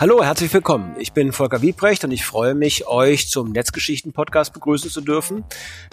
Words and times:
Hallo, 0.00 0.24
herzlich 0.24 0.50
willkommen. 0.54 0.96
Ich 0.98 1.12
bin 1.12 1.30
Volker 1.30 1.60
Wiebrecht 1.60 2.04
und 2.04 2.10
ich 2.10 2.24
freue 2.24 2.54
mich, 2.54 2.86
euch 2.86 3.28
zum 3.28 3.52
Netzgeschichten-Podcast 3.52 4.54
begrüßen 4.54 4.88
zu 4.88 5.02
dürfen. 5.02 5.44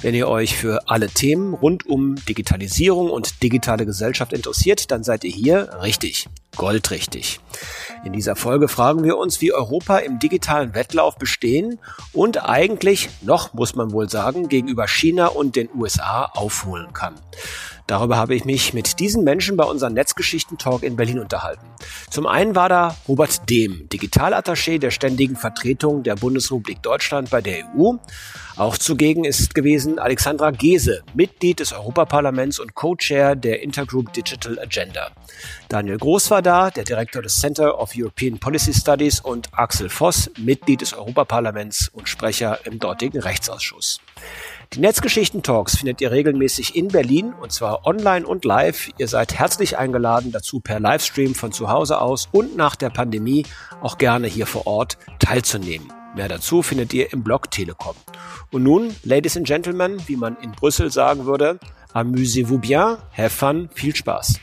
Wenn 0.01 0.15
ihr 0.15 0.29
euch 0.29 0.55
für 0.55 0.87
alle 0.87 1.09
Themen 1.09 1.53
rund 1.53 1.85
um 1.85 2.15
Digitalisierung 2.15 3.09
und 3.09 3.43
digitale 3.43 3.85
Gesellschaft 3.85 4.31
interessiert, 4.31 4.91
dann 4.91 5.03
seid 5.03 5.25
ihr 5.25 5.31
hier 5.31 5.81
richtig, 5.81 6.29
goldrichtig. 6.55 7.41
In 8.05 8.13
dieser 8.13 8.37
Folge 8.37 8.69
fragen 8.69 9.03
wir 9.03 9.17
uns, 9.17 9.41
wie 9.41 9.51
Europa 9.51 9.97
im 9.97 10.19
digitalen 10.19 10.73
Wettlauf 10.73 11.17
bestehen 11.17 11.77
und 12.13 12.45
eigentlich 12.45 13.09
noch, 13.23 13.53
muss 13.53 13.75
man 13.75 13.91
wohl 13.91 14.09
sagen, 14.09 14.47
gegenüber 14.47 14.87
China 14.87 15.27
und 15.27 15.57
den 15.57 15.67
USA 15.75 16.31
aufholen 16.33 16.93
kann. 16.93 17.15
Darüber 17.87 18.17
habe 18.17 18.35
ich 18.35 18.43
mich 18.43 18.73
mit 18.73 18.99
diesen 18.99 19.23
Menschen 19.23 19.55
bei 19.55 19.63
unserem 19.63 19.93
Netzgeschichten-Talk 19.93 20.83
in 20.83 20.97
Berlin 20.97 21.19
unterhalten. 21.19 21.65
Zum 22.09 22.27
einen 22.27 22.53
war 22.53 22.67
da 22.67 22.97
Robert 23.07 23.49
Dehm, 23.49 23.87
Digitalattaché 23.87 24.77
der 24.77 24.91
ständigen 24.91 25.37
Vertretung 25.37 26.03
der 26.03 26.15
Bundesrepublik 26.15 26.83
Deutschland 26.83 27.29
bei 27.29 27.41
der 27.41 27.65
EU. 27.75 27.93
Auch 28.57 28.77
zugegen 28.77 29.23
ist 29.23 29.55
gewesen 29.55 29.99
Alexandra 29.99 30.51
Gese, 30.51 31.03
Mitglied 31.13 31.59
des 31.59 31.71
Europaparlaments 31.71 32.59
und 32.59 32.73
Co-Chair 32.73 33.35
der 33.35 33.61
Intergroup 33.61 34.11
Digital 34.13 34.59
Agenda. 34.59 35.11
Daniel 35.69 35.97
Groß 35.97 36.31
war 36.31 36.41
da, 36.41 36.71
der 36.71 36.83
Direktor 36.83 37.21
des 37.21 37.39
Center 37.39 37.79
of 37.79 37.91
European 37.95 38.39
Policy 38.39 38.73
Studies 38.73 39.19
und 39.21 39.47
Axel 39.53 39.89
Voss, 39.89 40.29
Mitglied 40.37 40.81
des 40.81 40.93
Europaparlaments 40.93 41.89
und 41.89 42.09
Sprecher 42.09 42.59
im 42.65 42.79
dortigen 42.79 43.21
Rechtsausschuss. 43.21 44.01
Die 44.73 44.79
Netzgeschichten-Talks 44.81 45.77
findet 45.77 46.01
ihr 46.01 46.11
regelmäßig 46.11 46.75
in 46.75 46.89
Berlin 46.89 47.33
und 47.33 47.51
zwar 47.51 47.85
online 47.85 48.27
und 48.27 48.43
live. 48.43 48.89
Ihr 48.97 49.07
seid 49.07 49.33
herzlich 49.33 49.77
eingeladen, 49.77 50.31
dazu 50.31 50.59
per 50.59 50.79
Livestream 50.79 51.35
von 51.35 51.51
zu 51.51 51.69
Hause 51.69 52.01
aus 52.01 52.27
und 52.31 52.57
nach 52.57 52.75
der 52.75 52.89
Pandemie 52.89 53.45
auch 53.81 53.97
gerne 53.97 54.27
hier 54.27 54.45
vor 54.45 54.67
Ort 54.67 54.97
teilzunehmen. 55.19 55.91
Mehr 56.15 56.27
dazu 56.27 56.61
findet 56.63 56.93
ihr 56.93 57.13
im 57.13 57.23
Blog 57.23 57.49
Telekom. 57.49 57.95
Und 58.51 58.63
nun, 58.63 58.95
Ladies 59.03 59.37
and 59.37 59.47
Gentlemen, 59.47 60.01
wie 60.07 60.15
man 60.15 60.35
in 60.41 60.51
Brüssel 60.51 60.91
sagen 60.91 61.25
würde, 61.25 61.59
amusez-vous 61.93 62.59
bien, 62.59 62.97
have 63.15 63.29
fun, 63.29 63.69
viel 63.73 63.95
Spaß. 63.95 64.39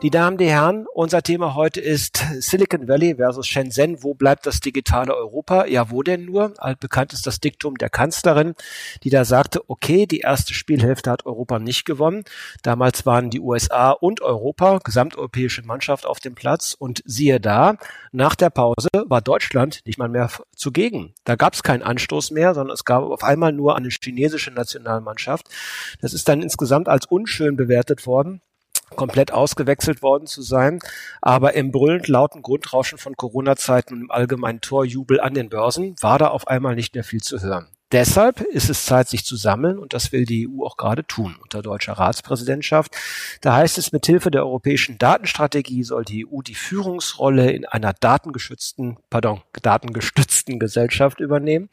Die 0.00 0.10
Damen, 0.10 0.38
die 0.38 0.48
Herren, 0.48 0.86
unser 0.94 1.24
Thema 1.24 1.56
heute 1.56 1.80
ist 1.80 2.24
Silicon 2.38 2.86
Valley 2.86 3.16
versus 3.16 3.48
Shenzhen. 3.48 4.00
Wo 4.04 4.14
bleibt 4.14 4.46
das 4.46 4.60
digitale 4.60 5.12
Europa? 5.16 5.66
Ja, 5.66 5.90
wo 5.90 6.04
denn 6.04 6.24
nur? 6.24 6.54
Altbekannt 6.58 7.12
ist 7.12 7.26
das 7.26 7.40
Diktum 7.40 7.74
der 7.74 7.90
Kanzlerin, 7.90 8.54
die 9.02 9.10
da 9.10 9.24
sagte, 9.24 9.68
okay, 9.68 10.06
die 10.06 10.20
erste 10.20 10.54
Spielhälfte 10.54 11.10
hat 11.10 11.26
Europa 11.26 11.58
nicht 11.58 11.84
gewonnen. 11.84 12.22
Damals 12.62 13.06
waren 13.06 13.30
die 13.30 13.40
USA 13.40 13.90
und 13.90 14.20
Europa, 14.20 14.78
gesamteuropäische 14.84 15.62
Mannschaft 15.62 16.06
auf 16.06 16.20
dem 16.20 16.36
Platz. 16.36 16.76
Und 16.78 17.02
siehe 17.04 17.40
da, 17.40 17.76
nach 18.12 18.36
der 18.36 18.50
Pause 18.50 18.90
war 19.06 19.20
Deutschland 19.20 19.80
nicht 19.84 19.98
mal 19.98 20.08
mehr 20.08 20.30
zugegen. 20.54 21.12
Da 21.24 21.34
gab 21.34 21.54
es 21.54 21.64
keinen 21.64 21.82
Anstoß 21.82 22.30
mehr, 22.30 22.54
sondern 22.54 22.72
es 22.72 22.84
gab 22.84 23.02
auf 23.02 23.24
einmal 23.24 23.52
nur 23.52 23.74
eine 23.74 23.88
chinesische 23.88 24.52
Nationalmannschaft. 24.52 25.48
Das 26.00 26.14
ist 26.14 26.28
dann 26.28 26.40
insgesamt 26.40 26.88
als 26.88 27.04
unschön 27.06 27.56
bewertet 27.56 28.06
worden 28.06 28.42
komplett 28.96 29.32
ausgewechselt 29.32 30.02
worden 30.02 30.26
zu 30.26 30.42
sein. 30.42 30.80
Aber 31.22 31.54
im 31.54 31.72
brüllend 31.72 32.08
lauten 32.08 32.42
Grundrauschen 32.42 32.98
von 32.98 33.16
Corona-Zeiten 33.16 33.94
und 33.94 34.00
im 34.02 34.10
allgemeinen 34.10 34.60
Torjubel 34.60 35.20
an 35.20 35.34
den 35.34 35.48
Börsen 35.48 35.94
war 36.00 36.18
da 36.18 36.28
auf 36.28 36.48
einmal 36.48 36.74
nicht 36.74 36.94
mehr 36.94 37.04
viel 37.04 37.22
zu 37.22 37.40
hören. 37.40 37.68
Deshalb 37.90 38.42
ist 38.42 38.68
es 38.68 38.84
Zeit, 38.84 39.08
sich 39.08 39.24
zu 39.24 39.36
sammeln 39.36 39.78
und 39.78 39.94
das 39.94 40.12
will 40.12 40.26
die 40.26 40.46
EU 40.46 40.62
auch 40.64 40.76
gerade 40.76 41.06
tun 41.06 41.36
unter 41.40 41.62
deutscher 41.62 41.94
Ratspräsidentschaft. 41.94 42.94
Da 43.40 43.54
heißt 43.56 43.78
es, 43.78 43.92
mit 43.92 44.04
Hilfe 44.04 44.30
der 44.30 44.44
europäischen 44.44 44.98
Datenstrategie 44.98 45.84
soll 45.84 46.04
die 46.04 46.26
EU 46.26 46.42
die 46.42 46.54
Führungsrolle 46.54 47.50
in 47.50 47.64
einer 47.64 47.94
datengeschützten, 47.94 48.98
pardon, 49.08 49.40
datengestützten 49.62 50.58
Gesellschaft 50.58 51.20
übernehmen 51.20 51.70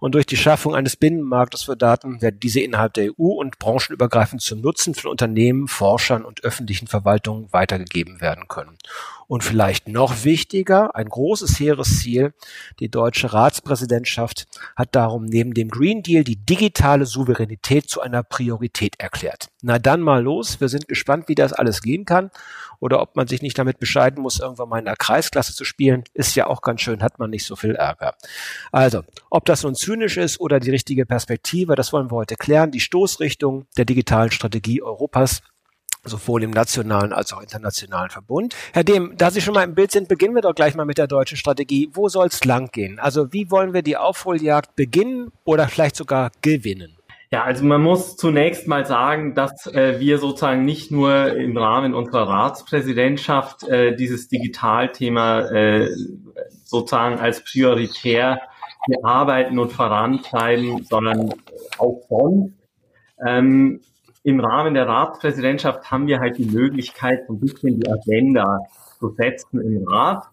und 0.00 0.14
durch 0.14 0.24
die 0.24 0.38
Schaffung 0.38 0.74
eines 0.74 0.96
Binnenmarktes 0.96 1.64
für 1.64 1.76
Daten 1.76 2.22
werden 2.22 2.40
diese 2.40 2.60
innerhalb 2.60 2.94
der 2.94 3.10
EU 3.10 3.32
und 3.32 3.58
branchenübergreifend 3.58 4.40
zum 4.40 4.62
Nutzen 4.62 4.94
von 4.94 5.10
Unternehmen, 5.10 5.68
Forschern 5.68 6.24
und 6.24 6.44
öffentlichen 6.44 6.86
Verwaltungen 6.86 7.52
weitergegeben 7.52 8.22
werden 8.22 8.48
können. 8.48 8.78
Und 9.28 9.44
vielleicht 9.44 9.88
noch 9.88 10.24
wichtiger, 10.24 10.96
ein 10.96 11.10
großes 11.10 11.60
hehres 11.60 12.00
Ziel, 12.00 12.32
die 12.80 12.90
deutsche 12.90 13.34
Ratspräsidentschaft 13.34 14.46
hat 14.74 14.94
darum 14.96 15.26
neben 15.26 15.52
dem 15.52 15.68
Green 15.68 16.02
Deal 16.02 16.24
die 16.24 16.36
digitale 16.36 17.04
Souveränität 17.04 17.90
zu 17.90 18.00
einer 18.00 18.22
Priorität 18.22 18.98
erklärt. 18.98 19.50
Na 19.60 19.78
dann 19.78 20.00
mal 20.00 20.22
los, 20.22 20.62
wir 20.62 20.70
sind 20.70 20.88
gespannt, 20.88 21.28
wie 21.28 21.34
das 21.34 21.52
alles 21.52 21.82
gehen 21.82 22.06
kann 22.06 22.30
oder 22.80 23.02
ob 23.02 23.16
man 23.16 23.26
sich 23.26 23.42
nicht 23.42 23.58
damit 23.58 23.78
bescheiden 23.78 24.22
muss, 24.22 24.40
irgendwann 24.40 24.70
mal 24.70 24.78
in 24.78 24.86
der 24.86 24.96
Kreisklasse 24.96 25.54
zu 25.54 25.64
spielen, 25.64 26.04
ist 26.14 26.34
ja 26.34 26.46
auch 26.46 26.62
ganz 26.62 26.80
schön, 26.80 27.02
hat 27.02 27.18
man 27.18 27.28
nicht 27.28 27.44
so 27.44 27.54
viel 27.54 27.74
Ärger. 27.74 28.14
Also, 28.72 29.02
ob 29.28 29.44
das 29.44 29.62
nun 29.62 29.74
zynisch 29.74 30.16
ist 30.16 30.40
oder 30.40 30.58
die 30.58 30.70
richtige 30.70 31.04
Perspektive, 31.04 31.74
das 31.74 31.92
wollen 31.92 32.10
wir 32.10 32.16
heute 32.16 32.36
klären. 32.36 32.70
Die 32.70 32.80
Stoßrichtung 32.80 33.66
der 33.76 33.84
digitalen 33.84 34.30
Strategie 34.30 34.82
Europas 34.82 35.42
sowohl 36.04 36.42
im 36.42 36.50
nationalen 36.50 37.12
als 37.12 37.32
auch 37.32 37.40
internationalen 37.40 38.10
Verbund. 38.10 38.54
Herr 38.72 38.84
Dehm, 38.84 39.14
da 39.16 39.30
Sie 39.30 39.40
schon 39.40 39.54
mal 39.54 39.64
im 39.64 39.74
Bild 39.74 39.90
sind, 39.90 40.08
beginnen 40.08 40.34
wir 40.34 40.42
doch 40.42 40.54
gleich 40.54 40.74
mal 40.74 40.84
mit 40.84 40.98
der 40.98 41.06
deutschen 41.06 41.36
Strategie. 41.36 41.90
Wo 41.92 42.08
soll 42.08 42.26
es 42.28 42.44
lang 42.44 42.70
gehen? 42.70 42.98
Also 42.98 43.32
wie 43.32 43.50
wollen 43.50 43.74
wir 43.74 43.82
die 43.82 43.96
Aufholjagd 43.96 44.76
beginnen 44.76 45.32
oder 45.44 45.68
vielleicht 45.68 45.96
sogar 45.96 46.30
gewinnen? 46.42 46.98
Ja, 47.30 47.44
also 47.44 47.62
man 47.64 47.82
muss 47.82 48.16
zunächst 48.16 48.66
mal 48.68 48.86
sagen, 48.86 49.34
dass 49.34 49.66
äh, 49.66 50.00
wir 50.00 50.18
sozusagen 50.18 50.64
nicht 50.64 50.90
nur 50.90 51.36
im 51.36 51.56
Rahmen 51.58 51.92
unserer 51.92 52.26
Ratspräsidentschaft 52.26 53.64
äh, 53.68 53.94
dieses 53.94 54.28
Digitalthema 54.28 55.40
äh, 55.50 55.90
sozusagen 56.64 57.18
als 57.18 57.44
prioritär 57.44 58.40
bearbeiten 58.86 59.58
und 59.58 59.72
vorantreiben, 59.72 60.84
sondern 60.84 61.34
auch 61.76 62.00
sonst. 62.08 62.54
Ähm, 63.26 63.80
im 64.28 64.40
Rahmen 64.40 64.74
der 64.74 64.86
Ratspräsidentschaft 64.86 65.90
haben 65.90 66.06
wir 66.06 66.20
halt 66.20 66.36
die 66.36 66.44
Möglichkeit, 66.44 67.20
so 67.26 67.32
ein 67.32 67.40
bisschen 67.40 67.80
die 67.80 67.90
Agenda 67.90 68.58
zu 68.98 69.08
setzen 69.08 69.58
im 69.58 69.88
Rat. 69.88 70.24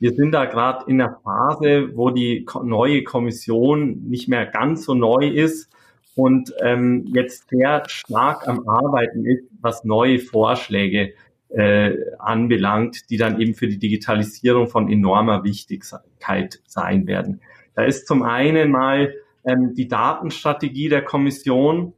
Wir 0.00 0.12
sind 0.12 0.32
da 0.32 0.46
gerade 0.46 0.90
in 0.90 1.00
einer 1.00 1.20
Phase, 1.22 1.96
wo 1.96 2.10
die 2.10 2.44
neue 2.64 3.04
Kommission 3.04 4.08
nicht 4.08 4.28
mehr 4.28 4.46
ganz 4.46 4.84
so 4.84 4.94
neu 4.94 5.28
ist 5.28 5.70
und 6.16 6.52
ähm, 6.62 7.04
jetzt 7.14 7.48
sehr 7.48 7.84
stark 7.86 8.48
am 8.48 8.68
Arbeiten 8.68 9.24
ist, 9.24 9.44
was 9.60 9.84
neue 9.84 10.18
Vorschläge 10.18 11.14
äh, 11.50 11.92
anbelangt, 12.18 13.08
die 13.08 13.18
dann 13.18 13.40
eben 13.40 13.54
für 13.54 13.68
die 13.68 13.78
Digitalisierung 13.78 14.66
von 14.66 14.90
enormer 14.90 15.44
Wichtigkeit 15.44 16.60
sein 16.66 17.06
werden. 17.06 17.40
Da 17.76 17.84
ist 17.84 18.08
zum 18.08 18.24
einen 18.24 18.72
mal 18.72 19.14
ähm, 19.44 19.74
die 19.74 19.86
Datenstrategie 19.86 20.88
der 20.88 21.02
Kommission. 21.02 21.92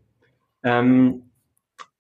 Ähm, 0.63 1.23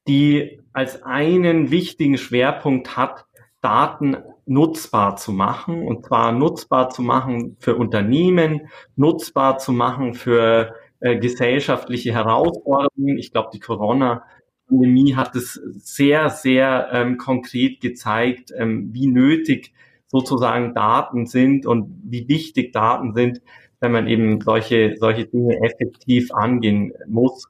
die 0.06 0.60
als 0.72 1.02
einen 1.02 1.70
wichtigen 1.70 2.18
Schwerpunkt 2.18 2.96
hat, 2.96 3.26
Daten 3.60 4.16
nutzbar 4.46 5.16
zu 5.16 5.32
machen, 5.32 5.82
und 5.82 6.06
zwar 6.06 6.32
nutzbar 6.32 6.90
zu 6.90 7.02
machen 7.02 7.56
für 7.58 7.74
Unternehmen, 7.76 8.68
nutzbar 8.94 9.58
zu 9.58 9.72
machen 9.72 10.14
für 10.14 10.74
äh, 11.00 11.18
gesellschaftliche 11.18 12.12
Herausforderungen. 12.12 13.18
Ich 13.18 13.32
glaube, 13.32 13.50
die 13.52 13.58
Corona-Pandemie 13.58 15.16
hat 15.16 15.34
es 15.34 15.54
sehr, 15.78 16.30
sehr 16.30 16.88
ähm, 16.92 17.16
konkret 17.16 17.80
gezeigt, 17.80 18.52
ähm, 18.56 18.90
wie 18.92 19.08
nötig 19.08 19.72
sozusagen 20.06 20.74
Daten 20.74 21.26
sind 21.26 21.66
und 21.66 22.00
wie 22.04 22.28
wichtig 22.28 22.72
Daten 22.72 23.14
sind, 23.14 23.40
wenn 23.80 23.92
man 23.92 24.06
eben 24.06 24.40
solche, 24.40 24.94
solche 24.98 25.26
Dinge 25.26 25.56
effektiv 25.62 26.32
angehen 26.32 26.92
muss. 27.08 27.48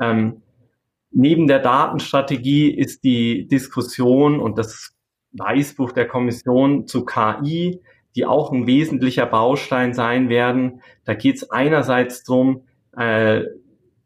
Ähm, 0.00 0.42
Neben 1.12 1.46
der 1.46 1.58
Datenstrategie 1.58 2.70
ist 2.70 3.04
die 3.04 3.46
Diskussion 3.46 4.40
und 4.40 4.58
das 4.58 4.94
Weißbuch 5.32 5.92
der 5.92 6.06
Kommission 6.06 6.86
zu 6.86 7.04
KI, 7.04 7.80
die 8.16 8.26
auch 8.26 8.52
ein 8.52 8.66
wesentlicher 8.66 9.26
Baustein 9.26 9.94
sein 9.94 10.28
werden. 10.28 10.82
Da 11.04 11.14
geht 11.14 11.36
es 11.36 11.50
einerseits 11.50 12.24
darum, 12.24 12.62
äh, 12.96 13.44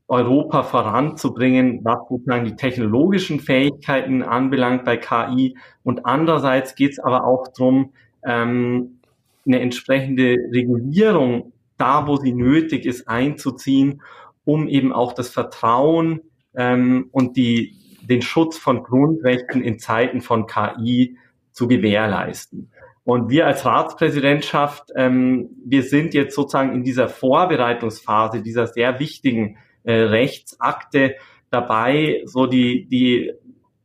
Europa 0.08 0.62
voranzubringen, 0.62 1.80
was 1.82 1.98
sozusagen 2.08 2.44
die 2.44 2.54
technologischen 2.54 3.40
Fähigkeiten 3.40 4.22
anbelangt 4.22 4.84
bei 4.84 4.96
KI. 4.96 5.56
Und 5.82 6.06
andererseits 6.06 6.76
geht 6.76 6.92
es 6.92 6.98
aber 7.00 7.24
auch 7.24 7.48
darum, 7.48 7.92
ähm, 8.24 9.00
eine 9.44 9.60
entsprechende 9.60 10.36
Regulierung 10.52 11.52
da, 11.78 12.06
wo 12.06 12.16
sie 12.16 12.32
nötig 12.32 12.86
ist, 12.86 13.08
einzuziehen, 13.08 14.02
um 14.44 14.68
eben 14.68 14.92
auch 14.92 15.12
das 15.12 15.28
Vertrauen 15.28 16.20
ähm, 16.56 17.08
und 17.12 17.36
die, 17.36 17.76
den 18.02 18.22
Schutz 18.22 18.56
von 18.58 18.82
Grundrechten 18.82 19.62
in 19.62 19.78
Zeiten 19.78 20.20
von 20.20 20.46
KI 20.46 21.16
zu 21.52 21.68
gewährleisten. 21.68 22.70
Und 23.04 23.30
wir 23.30 23.46
als 23.46 23.64
Ratspräsidentschaft, 23.64 24.90
ähm, 24.96 25.50
wir 25.64 25.84
sind 25.84 26.12
jetzt 26.12 26.34
sozusagen 26.34 26.74
in 26.74 26.82
dieser 26.82 27.08
Vorbereitungsphase 27.08 28.42
dieser 28.42 28.66
sehr 28.66 28.98
wichtigen 28.98 29.58
äh, 29.84 29.92
Rechtsakte 29.92 31.14
dabei, 31.50 32.22
so 32.24 32.46
die, 32.46 32.86
die 32.88 33.32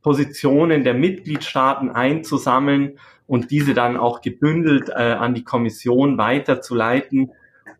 Positionen 0.01 0.83
der 0.83 0.95
Mitgliedstaaten 0.95 1.91
einzusammeln 1.91 2.97
und 3.27 3.51
diese 3.51 3.73
dann 3.73 3.95
auch 3.95 4.21
gebündelt 4.21 4.89
äh, 4.89 4.93
an 4.93 5.35
die 5.35 5.43
Kommission 5.43 6.17
weiterzuleiten, 6.17 7.31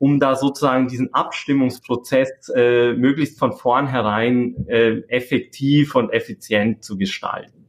um 0.01 0.19
da 0.19 0.35
sozusagen 0.35 0.87
diesen 0.87 1.13
Abstimmungsprozess 1.13 2.49
äh, 2.55 2.93
möglichst 2.93 3.37
von 3.37 3.53
vornherein 3.53 4.65
äh, 4.67 5.01
effektiv 5.09 5.93
und 5.93 6.09
effizient 6.09 6.83
zu 6.83 6.97
gestalten. 6.97 7.67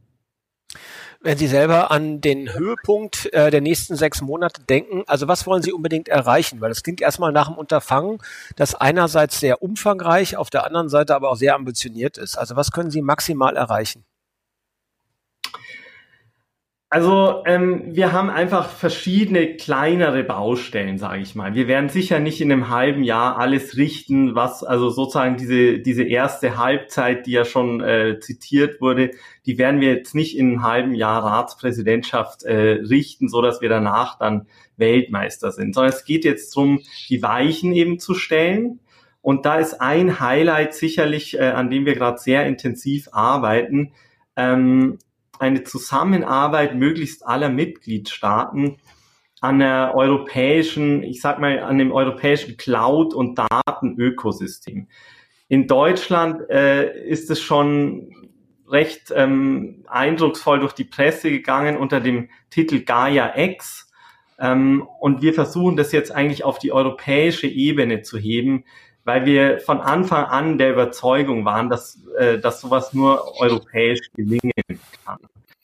Wenn 1.21 1.37
Sie 1.37 1.47
selber 1.47 1.91
an 1.91 2.23
den 2.23 2.55
Höhepunkt 2.55 3.31
äh, 3.35 3.51
der 3.51 3.61
nächsten 3.61 3.97
sechs 3.97 4.23
Monate 4.23 4.63
denken, 4.63 5.05
also 5.07 5.29
was 5.29 5.47
wollen 5.47 5.63
Sie 5.63 5.73
unbedingt 5.73 6.09
erreichen? 6.09 6.63
Weil 6.63 6.71
das 6.71 6.83
klingt 6.83 7.03
erstmal 7.03 7.33
nach 7.33 7.49
einem 7.49 7.59
Unterfangen, 7.59 8.17
das 8.57 8.75
einerseits 8.75 9.39
sehr 9.39 9.63
umfangreich, 9.63 10.39
auf 10.39 10.49
der 10.49 10.65
anderen 10.65 10.89
Seite 10.89 11.15
aber 11.15 11.31
auch 11.31 11.37
sehr 11.37 11.55
ambitioniert 11.55 12.17
ist. 12.17 12.39
Also 12.39 12.57
was 12.57 12.73
können 12.73 12.91
Sie 12.91 13.03
maximal 13.03 13.57
erreichen? 13.57 14.05
Also 16.95 17.43
ähm, 17.47 17.85
wir 17.95 18.13
haben 18.13 18.29
einfach 18.29 18.69
verschiedene 18.69 19.57
kleinere 19.57 20.25
Baustellen, 20.25 20.99
sage 20.99 21.23
ich 21.23 21.35
mal. 21.35 21.55
Wir 21.55 21.67
werden 21.67 21.89
sicher 21.89 22.19
nicht 22.19 22.43
in 22.43 22.53
einem 22.53 22.69
halben 22.69 23.03
Jahr 23.03 23.39
alles 23.39 23.79
richten, 23.79 24.35
was 24.35 24.63
also 24.63 24.91
sozusagen 24.91 25.39
diese 25.39 25.79
diese 25.79 26.03
erste 26.03 26.59
Halbzeit, 26.59 27.25
die 27.25 27.31
ja 27.31 27.47
schon 27.47 27.81
äh, 27.81 28.19
zitiert 28.21 28.83
wurde, 28.83 29.13
die 29.47 29.57
werden 29.57 29.81
wir 29.81 29.95
jetzt 29.95 30.15
nicht 30.15 30.37
in 30.37 30.49
einem 30.49 30.63
halben 30.65 30.95
Jahr 30.95 31.25
Ratspräsidentschaft 31.25 32.43
äh, 32.43 32.83
richten, 32.87 33.31
so 33.31 33.41
dass 33.41 33.63
wir 33.63 33.71
danach 33.71 34.19
dann 34.19 34.47
Weltmeister 34.77 35.51
sind. 35.51 35.75
Sondern 35.75 35.95
es 35.95 36.05
geht 36.05 36.27
jetzt 36.27 36.55
darum, 36.55 36.83
die 37.09 37.23
Weichen 37.23 37.73
eben 37.73 38.01
zu 38.01 38.13
stellen. 38.13 38.81
Und 39.23 39.47
da 39.47 39.57
ist 39.57 39.81
ein 39.81 40.21
Highlight 40.21 40.75
sicherlich, 40.75 41.39
äh, 41.39 41.53
an 41.53 41.71
dem 41.71 41.87
wir 41.87 41.95
gerade 41.95 42.19
sehr 42.19 42.45
intensiv 42.45 43.09
arbeiten. 43.13 43.95
Ähm, 44.37 44.99
eine 45.43 45.65
Zusammenarbeit 45.65 46.77
möglichst 46.77 47.27
aller 47.27 47.49
Mitgliedstaaten 47.49 48.77
an 49.41 49.59
der 49.59 49.93
europäischen, 49.95 51.03
ich 51.03 51.21
sag 51.21 51.41
mal, 51.41 51.59
an 51.59 51.79
dem 51.79 51.91
europäischen 51.91 52.57
Cloud- 52.57 53.13
und 53.13 53.39
Datenökosystem. 53.39 54.87
In 55.49 55.67
Deutschland 55.67 56.49
äh, 56.49 57.07
ist 57.09 57.29
es 57.29 57.41
schon 57.41 58.31
recht 58.69 59.13
ähm, 59.15 59.85
eindrucksvoll 59.89 60.61
durch 60.61 60.73
die 60.73 60.85
Presse 60.85 61.31
gegangen 61.31 61.77
unter 61.77 62.01
dem 62.01 62.31
Titel 62.49 62.85
Gaia 62.85 63.37
X. 63.37 63.91
Ähm, 64.39 64.87
und 65.01 65.23
wir 65.23 65.35
versuchen 65.35 65.77
das 65.77 65.91
jetzt 65.91 66.13
eigentlich 66.13 66.45
auf 66.45 66.61
die 66.61 66.73
europäische 66.73 67.49
Ebene 67.49 68.03
zu 68.03 68.17
heben, 68.17 68.65
weil 69.05 69.27
wir 69.27 69.59
von 69.59 69.81
Anfang 69.81 70.25
an 70.25 70.57
der 70.57 70.71
Überzeugung 70.73 71.45
waren, 71.45 71.69
dass, 71.69 72.01
äh, 72.17 72.39
dass 72.39 72.61
sowas 72.61 72.95
nur 72.95 73.41
europäisch 73.41 74.09
gelingen. 74.15 74.53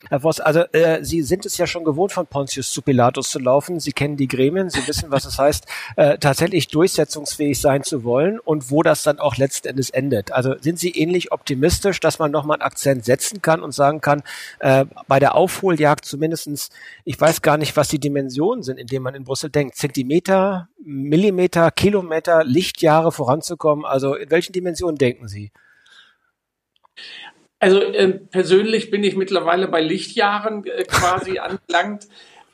Herr 0.09 0.21
Voss, 0.21 0.39
also 0.39 0.61
äh, 0.71 1.03
Sie 1.03 1.21
sind 1.21 1.45
es 1.45 1.57
ja 1.57 1.67
schon 1.67 1.83
gewohnt, 1.83 2.11
von 2.11 2.25
Pontius 2.25 2.71
zu 2.71 2.81
Pilatus 2.81 3.29
zu 3.29 3.39
laufen. 3.39 3.79
Sie 3.79 3.91
kennen 3.91 4.17
die 4.17 4.27
Gremien, 4.27 4.69
Sie 4.69 4.85
wissen, 4.87 5.11
was 5.11 5.25
es 5.25 5.37
heißt, 5.37 5.65
äh, 5.97 6.17
tatsächlich 6.17 6.67
durchsetzungsfähig 6.67 7.61
sein 7.61 7.83
zu 7.83 8.03
wollen 8.03 8.39
und 8.39 8.71
wo 8.71 8.81
das 8.81 9.03
dann 9.03 9.19
auch 9.19 9.37
letzten 9.37 9.67
Endes 9.67 9.91
endet. 9.91 10.31
Also 10.31 10.55
sind 10.59 10.79
Sie 10.79 10.89
ähnlich 10.91 11.31
optimistisch, 11.31 11.99
dass 11.99 12.17
man 12.17 12.31
nochmal 12.31 12.55
einen 12.55 12.63
Akzent 12.63 13.05
setzen 13.05 13.41
kann 13.41 13.61
und 13.61 13.71
sagen 13.71 14.01
kann, 14.01 14.23
äh, 14.59 14.85
bei 15.07 15.19
der 15.19 15.35
Aufholjagd 15.35 16.05
zumindestens, 16.05 16.69
ich 17.05 17.19
weiß 17.19 17.43
gar 17.43 17.57
nicht, 17.57 17.77
was 17.77 17.87
die 17.89 17.99
Dimensionen 17.99 18.63
sind, 18.63 18.79
in 18.79 18.87
denen 18.87 19.03
man 19.03 19.13
in 19.13 19.25
Brüssel 19.25 19.51
denkt, 19.51 19.75
Zentimeter, 19.75 20.69
Millimeter, 20.83 21.69
Kilometer, 21.69 22.43
Lichtjahre 22.43 23.11
voranzukommen. 23.11 23.85
Also 23.85 24.15
in 24.15 24.31
welchen 24.31 24.53
Dimensionen 24.53 24.97
denken 24.97 25.27
Sie? 25.27 25.51
Also 27.59 27.81
äh, 27.81 28.09
persönlich 28.09 28.89
bin 28.89 29.03
ich 29.03 29.15
mittlerweile 29.15 29.67
bei 29.67 29.81
Lichtjahren 29.81 30.65
äh, 30.65 30.83
quasi 30.83 31.39
angelangt. 31.39 32.07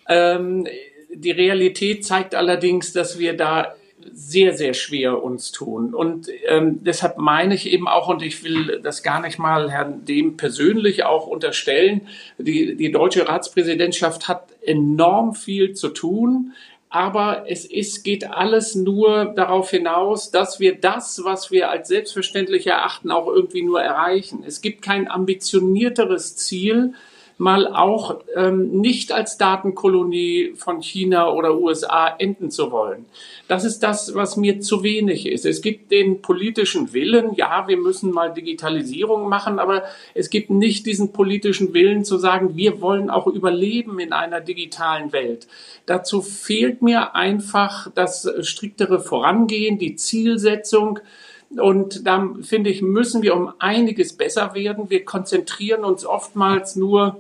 Ähm, 0.08 0.68
die 1.14 1.32
Realität 1.32 2.06
zeigt 2.06 2.36
allerdings, 2.36 2.92
dass 2.92 3.20
wir 3.20 3.38
da 3.38 3.76
sehr, 4.12 4.54
sehr 4.54 4.74
schwer 4.74 5.24
uns 5.24 5.52
tun. 5.52 5.94
Und 5.94 6.28
ähm, 6.48 6.84
deshalb 6.84 7.18
meine 7.18 7.56
ich 7.56 7.72
eben 7.72 7.88
auch, 7.88 8.08
und 8.08 8.22
ich 8.22 8.44
will 8.44 8.80
das 8.84 9.02
gar 9.04 9.22
nicht 9.22 9.40
mal 9.40 9.72
Herrn 9.72 10.06
Dem 10.06 10.38
persönlich 10.38 11.06
auch 11.06 11.28
unterstellen, 11.28 12.02
die, 12.38 12.76
die 12.76 12.92
deutsche 12.92 13.28
Ratspräsidentschaft 13.28 14.28
hat 14.28 14.50
enorm 14.62 15.34
viel 15.34 15.74
zu 15.74 15.90
tun 15.90 16.54
aber 16.96 17.44
es 17.50 17.66
ist, 17.66 18.06
geht 18.06 18.32
alles 18.32 18.74
nur 18.74 19.26
darauf 19.26 19.70
hinaus, 19.70 20.32
dass 20.32 20.62
wir 20.62 20.80
das, 20.80 21.26
was 21.26 21.52
wir 21.52 21.70
als 21.70 21.90
selbstverständlich 21.90 22.68
erachten, 22.68 23.12
auch 23.12 23.28
irgendwie 23.28 23.64
nur 23.64 23.82
erreichen. 23.82 24.46
Es 24.48 24.62
gibt 24.62 24.82
kein 24.82 25.12
ambitionierteres 25.12 26.38
Ziel, 26.38 26.94
mal 27.38 27.68
auch 27.68 28.22
ähm, 28.36 28.80
nicht 28.80 29.12
als 29.12 29.38
Datenkolonie 29.38 30.54
von 30.56 30.82
China 30.82 31.30
oder 31.32 31.58
USA 31.58 32.08
enden 32.18 32.50
zu 32.50 32.72
wollen. 32.72 33.06
Das 33.50 33.66
ist 33.66 33.80
das, 33.80 34.16
was 34.16 34.38
mir 34.38 34.62
zu 34.62 34.84
wenig 34.84 35.26
ist. 35.28 35.46
Es 35.46 35.62
gibt 35.62 35.92
den 35.92 36.22
politischen 36.22 36.94
Willen, 36.94 37.36
ja, 37.36 37.68
wir 37.68 37.78
müssen 37.78 38.12
mal 38.12 38.34
Digitalisierung 38.34 39.28
machen, 39.28 39.60
aber 39.60 39.84
es 40.14 40.30
gibt 40.30 40.50
nicht 40.50 40.86
diesen 40.86 41.12
politischen 41.12 41.74
Willen 41.74 42.06
zu 42.06 42.18
sagen, 42.18 42.56
wir 42.56 42.80
wollen 42.82 43.10
auch 43.10 43.28
überleben 43.28 44.00
in 44.00 44.14
einer 44.14 44.40
digitalen 44.40 45.12
Welt. 45.12 45.48
Dazu 45.86 46.22
fehlt 46.22 46.82
mir 46.82 47.16
einfach 47.16 47.92
das 47.94 48.30
striktere 48.42 49.02
Vorangehen, 49.02 49.78
die 49.78 49.96
Zielsetzung, 49.96 51.00
und 51.50 52.06
da 52.06 52.28
finde 52.42 52.70
ich, 52.70 52.82
müssen 52.82 53.22
wir 53.22 53.36
um 53.36 53.54
einiges 53.60 54.14
besser 54.14 54.54
werden. 54.54 54.90
Wir 54.90 55.06
konzentrieren 55.06 55.84
uns 55.84 56.06
oftmals 56.06 56.76
nur 56.76 57.18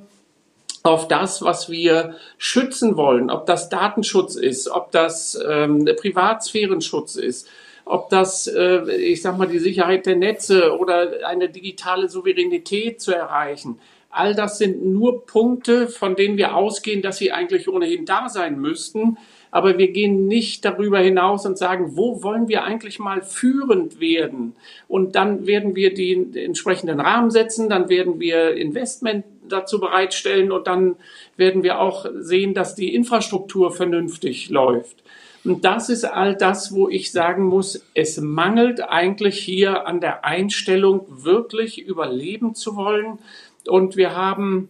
auf 0.83 1.07
das, 1.07 1.41
was 1.41 1.69
wir 1.69 2.15
schützen 2.37 2.95
wollen, 2.95 3.31
ob 3.31 3.45
das 3.47 3.69
Datenschutz 3.69 4.35
ist, 4.35 4.69
ob 4.69 4.91
das 4.91 5.39
ähm, 5.47 5.89
Privatsphärenschutz 5.99 7.15
ist, 7.15 7.47
ob 7.85 8.09
das, 8.09 8.47
äh, 8.47 8.91
ich 8.97 9.21
sag 9.21 9.37
mal, 9.37 9.47
die 9.47 9.59
Sicherheit 9.59 10.05
der 10.05 10.15
Netze 10.15 10.77
oder 10.77 11.25
eine 11.25 11.49
digitale 11.49 12.09
Souveränität 12.09 12.99
zu 12.99 13.13
erreichen. 13.13 13.79
All 14.09 14.33
das 14.33 14.57
sind 14.57 14.83
nur 14.83 15.25
Punkte, 15.25 15.87
von 15.87 16.15
denen 16.15 16.37
wir 16.37 16.55
ausgehen, 16.55 17.01
dass 17.01 17.17
sie 17.17 17.31
eigentlich 17.31 17.67
ohnehin 17.67 18.05
da 18.05 18.29
sein 18.29 18.59
müssten. 18.59 19.17
Aber 19.51 19.77
wir 19.77 19.91
gehen 19.91 20.27
nicht 20.27 20.65
darüber 20.65 20.99
hinaus 20.99 21.45
und 21.45 21.57
sagen, 21.57 21.95
wo 21.95 22.23
wollen 22.23 22.47
wir 22.47 22.63
eigentlich 22.63 22.97
mal 22.99 23.21
führend 23.21 23.99
werden? 23.99 24.55
Und 24.87 25.15
dann 25.15 25.47
werden 25.47 25.75
wir 25.75 25.93
die 25.93 26.29
entsprechenden 26.35 26.99
Rahmen 26.99 27.29
setzen, 27.29 27.69
dann 27.69 27.89
werden 27.89 28.19
wir 28.19 28.55
Investment 28.55 29.25
dazu 29.47 29.79
bereitstellen 29.79 30.51
und 30.51 30.67
dann 30.67 30.95
werden 31.37 31.63
wir 31.63 31.79
auch 31.79 32.05
sehen, 32.17 32.53
dass 32.53 32.75
die 32.75 32.93
Infrastruktur 32.95 33.71
vernünftig 33.71 34.49
läuft. 34.49 35.04
Und 35.45 35.63
das 35.63 35.89
ist 35.89 36.05
all 36.05 36.35
das, 36.35 36.73
wo 36.73 36.89
ich 36.89 37.11
sagen 37.11 37.43
muss, 37.43 37.85
es 37.93 38.17
mangelt 38.19 38.81
eigentlich 38.81 39.37
hier 39.39 39.87
an 39.87 40.01
der 40.01 40.25
Einstellung, 40.25 41.05
wirklich 41.07 41.79
überleben 41.79 42.55
zu 42.55 42.75
wollen. 42.75 43.19
Und 43.67 43.95
wir 43.95 44.15
haben 44.15 44.69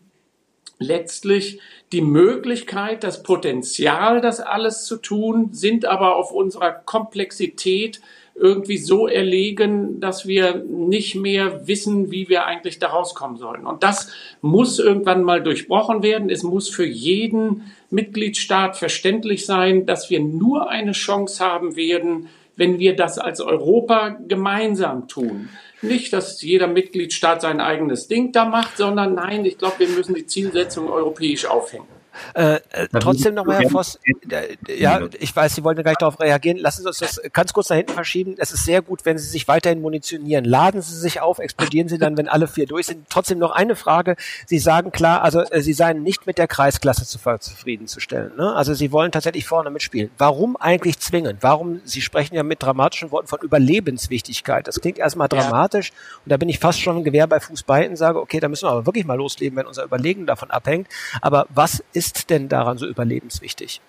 letztlich 0.77 1.60
die 1.94 2.01
Möglichkeit, 2.01 3.03
das 3.03 3.24
Potenzial, 3.24 4.20
das 4.20 4.41
alles 4.41 4.84
zu 4.84 4.98
tun, 4.98 5.50
sind 5.53 5.86
aber 5.86 6.17
auf 6.17 6.32
unserer 6.32 6.72
Komplexität 6.72 8.01
irgendwie 8.36 8.77
so 8.77 9.08
erlegen, 9.08 10.01
dass 10.01 10.27
wir 10.27 10.55
nicht 10.55 11.15
mehr 11.15 11.65
wissen, 11.67 12.12
wie 12.12 12.27
wir 12.27 12.46
eigentlich 12.46 12.79
da 12.79 12.88
rauskommen 12.88 13.38
sollen. 13.38 13.65
Und 13.65 13.82
das 13.82 14.12
muss 14.41 14.77
irgendwann 14.77 15.24
mal 15.24 15.41
durchbrochen 15.41 16.03
werden. 16.03 16.29
Es 16.29 16.44
muss 16.44 16.70
für 16.70 16.86
jeden 16.86 17.72
Mitgliedstaat 17.96 18.78
verständlich 18.78 19.46
sein, 19.46 19.86
dass 19.86 20.10
wir 20.10 20.20
nur 20.20 20.70
eine 20.70 20.92
Chance 20.92 21.44
haben 21.44 21.75
werden, 21.75 22.30
wenn 22.56 22.78
wir 22.78 22.96
das 22.96 23.18
als 23.18 23.42
Europa 23.42 24.18
gemeinsam 24.28 25.08
tun. 25.08 25.50
Nicht, 25.82 26.14
dass 26.14 26.42
jeder 26.42 26.68
Mitgliedstaat 26.68 27.42
sein 27.42 27.60
eigenes 27.60 28.08
Ding 28.08 28.32
da 28.32 28.46
macht, 28.46 28.78
sondern 28.78 29.16
nein, 29.16 29.46
ich 29.46 29.58
glaube, 29.58 29.80
wir 29.80 29.90
müssen 29.90 30.16
die 30.16 30.25
Zielsetzung 30.25 30.90
europäisch 30.90 31.46
aufhängen. 31.46 31.95
Äh, 32.34 32.56
äh, 32.72 32.88
trotzdem 33.00 33.34
nochmal, 33.34 33.62
Herr 33.62 33.70
Voss, 33.70 34.00
äh, 34.30 34.56
ja, 34.78 35.02
ich 35.20 35.36
weiß, 35.36 35.56
Sie 35.56 35.64
wollten 35.64 35.84
gleich 35.84 35.98
darauf 35.98 36.20
reagieren. 36.20 36.58
Lassen 36.58 36.84
Sie 36.84 36.88
uns 36.88 37.00
das 37.00 37.22
ganz 37.34 37.54
kurz 37.54 37.70
nach 37.70 37.78
hinten 37.78 37.94
verschieben. 37.94 38.36
Es 38.38 38.52
ist 38.52 38.66
sehr 38.66 38.82
gut, 38.82 39.06
wenn 39.06 39.18
Sie 39.18 39.28
sich 39.28 39.48
weiterhin 39.48 39.82
munitionieren. 39.82 40.46
Laden 40.46 40.82
Sie 40.82 40.96
sich 40.96 41.22
auf, 41.22 41.40
explodieren 41.40 41.88
Sie 41.88 41.98
dann, 41.98 42.18
wenn 42.18 42.28
alle 42.28 42.48
vier 42.48 42.66
durch 42.66 42.88
sind. 42.88 43.10
Trotzdem 43.10 43.40
noch 43.40 43.52
eine 43.52 43.76
Frage. 43.76 44.16
Sie 44.46 44.60
sagen 44.60 44.92
klar, 44.92 45.22
also 45.22 45.42
äh, 45.42 45.62
Sie 45.62 45.74
seien 45.74 46.04
nicht 46.04 46.28
mit 46.28 46.38
der 46.38 46.48
Kreisklasse 46.48 47.06
zu, 47.06 47.20
zufriedenzustellen. 47.40 48.32
Ne? 48.38 48.54
Also 48.54 48.74
Sie 48.74 48.92
wollen 48.92 49.12
tatsächlich 49.12 49.46
vorne 49.46 49.70
mitspielen. 49.70 50.10
Warum 50.18 50.58
eigentlich 50.58 51.00
zwingend? 51.00 51.42
Warum? 51.42 51.82
Sie 51.86 52.02
sprechen 52.02 52.36
ja 52.36 52.44
mit 52.44 52.62
dramatischen 52.62 53.12
Worten 53.12 53.28
von 53.28 53.40
Überlebenswichtigkeit. 53.42 54.68
Das 54.68 54.80
klingt 54.80 54.98
erstmal 54.98 55.28
dramatisch 55.28 55.90
ja. 55.90 55.96
und 56.26 56.32
da 56.32 56.38
bin 56.38 56.50
ich 56.50 56.60
fast 56.60 56.82
schon 56.82 56.98
ein 56.98 57.04
Gewehr 57.04 57.28
bei 57.28 57.40
Fuß 57.40 57.64
bei 57.64 57.88
und 57.88 57.96
sage, 57.96 58.20
okay, 58.20 58.40
da 58.40 58.48
müssen 58.48 58.66
wir 58.66 58.72
aber 58.72 58.86
wirklich 58.86 59.06
mal 59.06 59.16
losleben, 59.16 59.58
wenn 59.58 59.68
unser 59.68 59.84
Überlegen 59.84 60.26
davon 60.26 60.52
abhängt. 60.52 60.88
Aber 61.22 61.48
was 61.50 61.84
ist 61.94 62.05
ist 62.06 62.30
denn 62.30 62.50
daran 62.50 62.78
so 62.78 62.86
überlebenswichtig? 62.86 63.82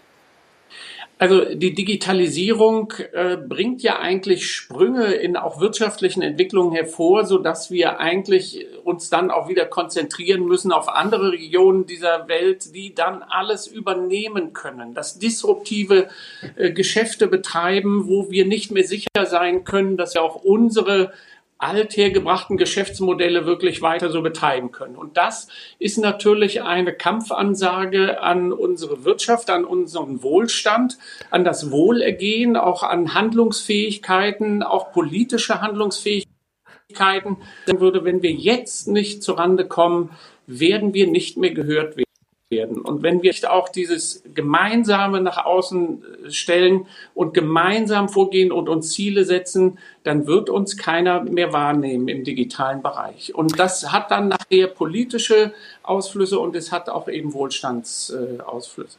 Also 1.19 1.55
die 1.55 1.75
Digitalisierung 1.75 2.93
äh, 3.15 3.39
bringt 3.39 3.83
ja 3.83 3.99
eigentlich 3.99 4.51
Sprünge 4.51 5.15
in 5.15 5.39
auch 5.39 5.61
wirtschaftlichen 5.61 6.21
Entwicklungen 6.21 6.73
hervor, 6.75 7.25
so 7.25 7.39
dass 7.39 7.71
wir 7.71 8.01
eigentlich 8.01 8.67
uns 8.85 9.09
dann 9.09 9.31
auch 9.31 9.49
wieder 9.49 9.65
konzentrieren 9.65 10.45
müssen 10.45 10.73
auf 10.73 10.91
andere 10.91 11.33
Regionen 11.33 11.87
dieser 11.87 12.29
Welt, 12.29 12.75
die 12.75 12.95
dann 12.95 13.23
alles 13.23 13.67
übernehmen 13.67 14.53
können, 14.53 14.93
das 14.93 15.19
disruptive 15.19 16.09
äh, 16.57 16.71
Geschäfte 16.73 17.29
betreiben, 17.29 18.09
wo 18.09 18.31
wir 18.31 18.45
nicht 18.45 18.71
mehr 18.71 18.85
sicher 18.85 19.25
sein 19.25 19.65
können, 19.65 19.97
dass 19.97 20.13
ja 20.13 20.21
auch 20.21 20.37
unsere 20.37 21.13
althergebrachten 21.59 22.57
Geschäftsmodelle 22.57 23.47
wirklich 23.47 23.83
weiter 23.83 24.11
so 24.11 24.23
betreiben 24.23 24.73
können. 24.73 24.97
Und 24.97 25.17
das 25.17 25.49
ist 25.79 25.99
natürlich 25.99 26.63
eine 26.63 26.93
Kampfansage 26.93 28.21
an 28.23 28.53
unsere 28.53 29.05
Wirtschaft, 29.05 29.51
an 29.51 29.65
unseren 29.65 30.23
Wohlstand, 30.23 30.99
an 31.31 31.45
das 31.45 31.71
Wohlergehen, 31.71 32.57
auch 32.57 32.83
an 32.83 33.15
Handlungsfähigkeiten, 33.15 34.63
auch 34.63 34.93
politische 34.93 35.61
Handlungsfähigkeiten. 35.61 37.39
Dann 37.67 37.81
würde, 37.81 38.05
wenn 38.05 38.23
wir 38.23 38.33
jetzt 38.33 38.89
nicht 38.89 39.23
zurande 39.23 39.67
kommen, 39.67 40.11
werden 40.47 40.95
wir 40.95 41.07
nicht 41.07 41.37
mehr 41.37 41.53
gehört 41.53 41.97
werden 41.97 42.06
werden. 42.51 42.81
Und 42.81 43.03
wenn 43.03 43.23
wir 43.23 43.31
nicht 43.31 43.49
auch 43.49 43.69
dieses 43.69 44.23
Gemeinsame 44.33 45.21
nach 45.21 45.45
außen 45.45 46.05
äh, 46.27 46.31
stellen 46.31 46.87
und 47.15 47.35
gemeinsam 47.35 48.09
vorgehen 48.09 48.53
und 48.53 48.69
uns 48.69 48.93
Ziele 48.93 49.25
setzen, 49.25 49.79
dann 50.05 50.27
wird 50.29 50.49
uns 50.49 50.77
keiner 50.77 51.23
mehr 51.25 51.53
wahrnehmen 51.53 52.07
im 52.07 52.23
digitalen 52.23 52.83
Bereich. 52.83 53.35
Und 53.35 53.59
das 53.59 53.91
hat 53.93 54.13
dann 54.13 54.29
nachher 54.29 54.69
politische 54.69 55.53
Ausflüsse 55.83 56.39
und 56.39 56.55
es 56.55 56.71
hat 56.71 56.89
auch 56.89 57.09
eben 57.09 57.33
Wohlstandsausflüsse. 57.33 58.99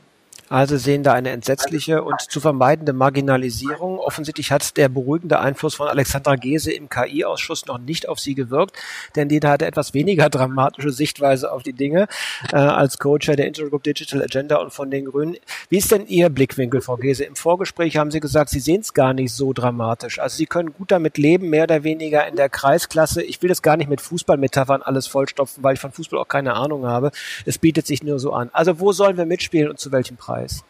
Also 0.50 0.77
sehen 0.77 1.04
da 1.04 1.13
eine 1.13 1.32
entsetzliche 1.32 2.04
und 2.04 2.22
zu 2.22 2.39
vermeidende 2.39 2.94
Marginalisierung. 2.94 4.00
Offensichtlich 4.00 4.51
hat 4.51 4.77
der 4.77 4.88
beruhigende 4.88 5.39
Einfluss 5.39 5.75
von 5.75 5.89
Alexandra 5.89 6.36
Gese 6.36 6.72
im 6.72 6.88
KI-Ausschuss 6.88 7.66
noch 7.66 7.80
nicht 7.80 8.08
auf 8.08 8.20
sie 8.20 8.34
gewirkt, 8.34 8.77
denn 9.16 9.27
die 9.27 9.42
hatte 9.42 9.66
etwas 9.66 9.94
weniger 9.94 10.30
dramatische 10.30 10.92
Sichtweise 10.92 11.51
auf 11.51 11.63
die 11.63 11.74
Dinge 11.74 12.08
äh, 12.54 12.56
als 12.56 12.98
Co-Chair 12.98 13.36
der 13.36 13.48
Intergroup 13.48 13.84
Digital 13.84 14.24
Agenda 14.24 14.58
und 14.58 14.72
von 14.72 14.89
den 14.89 15.06
Grünen. 15.06 15.36
Wie 15.70 15.80
ist 15.80 15.92
denn 15.92 16.08
Ihr 16.08 16.30
Blickwinkel, 16.30 16.80
Frau 16.80 16.96
Gese? 16.96 17.25
Im 17.25 17.36
Vorgespräch 17.36 17.98
haben 17.98 18.12
Sie 18.12 18.22
gesagt, 18.22 18.50
Sie 18.50 18.62
sehen 18.62 18.82
es 18.82 18.94
gar 18.94 19.13
nicht 19.13 19.34
so 19.34 19.51
dramatisch. 19.51 20.20
Also 20.20 20.38
Sie 20.38 20.46
können 20.46 20.72
gut 20.72 20.92
damit 20.92 21.18
leben, 21.18 21.50
mehr 21.50 21.63
oder 21.63 21.84
weniger 21.84 22.25
in 22.25 22.38
der 22.38 22.48
Kreisklasse. 22.48 23.22
Ich 23.22 23.42
will 23.42 23.50
das 23.50 23.62
gar 23.62 23.75
nicht 23.75 23.89
mit 23.89 24.00
Fußballmetaphern 24.00 24.82
alles 24.82 25.08
vollstopfen, 25.08 25.62
weil 25.63 25.74
ich 25.74 25.82
von 25.82 25.92
Fußball 25.92 26.20
auch 26.20 26.27
keine 26.30 26.54
Ahnung 26.54 26.86
habe. 26.86 27.12
Es 27.46 27.58
bietet 27.58 27.86
sich 27.86 28.01
nur 28.01 28.18
so 28.20 28.32
an. 28.32 28.50
Also 28.54 28.80
wo 28.80 28.94
sollen 28.94 29.18
wir 29.18 29.25
mitspielen 29.25 29.70
und 29.70 29.80
zu 29.80 29.92
welchem 29.92 30.16
Preis? 30.16 30.37
Kreis? 30.38 30.63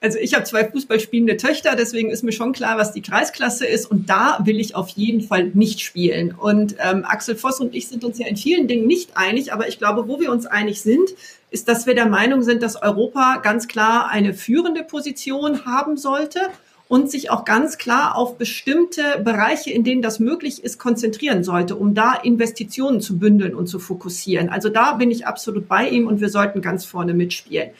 Also 0.00 0.18
ich 0.18 0.34
habe 0.34 0.44
zwei 0.44 0.64
Fußballspielende 0.64 1.36
Töchter, 1.38 1.74
deswegen 1.74 2.10
ist 2.10 2.22
mir 2.22 2.30
schon 2.30 2.52
klar, 2.52 2.78
was 2.78 2.92
die 2.92 3.02
Kreisklasse 3.02 3.66
ist. 3.66 3.90
Und 3.90 4.08
da 4.08 4.38
will 4.44 4.60
ich 4.60 4.76
auf 4.76 4.88
jeden 4.90 5.22
Fall 5.22 5.50
nicht 5.54 5.80
spielen. 5.80 6.32
Und 6.32 6.76
ähm, 6.78 7.04
Axel 7.04 7.34
Voss 7.34 7.58
und 7.58 7.74
ich 7.74 7.88
sind 7.88 8.04
uns 8.04 8.18
ja 8.18 8.28
in 8.28 8.36
vielen 8.36 8.68
Dingen 8.68 8.86
nicht 8.86 9.16
einig, 9.16 9.52
aber 9.52 9.66
ich 9.66 9.78
glaube, 9.78 10.06
wo 10.06 10.20
wir 10.20 10.30
uns 10.30 10.46
einig 10.46 10.82
sind, 10.82 11.10
ist, 11.50 11.66
dass 11.66 11.86
wir 11.86 11.96
der 11.96 12.06
Meinung 12.06 12.42
sind, 12.42 12.62
dass 12.62 12.80
Europa 12.80 13.40
ganz 13.42 13.66
klar 13.66 14.08
eine 14.08 14.34
führende 14.34 14.84
Position 14.84 15.64
haben 15.64 15.96
sollte 15.96 16.40
und 16.86 17.10
sich 17.10 17.30
auch 17.30 17.44
ganz 17.44 17.76
klar 17.76 18.16
auf 18.16 18.38
bestimmte 18.38 19.02
Bereiche, 19.22 19.70
in 19.70 19.84
denen 19.84 20.02
das 20.02 20.20
möglich 20.20 20.64
ist, 20.64 20.78
konzentrieren 20.78 21.44
sollte, 21.44 21.76
um 21.76 21.94
da 21.94 22.14
Investitionen 22.14 23.00
zu 23.00 23.18
bündeln 23.18 23.54
und 23.54 23.66
zu 23.66 23.78
fokussieren. 23.78 24.48
Also 24.48 24.68
da 24.68 24.94
bin 24.94 25.10
ich 25.10 25.26
absolut 25.26 25.68
bei 25.68 25.88
ihm 25.88 26.06
und 26.06 26.20
wir 26.20 26.30
sollten 26.30 26.62
ganz 26.62 26.84
vorne 26.84 27.14
mitspielen. 27.14 27.70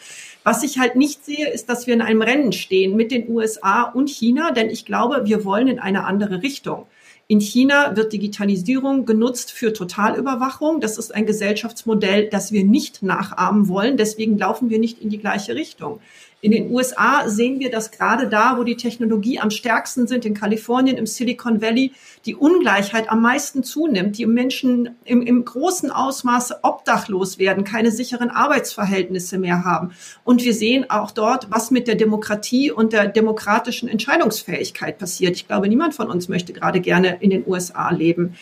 Was 0.49 0.63
ich 0.63 0.79
halt 0.79 0.97
nicht 0.97 1.27
sehe, 1.27 1.47
ist, 1.47 1.69
dass 1.69 1.87
wir 1.87 1.93
in 1.93 2.01
einem 2.01 2.23
Rennen 2.23 2.53
stehen 2.53 2.97
mit 2.97 3.11
den 3.11 3.29
USA 3.29 3.83
und 3.83 4.09
China, 4.09 4.51
denn 4.51 4.71
ich 4.71 4.87
glaube, 4.87 5.27
wir 5.27 5.45
wollen 5.45 5.69
in 5.69 5.79
eine 5.79 6.07
andere 6.07 6.41
Richtung. 6.41 6.87
In 7.27 7.39
China 7.39 7.95
wird 7.97 8.15
Digitalisierung 8.15 9.05
genutzt 9.05 9.53
für 9.53 9.75
Totalüberwachung. 9.75 10.81
Das 10.81 10.97
ist 10.97 11.15
ein 11.15 11.27
Gesellschaftsmodell, 11.27 12.31
das 12.31 12.51
wir 12.51 12.65
nicht 12.65 13.03
nachahmen 13.03 13.69
wollen. 13.69 13.99
Deswegen 13.99 14.39
laufen 14.39 14.71
wir 14.71 14.79
nicht 14.79 15.03
in 15.03 15.11
die 15.11 15.19
gleiche 15.19 15.55
Richtung. 15.55 16.01
In 16.41 16.53
den 16.53 16.71
USA 16.71 17.29
sehen 17.29 17.59
wir, 17.59 17.69
dass 17.69 17.91
gerade 17.91 18.29
da, 18.29 18.59
wo 18.59 18.63
die 18.63 18.77
Technologie 18.77 19.41
am 19.41 19.51
stärksten 19.51 20.07
sind, 20.07 20.25
in 20.25 20.35
Kalifornien, 20.35 20.97
im 20.97 21.07
Silicon 21.07 21.61
Valley, 21.61 21.93
die 22.27 22.37
Ungleichheit 22.37 23.11
am 23.11 23.23
meisten 23.23 23.65
zunimmt, 23.65 24.19
die 24.19 24.27
Menschen 24.27 24.91
im, 25.05 25.23
im 25.23 25.45
großen 25.45 25.91
Ausmaße 25.91 26.61
obdachlos 26.63 27.41
werden, 27.41 27.65
keine 27.65 27.91
sicheren 27.91 28.31
Arbeitsverhältnisse 28.31 29.37
mehr 29.37 29.65
haben. 29.65 29.91
Und 30.23 30.45
wir 30.45 30.55
sehen 30.55 30.89
auch 30.91 31.11
dort, 31.11 31.51
was 31.51 31.73
mit 31.73 31.89
der 31.89 31.97
Demokratie 31.97 32.71
und 32.71 32.93
der 32.93 33.09
demokratischen 33.09 33.89
Entscheidungsfähigkeit 33.89 34.97
passiert. 34.97 35.35
Ich 35.35 35.49
glaube, 35.49 35.69
niemand 35.69 35.97
von 35.97 36.09
uns 36.09 36.29
möchte 36.29 36.53
gerade 36.53 36.81
gerne 36.81 37.17
in 37.19 37.31
den 37.31 37.45
USA 37.49 37.91
leben. 37.91 38.37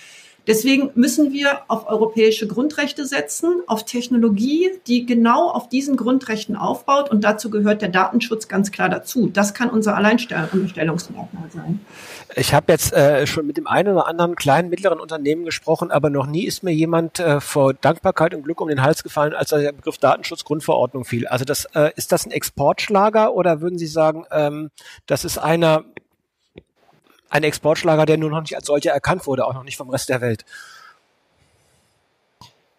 Deswegen 0.46 0.90
müssen 0.94 1.32
wir 1.32 1.62
auf 1.68 1.88
europäische 1.88 2.46
Grundrechte 2.46 3.06
setzen, 3.06 3.62
auf 3.66 3.84
Technologie, 3.84 4.70
die 4.86 5.06
genau 5.06 5.50
auf 5.50 5.68
diesen 5.68 5.96
Grundrechten 5.96 6.56
aufbaut. 6.56 7.10
Und 7.10 7.24
dazu 7.24 7.50
gehört 7.50 7.82
der 7.82 7.88
Datenschutz 7.88 8.48
ganz 8.48 8.70
klar 8.70 8.88
dazu. 8.88 9.28
Das 9.32 9.54
kann 9.54 9.70
unser 9.70 9.96
Alleinstellungsmerkmal 9.96 11.50
sein. 11.50 11.80
Ich 12.34 12.54
habe 12.54 12.72
jetzt 12.72 12.92
äh, 12.92 13.26
schon 13.26 13.46
mit 13.46 13.56
dem 13.56 13.66
einen 13.66 13.94
oder 13.94 14.06
anderen 14.06 14.36
kleinen, 14.36 14.68
mittleren 14.68 15.00
Unternehmen 15.00 15.44
gesprochen, 15.44 15.90
aber 15.90 16.10
noch 16.10 16.26
nie 16.26 16.44
ist 16.44 16.62
mir 16.62 16.72
jemand 16.72 17.18
äh, 17.18 17.40
vor 17.40 17.74
Dankbarkeit 17.74 18.34
und 18.34 18.42
Glück 18.42 18.60
um 18.60 18.68
den 18.68 18.82
Hals 18.82 19.02
gefallen, 19.02 19.32
als 19.32 19.50
der 19.50 19.72
Begriff 19.72 19.98
Datenschutzgrundverordnung 19.98 21.04
fiel. 21.04 21.26
Also 21.26 21.44
das 21.44 21.66
äh, 21.74 21.90
ist 21.96 22.12
das 22.12 22.26
ein 22.26 22.30
Exportschlager 22.30 23.34
oder 23.34 23.60
würden 23.60 23.78
Sie 23.78 23.86
sagen, 23.86 24.26
ähm, 24.30 24.70
das 25.06 25.24
ist 25.24 25.38
einer, 25.38 25.84
ein 27.28 27.42
Exportschlager, 27.42 28.06
der 28.06 28.18
nur 28.18 28.30
noch 28.30 28.40
nicht 28.40 28.56
als 28.56 28.66
solcher 28.66 28.92
erkannt 28.92 29.26
wurde, 29.26 29.46
auch 29.46 29.54
noch 29.54 29.64
nicht 29.64 29.76
vom 29.76 29.90
Rest 29.90 30.08
der 30.08 30.20
Welt. 30.20 30.44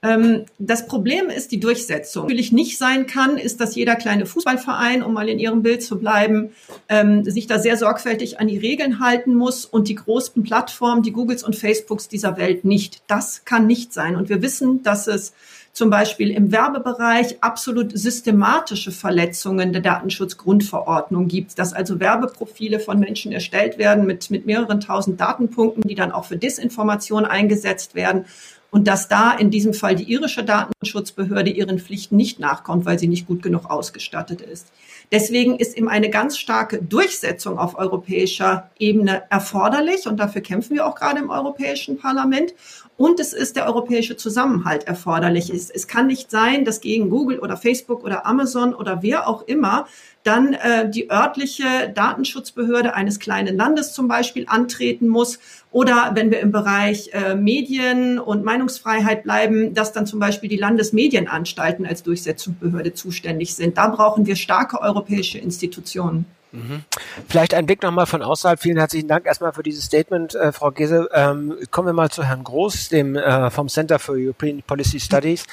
Ähm, 0.04 0.46
das 0.60 0.88
Problem 0.88 1.30
ist 1.30 1.52
die 1.52 1.60
Durchsetzung. 1.60 2.24
Natürlich 2.24 2.52
nicht 2.52 2.78
sein 2.78 3.08
kann, 3.08 3.38
ist, 3.38 3.60
dass 3.60 3.76
jeder 3.76 3.96
kleine 3.96 4.28
Fußballverein, 4.28 5.02
um 5.02 5.14
mal 5.14 5.28
in 5.28 5.40
ihrem 5.40 5.64
Bild 5.64 5.82
zu 5.82 5.98
bleiben, 5.98 6.52
ähm, 6.88 7.24
sich 7.24 7.48
da 7.48 7.58
sehr 7.58 7.78
sorgfältig 7.78 8.40
an 8.40 8.48
die 8.48 8.58
Regeln 8.58 9.00
halten 9.00 9.34
muss 9.34 9.66
und 9.66 9.88
die 9.88 9.96
großen 9.96 10.44
Plattformen, 10.44 11.02
die 11.02 11.12
Googles 11.12 11.44
und 11.44 11.56
Facebooks 11.56 12.08
dieser 12.08 12.38
Welt 12.38 12.64
nicht. 12.64 13.02
Das 13.08 13.44
kann 13.44 13.66
nicht 13.66 13.92
sein. 13.92 14.16
Und 14.16 14.30
wir 14.30 14.44
wissen, 14.44 14.84
dass 14.84 15.08
es 15.08 15.34
zum 15.78 15.92
Beispiel 15.92 16.32
im 16.32 16.52
Werbebereich 16.52 17.38
absolut 17.42 17.96
systematische 17.96 18.92
Verletzungen 18.92 19.74
der 19.74 19.84
Datenschutzgrundverordnung 19.84 21.28
gibt, 21.28 21.60
dass 21.60 21.72
also 21.72 22.00
Werbeprofile 22.00 22.80
von 22.80 23.00
Menschen 23.00 23.32
erstellt 23.32 23.78
werden 23.78 24.08
mit, 24.08 24.32
mit 24.32 24.48
mehreren 24.48 24.82
tausend 24.82 25.22
Datenpunkten, 25.22 25.84
die 25.88 25.94
dann 25.94 26.12
auch 26.12 26.26
für 26.26 26.36
Disinformation 26.36 27.26
eingesetzt 27.26 27.94
werden 27.94 28.26
und 28.72 28.88
dass 28.88 29.08
da 29.08 29.32
in 29.34 29.52
diesem 29.52 29.76
Fall 29.76 29.96
die 29.96 30.12
irische 30.12 30.44
Datenschutzbehörde 30.44 31.52
ihren 31.52 31.78
Pflichten 31.78 32.16
nicht 32.16 32.40
nachkommt, 32.40 32.86
weil 32.86 32.98
sie 32.98 33.08
nicht 33.08 33.28
gut 33.28 33.44
genug 33.44 33.70
ausgestattet 33.70 34.42
ist. 34.42 34.72
Deswegen 35.12 35.58
ist 35.58 35.78
eben 35.78 35.88
eine 35.88 36.10
ganz 36.10 36.38
starke 36.38 36.82
Durchsetzung 36.82 37.58
auf 37.58 37.78
europäischer 37.78 38.70
Ebene 38.78 39.24
erforderlich 39.30 40.06
und 40.06 40.18
dafür 40.20 40.42
kämpfen 40.42 40.76
wir 40.76 40.86
auch 40.86 40.96
gerade 40.96 41.20
im 41.20 41.30
Europäischen 41.30 41.98
Parlament. 41.98 42.54
Und 42.98 43.20
es 43.20 43.32
ist 43.32 43.56
der 43.56 43.68
europäische 43.68 44.18
Zusammenhalt 44.18 44.86
erforderlich. 44.86 45.52
Es, 45.52 45.70
es 45.70 45.88
kann 45.88 46.08
nicht 46.08 46.32
sein, 46.32 46.66
dass 46.66 46.82
gegen 46.82 47.10
Google 47.10 47.40
oder 47.40 47.56
Facebook 47.56 48.04
oder 48.04 48.26
Amazon 48.26 48.74
oder 48.74 49.02
wer 49.02 49.28
auch 49.28 49.48
immer 49.48 49.88
dann 50.24 50.54
äh, 50.54 50.90
die 50.90 51.10
örtliche 51.10 51.90
Datenschutzbehörde 51.94 52.96
eines 52.96 53.20
kleinen 53.20 53.56
Landes 53.56 53.94
zum 53.94 54.08
Beispiel 54.10 54.46
antreten 54.48 55.08
muss. 55.08 55.40
Oder 55.78 56.14
wenn 56.16 56.32
wir 56.32 56.40
im 56.40 56.52
Bereich 56.52 57.12
äh, 57.14 57.36
Medien 57.36 58.18
und 58.18 58.44
Meinungsfreiheit 58.44 59.22
bleiben, 59.22 59.76
dass 59.76 59.94
dann 59.94 60.08
zum 60.08 60.20
Beispiel 60.20 60.50
die 60.50 60.58
Landesmedienanstalten 60.58 61.86
als 61.86 62.02
Durchsetzungsbehörde 62.02 62.96
zuständig 62.96 63.54
sind. 63.54 63.78
Da 63.78 63.90
brauchen 63.90 64.26
wir 64.26 64.36
starke 64.36 64.82
europäische 64.82 65.38
Institutionen. 65.38 66.26
Mhm. 66.52 66.84
Vielleicht 67.28 67.54
ein 67.54 67.66
Blick 67.66 67.84
nochmal 67.84 68.06
von 68.06 68.22
außerhalb. 68.22 68.60
Vielen 68.60 68.78
herzlichen 68.78 69.08
Dank 69.08 69.26
erstmal 69.26 69.54
für 69.54 69.64
dieses 69.64 69.86
Statement, 69.86 70.36
äh, 70.36 70.52
Frau 70.52 70.72
Gese. 70.72 71.10
Ähm, 71.14 71.58
kommen 71.72 71.88
wir 71.88 71.94
mal 71.94 72.10
zu 72.10 72.24
Herrn 72.24 72.44
Groß, 72.44 72.90
dem 72.90 73.16
äh, 73.16 73.50
vom 73.50 73.68
Center 73.68 74.00
for 74.00 74.16
European 74.18 74.64
Policy 74.66 75.00
Studies. 75.00 75.46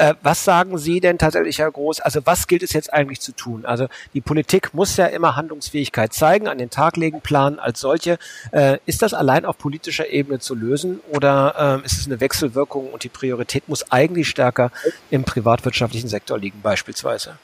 Äh, 0.00 0.14
was 0.22 0.44
sagen 0.44 0.78
Sie 0.78 1.00
denn 1.00 1.18
tatsächlich, 1.18 1.58
Herr 1.58 1.70
Groß? 1.70 2.00
Also 2.00 2.20
was 2.24 2.46
gilt 2.46 2.62
es 2.62 2.72
jetzt 2.72 2.90
eigentlich 2.90 3.20
zu 3.20 3.32
tun? 3.32 3.66
Also 3.66 3.86
die 4.14 4.22
Politik 4.22 4.72
muss 4.72 4.96
ja 4.96 5.06
immer 5.06 5.36
Handlungsfähigkeit 5.36 6.14
zeigen, 6.14 6.48
an 6.48 6.56
den 6.56 6.70
Tag 6.70 6.96
legen, 6.96 7.20
planen 7.20 7.58
als 7.58 7.80
solche. 7.80 8.18
Äh, 8.50 8.78
ist 8.86 9.02
das 9.02 9.12
allein 9.12 9.44
auf 9.44 9.58
politischer 9.58 10.08
Ebene 10.08 10.38
zu 10.38 10.54
lösen 10.54 11.00
oder 11.10 11.80
äh, 11.82 11.86
ist 11.86 11.98
es 11.98 12.06
eine 12.06 12.18
Wechselwirkung 12.20 12.90
und 12.90 13.04
die 13.04 13.10
Priorität 13.10 13.68
muss 13.68 13.92
eigentlich 13.92 14.30
stärker 14.30 14.72
im 15.10 15.24
privatwirtschaftlichen 15.24 16.08
Sektor 16.08 16.38
liegen 16.38 16.62
beispielsweise? 16.62 17.36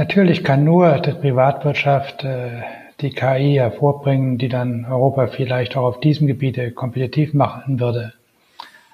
Natürlich 0.00 0.44
kann 0.44 0.64
nur 0.64 0.98
die 1.00 1.12
Privatwirtschaft 1.12 2.24
äh, 2.24 2.62
die 3.02 3.10
KI 3.10 3.56
hervorbringen, 3.56 4.38
die 4.38 4.48
dann 4.48 4.86
Europa 4.86 5.26
vielleicht 5.26 5.76
auch 5.76 5.84
auf 5.84 6.00
diesem 6.00 6.26
Gebiete 6.26 6.70
kompetitiv 6.70 7.34
machen 7.34 7.80
würde. 7.80 8.14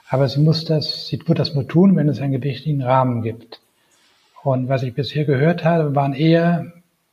Aber 0.09 0.27
sie 0.27 0.41
muss 0.41 0.65
das, 0.65 1.07
sie 1.07 1.21
wird 1.25 1.39
das 1.39 1.55
nur 1.55 1.69
tun, 1.69 1.95
wenn 1.95 2.09
es 2.09 2.21
einen 2.21 2.33
gewichtigen 2.33 2.83
Rahmen 2.83 3.23
gibt. 3.23 3.61
Und 4.43 4.69
was 4.69 4.83
ich 4.83 4.95
bisher 4.95 5.25
gehört 5.25 5.65
habe, 5.65 5.95
waren 5.95 6.13
eher, 6.13 6.73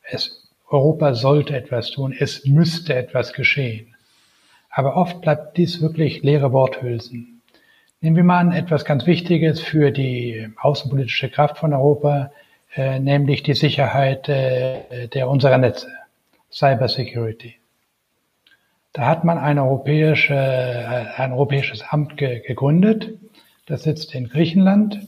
es, 0.10 0.50
Europa 0.68 1.14
sollte 1.14 1.56
etwas 1.56 1.92
tun, 1.92 2.16
es 2.18 2.48
müsste 2.48 2.96
etwas 2.96 3.32
geschehen. 3.32 3.94
Aber 4.72 4.98
oft 4.98 5.22
bleibt 5.22 5.56
dies 5.58 5.84
wirklich 5.84 6.24
leere 6.24 6.52
Worthülsen. 6.52 7.44
Nehmen 8.02 8.16
wir 8.16 8.24
mal 8.24 8.40
an 8.40 8.54
etwas 8.54 8.86
ganz 8.86 9.06
Wichtiges 9.06 9.62
für 9.62 9.92
die 9.92 10.50
außenpolitische 10.60 11.30
Kraft 11.30 11.60
von 11.60 11.74
Europa, 11.74 12.32
äh, 12.76 13.00
nämlich 13.00 13.44
die 13.44 13.54
Sicherheit 13.54 14.28
äh, 14.30 15.08
der 15.08 15.30
unserer 15.30 15.58
Netze, 15.58 15.88
Cybersecurity. 16.52 17.56
Da 18.94 19.08
hat 19.08 19.24
man 19.24 19.38
ein, 19.38 19.60
europäische, 19.60 20.36
äh, 20.36 21.22
ein 21.22 21.32
europäisches 21.32 21.82
Amt 21.82 22.18
ge 22.18 22.40
gegründet. 22.40 23.10
Das 23.66 23.84
sitzt 23.84 24.14
in 24.14 24.30
Griechenland, 24.30 25.00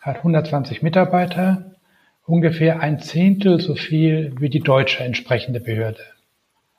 hat 0.00 0.18
120 0.18 0.82
Mitarbeiter, 0.82 1.72
ungefähr 2.26 2.80
ein 2.80 3.00
Zehntel 3.00 3.60
so 3.60 3.74
viel 3.74 4.34
wie 4.38 4.48
die 4.48 4.60
deutsche 4.60 5.02
entsprechende 5.02 5.60
Behörde. 5.60 6.02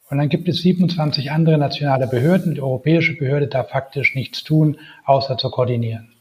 Und 0.10 0.19
dann 0.19 0.29
gibt 0.29 0.48
es 0.48 0.62
27 0.62 1.31
andere 1.31 1.57
nationale 1.57 2.07
Behörden. 2.07 2.55
Die 2.55 2.62
europäische 2.62 3.17
Behörde 3.17 3.48
darf 3.48 3.69
faktisch 3.69 4.15
nichts 4.15 4.43
tun, 4.43 4.77
außer 5.05 5.38
zu 5.38 5.50
koordinieren. 5.50 6.13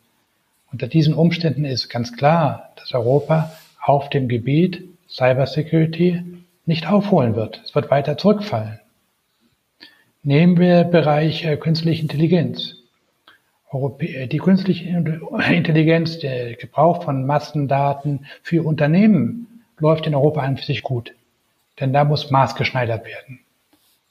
Unter 0.73 0.89
diesen 0.89 1.15
Umständen 1.15 1.65
ist 1.65 1.89
ganz 1.89 2.17
klar, 2.17 2.73
dass 2.77 2.93
Europa 2.93 3.53
auf 3.87 4.11
dem 4.11 4.27
Gebiet 4.27 4.83
Cybersecurity 5.09 6.23
nicht 6.67 6.91
aufholen 6.91 7.37
wird. 7.37 7.63
Es 7.65 7.75
wird 7.75 7.91
weiter 7.91 8.19
zurückfallen. 8.19 8.81
Nehmen 10.25 10.59
wir 10.59 10.83
Bereich 10.83 11.45
äh, 11.45 11.57
künstliche 11.57 12.03
Intelligenz. 12.03 12.75
Äh, 13.73 14.27
die 14.27 14.39
künstliche 14.39 14.89
Intelligenz, 15.51 16.19
der 16.19 16.55
Gebrauch 16.57 17.05
von 17.05 17.27
Massendaten 17.27 18.27
für 18.43 18.65
Unternehmen 18.65 19.63
läuft 19.79 20.09
in 20.09 20.17
Europa 20.17 20.41
an 20.41 20.57
sich 20.57 20.83
gut. 20.83 21.15
Denn 21.79 21.93
da 21.93 22.03
muss 22.03 22.33
maßgeschneidert 22.33 23.07
werden. 23.07 23.39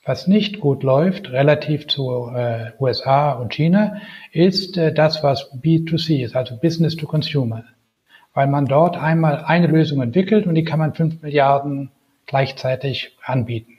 Was 0.05 0.27
nicht 0.27 0.61
gut 0.61 0.83
läuft, 0.83 1.31
relativ 1.31 1.87
zu 1.87 2.29
äh, 2.33 2.71
USA 2.79 3.33
und 3.33 3.53
China, 3.53 3.97
ist 4.31 4.77
äh, 4.77 4.93
das, 4.93 5.21
was 5.21 5.51
B2C 5.51 6.23
ist, 6.23 6.35
also 6.35 6.55
Business 6.55 6.95
to 6.95 7.07
Consumer. 7.07 7.65
Weil 8.35 8.45
man 8.45 8.67
dort 8.67 8.97
einmal 8.97 9.43
eine 9.45 9.65
Lösung 9.65 10.01
entwickelt 10.01 10.45
und 10.45 10.53
die 10.53 10.63
kann 10.63 10.77
man 10.77 10.93
fünf 10.93 11.23
Milliarden 11.23 11.89
gleichzeitig 12.27 13.17
anbieten. 13.23 13.73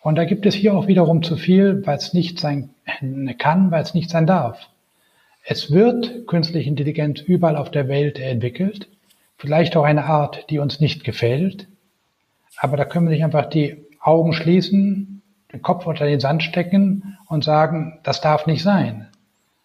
Und 0.00 0.16
da 0.16 0.24
gibt 0.24 0.46
es 0.46 0.54
hier 0.54 0.74
auch 0.74 0.88
wiederum 0.88 1.22
zu 1.22 1.36
viel, 1.36 1.86
weil 1.86 1.98
es 1.98 2.14
nicht 2.14 2.40
sein 2.40 2.70
kann, 3.38 3.70
weil 3.70 3.82
es 3.82 3.94
nicht 3.94 4.10
sein 4.10 4.26
darf. 4.26 4.68
Es 5.44 5.70
wird 5.70 6.26
künstliche 6.26 6.68
Intelligenz 6.68 7.20
überall 7.20 7.56
auf 7.56 7.70
der 7.70 7.88
Welt 7.88 8.18
entwickelt, 8.18 8.88
vielleicht 9.36 9.76
auch 9.76 9.84
eine 9.84 10.04
Art, 10.04 10.50
die 10.50 10.58
uns 10.58 10.80
nicht 10.80 11.04
gefällt, 11.04 11.68
aber 12.56 12.76
da 12.76 12.84
können 12.84 13.06
wir 13.06 13.12
nicht 13.14 13.24
einfach 13.24 13.46
die 13.46 13.76
Augen 14.00 14.32
schließen, 14.32 15.22
den 15.52 15.62
Kopf 15.62 15.86
unter 15.86 16.06
den 16.06 16.20
Sand 16.20 16.42
stecken 16.42 17.18
und 17.26 17.44
sagen, 17.44 17.98
das 18.02 18.20
darf 18.20 18.46
nicht 18.46 18.62
sein. 18.62 19.08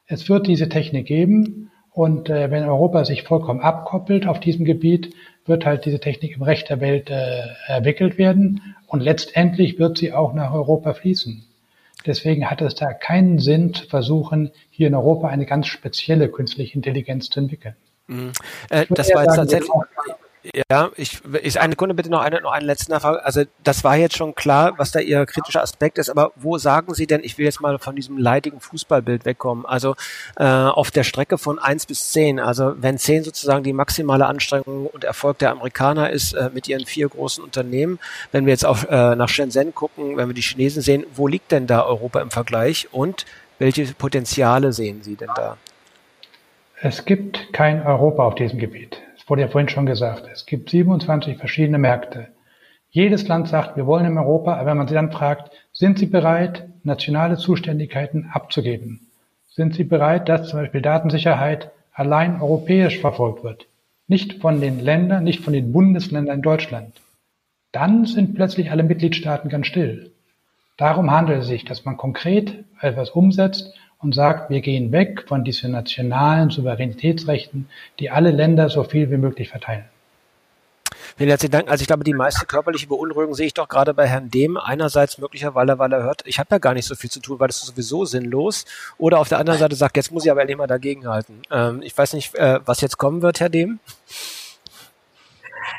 Es 0.08 0.30
wird 0.30 0.48
diese 0.48 0.70
Technik 0.70 1.08
geben 1.08 1.72
und 1.96 2.30
äh, 2.30 2.52
wenn 2.52 2.66
Europa 2.66 3.06
sich 3.06 3.24
vollkommen 3.24 3.62
abkoppelt 3.62 4.28
auf 4.28 4.42
diesem 4.42 4.66
Gebiet, 4.66 5.16
wird 5.46 5.66
halt 5.66 5.86
diese 5.86 6.02
Technik 6.02 6.36
im 6.36 6.42
Recht 6.42 6.70
der 6.70 6.82
Welt 6.82 7.10
äh, 7.10 7.44
entwickelt 7.68 8.18
werden 8.18 8.76
und 8.88 9.00
letztendlich 9.00 9.80
wird 9.80 9.98
sie 9.98 10.12
auch 10.12 10.34
nach 10.34 10.54
Europa 10.54 10.94
fließen. 10.94 11.46
Deswegen 12.06 12.52
hat 12.52 12.62
es 12.62 12.76
da 12.76 12.92
keinen 12.94 13.40
Sinn 13.40 13.74
zu 13.74 13.88
versuchen, 13.88 14.52
hier 14.70 14.88
in 14.88 14.96
Europa 14.96 15.30
eine 15.30 15.46
ganz 15.46 15.68
spezielle 15.68 16.28
künstliche 16.28 16.76
Intelligenz 16.76 17.30
zu 17.30 17.40
entwickeln. 17.40 17.76
Mhm. 18.08 18.34
Äh, 18.70 18.86
das 18.90 19.14
war 19.14 19.24
jetzt 19.24 19.36
tatsächlich. 19.36 19.72
Ja, 20.70 20.92
ich, 20.96 21.22
ich 21.42 21.60
eine 21.60 21.76
Kunde 21.76 21.96
bitte 21.96 22.10
noch 22.10 22.22
eine, 22.22 22.40
noch 22.42 22.52
eine 22.52 22.66
letzte 22.66 23.00
Frage. 23.00 23.26
Also 23.26 23.44
das 23.64 23.84
war 23.84 23.96
jetzt 23.96 24.16
schon 24.16 24.36
klar, 24.36 24.74
was 24.78 24.92
da 24.92 25.00
Ihr 25.00 25.26
kritischer 25.26 25.64
Aspekt 25.64 25.98
ist, 25.98 26.10
aber 26.10 26.32
wo 26.36 26.58
sagen 26.58 26.94
Sie 26.94 27.08
denn, 27.08 27.24
ich 27.24 27.38
will 27.38 27.46
jetzt 27.46 27.62
mal 27.62 27.80
von 27.80 27.96
diesem 27.96 28.18
leidigen 28.18 28.60
Fußballbild 28.60 29.26
wegkommen, 29.26 29.66
also 29.66 29.96
äh, 30.38 30.44
auf 30.44 30.92
der 30.92 31.04
Strecke 31.04 31.38
von 31.38 31.58
eins 31.58 31.86
bis 31.86 32.12
zehn, 32.12 32.40
also 32.40 32.74
wenn 32.78 32.98
zehn 33.00 33.24
sozusagen 33.24 33.64
die 33.64 33.74
maximale 33.74 34.28
Anstrengung 34.28 34.86
und 34.88 35.04
Erfolg 35.04 35.40
der 35.40 35.52
Amerikaner 35.52 36.12
ist 36.12 36.34
äh, 36.34 36.52
mit 36.54 36.68
ihren 36.68 36.86
vier 36.86 37.10
großen 37.10 37.44
Unternehmen, 37.44 38.00
wenn 38.32 38.46
wir 38.46 38.54
jetzt 38.54 38.66
auch 38.66 38.84
äh, 38.84 39.16
nach 39.16 39.30
Shenzhen 39.30 39.74
gucken, 39.74 40.18
wenn 40.18 40.28
wir 40.30 40.36
die 40.36 40.42
Chinesen 40.42 40.82
sehen, 40.82 41.06
wo 41.16 41.28
liegt 41.28 41.52
denn 41.52 41.66
da 41.66 41.86
Europa 41.86 42.22
im 42.22 42.30
Vergleich 42.30 42.88
und 42.92 43.26
welche 43.58 43.86
Potenziale 43.94 44.74
sehen 44.74 45.02
Sie 45.02 45.16
denn 45.16 45.30
da? 45.36 45.58
Es 46.82 47.06
gibt 47.06 47.54
kein 47.54 47.82
Europa 47.86 48.24
auf 48.24 48.36
diesem 48.36 48.60
Gebiet 48.60 49.02
wurde 49.28 49.42
ja 49.42 49.48
vorhin 49.48 49.70
schon 49.70 49.86
gesagt, 49.86 50.28
es 50.32 50.46
gibt 50.46 50.70
27 50.70 51.38
verschiedene 51.38 51.78
Märkte. 51.78 52.28
Jedes 52.90 53.28
Land 53.28 53.50
sagt, 53.50 53.76
wir 53.76 53.86
wollen 53.86 54.06
in 54.06 54.18
Europa, 54.18 54.56
aber 54.56 54.68
wenn 54.68 54.78
man 54.78 54.88
sie 54.88 54.94
dann 54.94 55.12
fragt, 55.12 55.52
sind 55.74 56.00
sie 56.00 56.06
bereit, 56.06 56.66
nationale 56.84 57.38
Zuständigkeiten 57.38 58.30
abzugeben? 58.32 59.02
Sind 59.50 59.76
sie 59.76 59.84
bereit, 59.84 60.30
dass 60.30 60.50
zum 60.50 60.60
Beispiel 60.60 60.82
Datensicherheit 60.82 61.72
allein 61.94 62.42
europäisch 62.42 63.00
verfolgt 63.00 63.44
wird? 63.44 63.68
Nicht 64.08 64.42
von 64.42 64.62
den 64.62 64.80
Ländern, 64.80 65.24
nicht 65.24 65.44
von 65.44 65.54
den 65.54 65.72
Bundesländern 65.72 66.38
in 66.38 66.42
Deutschland. 66.42 66.94
Dann 67.72 68.06
sind 68.06 68.36
plötzlich 68.36 68.72
alle 68.72 68.84
Mitgliedstaaten 68.84 69.50
ganz 69.50 69.68
still. 69.68 70.12
Darum 70.78 71.12
handelt 71.12 71.42
es 71.42 71.48
sich, 71.48 71.66
dass 71.66 71.86
man 71.86 71.98
konkret 71.98 72.64
etwas 72.82 73.10
umsetzt 73.10 73.74
und 74.06 74.14
sagt, 74.14 74.50
wir 74.50 74.62
gehen 74.62 74.92
weg 74.92 75.26
von 75.28 75.44
diesen 75.44 75.72
nationalen 75.72 76.52
Souveränitätsrechten, 76.52 77.68
die 78.00 78.12
alle 78.12 78.32
Länder 78.32 78.70
so 78.70 78.84
viel 78.84 79.10
wie 79.10 79.18
möglich 79.18 79.50
verteilen. 79.50 79.86
Vielen 81.18 81.30
herzlichen 81.30 81.52
Dank. 81.52 81.72
Also 81.72 81.82
ich 81.82 81.88
glaube, 81.88 82.04
die 82.04 82.14
meiste 82.14 82.46
körperliche 82.46 82.88
Beunruhigung 82.88 83.34
sehe 83.34 83.48
ich 83.48 83.54
doch 83.54 83.68
gerade 83.68 83.94
bei 83.94 84.06
Herrn 84.06 84.30
Dehm. 84.30 84.58
Einerseits 84.58 85.18
möglicherweise, 85.18 85.80
weil 85.80 85.92
er 85.92 86.04
hört, 86.04 86.22
ich 86.26 86.40
habe 86.40 86.50
ja 86.52 86.58
gar 86.60 86.74
nicht 86.74 86.86
so 86.86 86.94
viel 86.94 87.10
zu 87.10 87.20
tun, 87.20 87.40
weil 87.40 87.48
das 87.48 87.58
ist 87.58 87.68
sowieso 87.68 88.06
sinnlos. 88.06 88.66
Oder 88.98 89.20
auf 89.20 89.30
der 89.30 89.40
anderen 89.40 89.60
Seite 89.60 89.76
sagt, 89.76 89.98
jetzt 89.98 90.12
muss 90.12 90.26
ich 90.26 90.32
aber 90.32 90.42
endlich 90.42 90.58
mal 90.58 90.68
dagegenhalten. 90.68 91.42
Ähm, 91.52 91.82
ich 91.82 91.98
weiß 91.98 92.14
nicht, 92.14 92.36
äh, 92.36 92.60
was 92.66 92.82
jetzt 92.82 92.98
kommen 92.98 93.22
wird, 93.22 93.40
Herr 93.40 93.50
Dehm. 93.50 93.80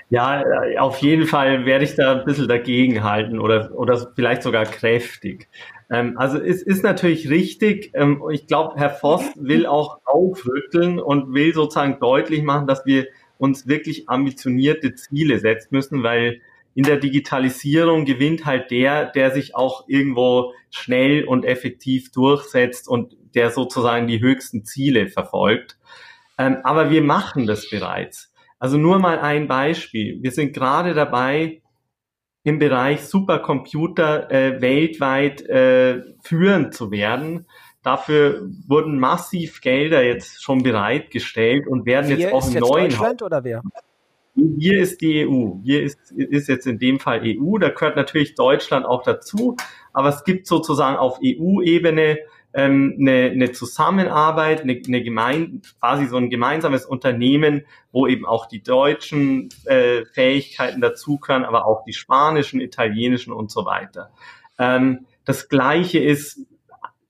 Ja, 0.09 0.43
auf 0.79 0.99
jeden 0.99 1.27
Fall 1.27 1.67
werde 1.67 1.85
ich 1.85 1.95
da 1.95 2.19
ein 2.19 2.25
bisschen 2.25 2.49
dagegenhalten 2.49 3.39
oder, 3.39 3.71
oder 3.75 4.13
vielleicht 4.15 4.43
sogar 4.43 4.65
kräftig. 4.65 5.49
Ähm, 5.91 6.17
also 6.19 6.39
es 6.39 6.63
ist 6.63 6.83
natürlich 6.83 7.29
richtig. 7.29 7.91
Ähm, 7.95 8.23
ich 8.31 8.47
glaube, 8.47 8.75
Herr 8.77 8.91
Voss 8.91 9.25
will 9.37 9.67
auch 9.67 10.01
aufrütteln 10.05 10.99
und 10.99 11.35
will 11.35 11.55
sozusagen 11.55 11.99
deutlich 12.01 12.43
machen, 12.43 12.67
dass 12.67 12.87
wir 12.87 13.07
uns 13.39 13.67
wirklich 13.67 14.09
ambitionierte 14.09 14.95
Ziele 14.95 15.39
setzen 15.39 15.69
müssen, 15.71 16.03
weil 16.03 16.41
in 16.75 16.85
der 16.85 16.97
Digitalisierung 16.97 18.05
gewinnt 18.05 18.45
halt 18.45 18.71
der, 18.71 19.07
der 19.07 19.31
sich 19.31 19.55
auch 19.55 19.89
irgendwo 19.89 20.53
schnell 20.71 21.25
und 21.25 21.45
effektiv 21.45 22.11
durchsetzt 22.13 22.89
und 22.89 23.17
der 23.35 23.51
sozusagen 23.51 24.07
die 24.07 24.21
höchsten 24.21 24.65
Ziele 24.65 25.09
verfolgt. 25.09 25.79
Ähm, 26.39 26.59
aber 26.65 26.91
wir 26.91 27.03
machen 27.03 27.47
das 27.47 27.71
bereits. 27.71 28.33
Also 28.59 28.79
nur 28.79 28.99
mal 28.99 29.19
ein 29.19 29.49
Beispiel. 29.49 30.19
Wir 30.23 30.31
sind 30.31 30.53
gerade 30.53 30.95
dabei, 30.95 31.63
im 32.47 32.61
Bereich 32.61 33.05
Supercomputer 33.05 34.31
äh, 34.31 34.61
weltweit 34.61 35.43
äh, 35.43 36.03
führend 36.23 36.75
zu 36.75 36.93
werden. 36.93 37.47
Dafür 37.83 38.49
wurden 38.69 39.01
massiv 39.01 39.61
Gelder 39.61 40.05
jetzt 40.05 40.43
schon 40.43 40.63
bereitgestellt 40.63 41.67
und 41.67 41.87
werden 41.87 42.07
Hier 42.07 42.19
jetzt 42.19 42.33
auch 42.33 42.47
im 42.47 42.53
jetzt 42.53 42.61
neuen 42.61 42.91
Deutschland 42.91 43.23
oder 43.23 43.43
wer? 43.43 43.63
Hier 44.37 44.81
ist 44.81 45.01
die 45.01 45.27
EU. 45.27 45.57
Hier 45.65 45.83
ist, 45.83 46.13
ist 46.13 46.49
jetzt 46.49 46.67
in 46.67 46.79
dem 46.79 47.01
Fall 47.01 47.23
EU. 47.25 47.59
Da 47.59 47.71
gehört 47.71 47.97
natürlich 47.97 48.37
Deutschland 48.37 48.87
auch 48.87 49.03
dazu. 49.03 49.57
Aber 49.93 50.11
es 50.11 50.23
gibt 50.25 50.47
sozusagen 50.47 50.97
auf 50.97 51.19
EU-Ebene 51.25 52.19
ähm, 52.57 52.97
eine, 52.99 53.31
eine 53.33 53.53
Zusammenarbeit, 53.53 54.63
eine, 54.63 54.81
eine 54.85 55.03
gemein, 55.03 55.61
quasi 55.79 56.07
so 56.07 56.17
ein 56.17 56.31
gemeinsames 56.31 56.87
Unternehmen, 56.87 57.67
wo 57.93 58.07
eben 58.07 58.25
auch 58.25 58.47
die 58.47 58.63
deutschen 58.63 59.51
äh, 59.67 60.07
Fähigkeiten 60.07 60.81
dazugehören, 60.81 61.45
aber 61.45 61.67
auch 61.67 61.85
die 61.85 61.93
spanischen, 61.93 62.63
italienischen 62.63 63.35
und 63.35 63.51
so 63.51 63.67
weiter. 63.67 64.11
Ähm, 64.59 65.05
das 65.27 65.51
Gleiche 65.51 65.99
ist 65.99 66.47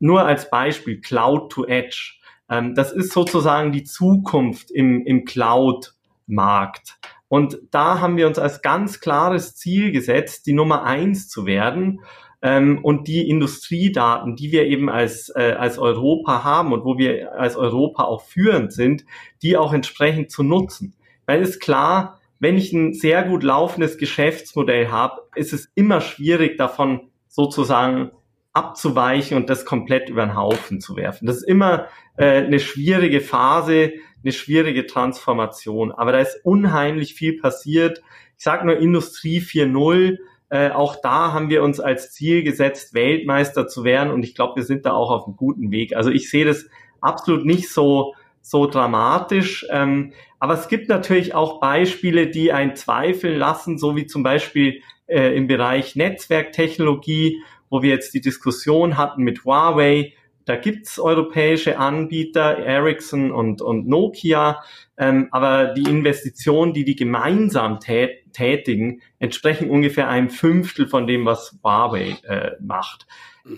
nur 0.00 0.26
als 0.26 0.50
Beispiel 0.50 1.00
Cloud 1.00 1.52
to 1.52 1.64
Edge. 1.64 2.14
Ähm, 2.50 2.74
das 2.74 2.90
ist 2.90 3.12
sozusagen 3.12 3.70
die 3.70 3.84
Zukunft 3.84 4.72
im, 4.72 5.06
im 5.06 5.24
Cloud-Markt. 5.24 6.98
Und 7.28 7.58
da 7.70 8.00
haben 8.00 8.16
wir 8.16 8.26
uns 8.26 8.40
als 8.40 8.62
ganz 8.62 8.98
klares 8.98 9.54
Ziel 9.54 9.92
gesetzt, 9.92 10.46
die 10.46 10.54
Nummer 10.54 10.82
eins 10.82 11.28
zu 11.28 11.46
werden 11.46 12.00
ähm, 12.42 12.78
und 12.82 13.08
die 13.08 13.28
Industriedaten, 13.28 14.36
die 14.36 14.52
wir 14.52 14.66
eben 14.66 14.88
als, 14.88 15.30
äh, 15.34 15.56
als 15.58 15.78
Europa 15.78 16.44
haben 16.44 16.72
und 16.72 16.84
wo 16.84 16.98
wir 16.98 17.38
als 17.38 17.56
Europa 17.56 18.04
auch 18.04 18.22
führend 18.22 18.72
sind, 18.72 19.04
die 19.42 19.56
auch 19.56 19.72
entsprechend 19.72 20.30
zu 20.30 20.42
nutzen. 20.42 20.94
Weil 21.26 21.42
es 21.42 21.58
klar, 21.58 22.20
wenn 22.38 22.56
ich 22.56 22.72
ein 22.72 22.92
sehr 22.92 23.22
gut 23.22 23.42
laufendes 23.42 23.98
Geschäftsmodell 23.98 24.88
habe, 24.90 25.22
ist 25.34 25.52
es 25.52 25.70
immer 25.74 26.00
schwierig 26.00 26.58
davon 26.58 27.10
sozusagen 27.28 28.10
abzuweichen 28.52 29.36
und 29.36 29.50
das 29.50 29.64
komplett 29.64 30.08
über 30.08 30.24
den 30.24 30.36
Haufen 30.36 30.80
zu 30.80 30.96
werfen. 30.96 31.26
Das 31.26 31.36
ist 31.36 31.48
immer 31.48 31.88
äh, 32.16 32.42
eine 32.42 32.58
schwierige 32.58 33.20
Phase, 33.20 33.92
eine 34.22 34.32
schwierige 34.32 34.86
Transformation. 34.86 35.92
Aber 35.92 36.12
da 36.12 36.18
ist 36.18 36.40
unheimlich 36.42 37.14
viel 37.14 37.38
passiert. 37.38 38.02
Ich 38.38 38.44
sage 38.44 38.66
nur 38.66 38.78
Industrie 38.78 39.40
4.0. 39.40 40.18
Äh, 40.48 40.70
auch 40.70 40.96
da 41.02 41.32
haben 41.32 41.50
wir 41.50 41.62
uns 41.62 41.80
als 41.80 42.12
Ziel 42.12 42.42
gesetzt, 42.42 42.94
Weltmeister 42.94 43.66
zu 43.66 43.84
werden. 43.84 44.12
Und 44.12 44.22
ich 44.22 44.34
glaube, 44.34 44.56
wir 44.56 44.62
sind 44.62 44.86
da 44.86 44.92
auch 44.92 45.10
auf 45.10 45.26
einem 45.26 45.36
guten 45.36 45.70
Weg. 45.70 45.96
Also 45.96 46.10
ich 46.10 46.30
sehe 46.30 46.44
das 46.44 46.66
absolut 47.00 47.44
nicht 47.44 47.70
so, 47.70 48.14
so 48.42 48.66
dramatisch. 48.66 49.66
Ähm, 49.70 50.12
aber 50.38 50.54
es 50.54 50.68
gibt 50.68 50.88
natürlich 50.88 51.34
auch 51.34 51.60
Beispiele, 51.60 52.28
die 52.28 52.52
einen 52.52 52.76
zweifeln 52.76 53.38
lassen, 53.38 53.78
so 53.78 53.96
wie 53.96 54.06
zum 54.06 54.22
Beispiel 54.22 54.82
äh, 55.06 55.36
im 55.36 55.48
Bereich 55.48 55.96
Netzwerktechnologie, 55.96 57.42
wo 57.70 57.82
wir 57.82 57.90
jetzt 57.90 58.14
die 58.14 58.20
Diskussion 58.20 58.96
hatten 58.96 59.22
mit 59.22 59.44
Huawei. 59.44 60.12
Da 60.44 60.54
gibt's 60.54 61.00
europäische 61.00 61.78
Anbieter, 61.78 62.58
Ericsson 62.58 63.32
und, 63.32 63.62
und 63.62 63.88
Nokia, 63.88 64.62
ähm, 64.96 65.26
aber 65.32 65.74
die 65.74 65.90
Investitionen, 65.90 66.72
die 66.72 66.84
die 66.84 66.94
gemeinsam 66.94 67.80
tät 67.80 68.25
tätigen, 68.36 69.00
entsprechen 69.18 69.70
ungefähr 69.70 70.08
einem 70.08 70.28
Fünftel 70.28 70.86
von 70.86 71.06
dem, 71.06 71.24
was 71.24 71.58
Huawei 71.62 72.18
äh, 72.24 72.52
macht 72.60 73.06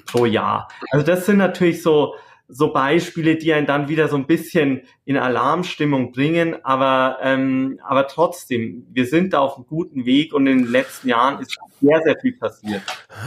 pro 0.06 0.24
Jahr. 0.24 0.68
Also 0.90 1.04
das 1.04 1.26
sind 1.26 1.38
natürlich 1.38 1.82
so 1.82 2.14
so 2.50 2.72
Beispiele, 2.72 3.36
die 3.36 3.52
einen 3.52 3.66
dann 3.66 3.88
wieder 3.88 4.08
so 4.08 4.16
ein 4.16 4.26
bisschen 4.26 4.82
in 5.04 5.18
Alarmstimmung 5.18 6.12
bringen, 6.12 6.56
aber, 6.64 7.18
ähm, 7.22 7.78
aber 7.84 8.06
trotzdem, 8.08 8.86
wir 8.90 9.04
sind 9.06 9.34
da 9.34 9.40
auf 9.40 9.56
einem 9.56 9.66
guten 9.66 10.06
Weg 10.06 10.32
und 10.32 10.46
in 10.46 10.64
den 10.64 10.72
letzten 10.72 11.08
Jahren 11.08 11.40
ist 11.42 11.58
sehr, 11.82 12.00
sehr 12.02 12.16
viel 12.18 12.32
passiert. 12.32 12.82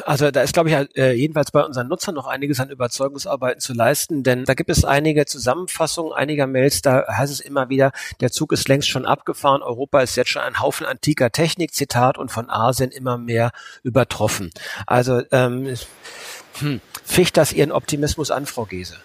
Also 0.06 0.32
da 0.32 0.42
ist, 0.42 0.54
glaube 0.54 0.70
ich, 0.70 0.98
äh, 0.98 1.14
jedenfalls 1.14 1.52
bei 1.52 1.64
unseren 1.64 1.88
Nutzern 1.88 2.16
noch 2.16 2.26
einiges 2.26 2.60
an 2.60 2.72
Überzeugungsarbeiten 2.72 3.62
zu 3.62 3.74
leisten, 3.74 4.24
denn 4.24 4.44
da 4.46 4.56
gibt 4.56 4.72
es 4.72 4.84
einige 4.84 5.28
Zusammenfassungen 5.28 6.14
einiger 6.14 6.48
Mails, 6.48 6.82
da 6.82 7.06
heißt 7.08 7.32
es 7.32 7.42
immer 7.42 7.70
wieder, 7.70 7.92
der 8.22 8.32
Zug 8.32 8.52
ist 8.52 8.68
längst 8.68 8.90
schon 8.90 9.06
abgefahren, 9.06 9.62
Europa 9.62 10.02
ist 10.02 10.16
jetzt 10.16 10.32
schon 10.32 10.42
ein 10.42 10.60
Haufen 10.60 10.88
antiker 10.88 11.32
Technik, 11.32 11.76
Zitat, 11.76 12.18
und 12.18 12.32
von 12.32 12.50
Asien 12.50 12.90
immer 12.90 13.20
mehr 13.20 13.52
übertroffen. 13.84 14.50
Also 14.88 15.22
ähm, 15.32 15.76
hm, 16.60 16.82
ficht 17.06 17.38
das 17.38 17.54
Ihren 17.54 17.72
Optimismus 17.72 18.32
an, 18.32 18.48
Frau 18.48 18.66
Gese? 18.66 18.98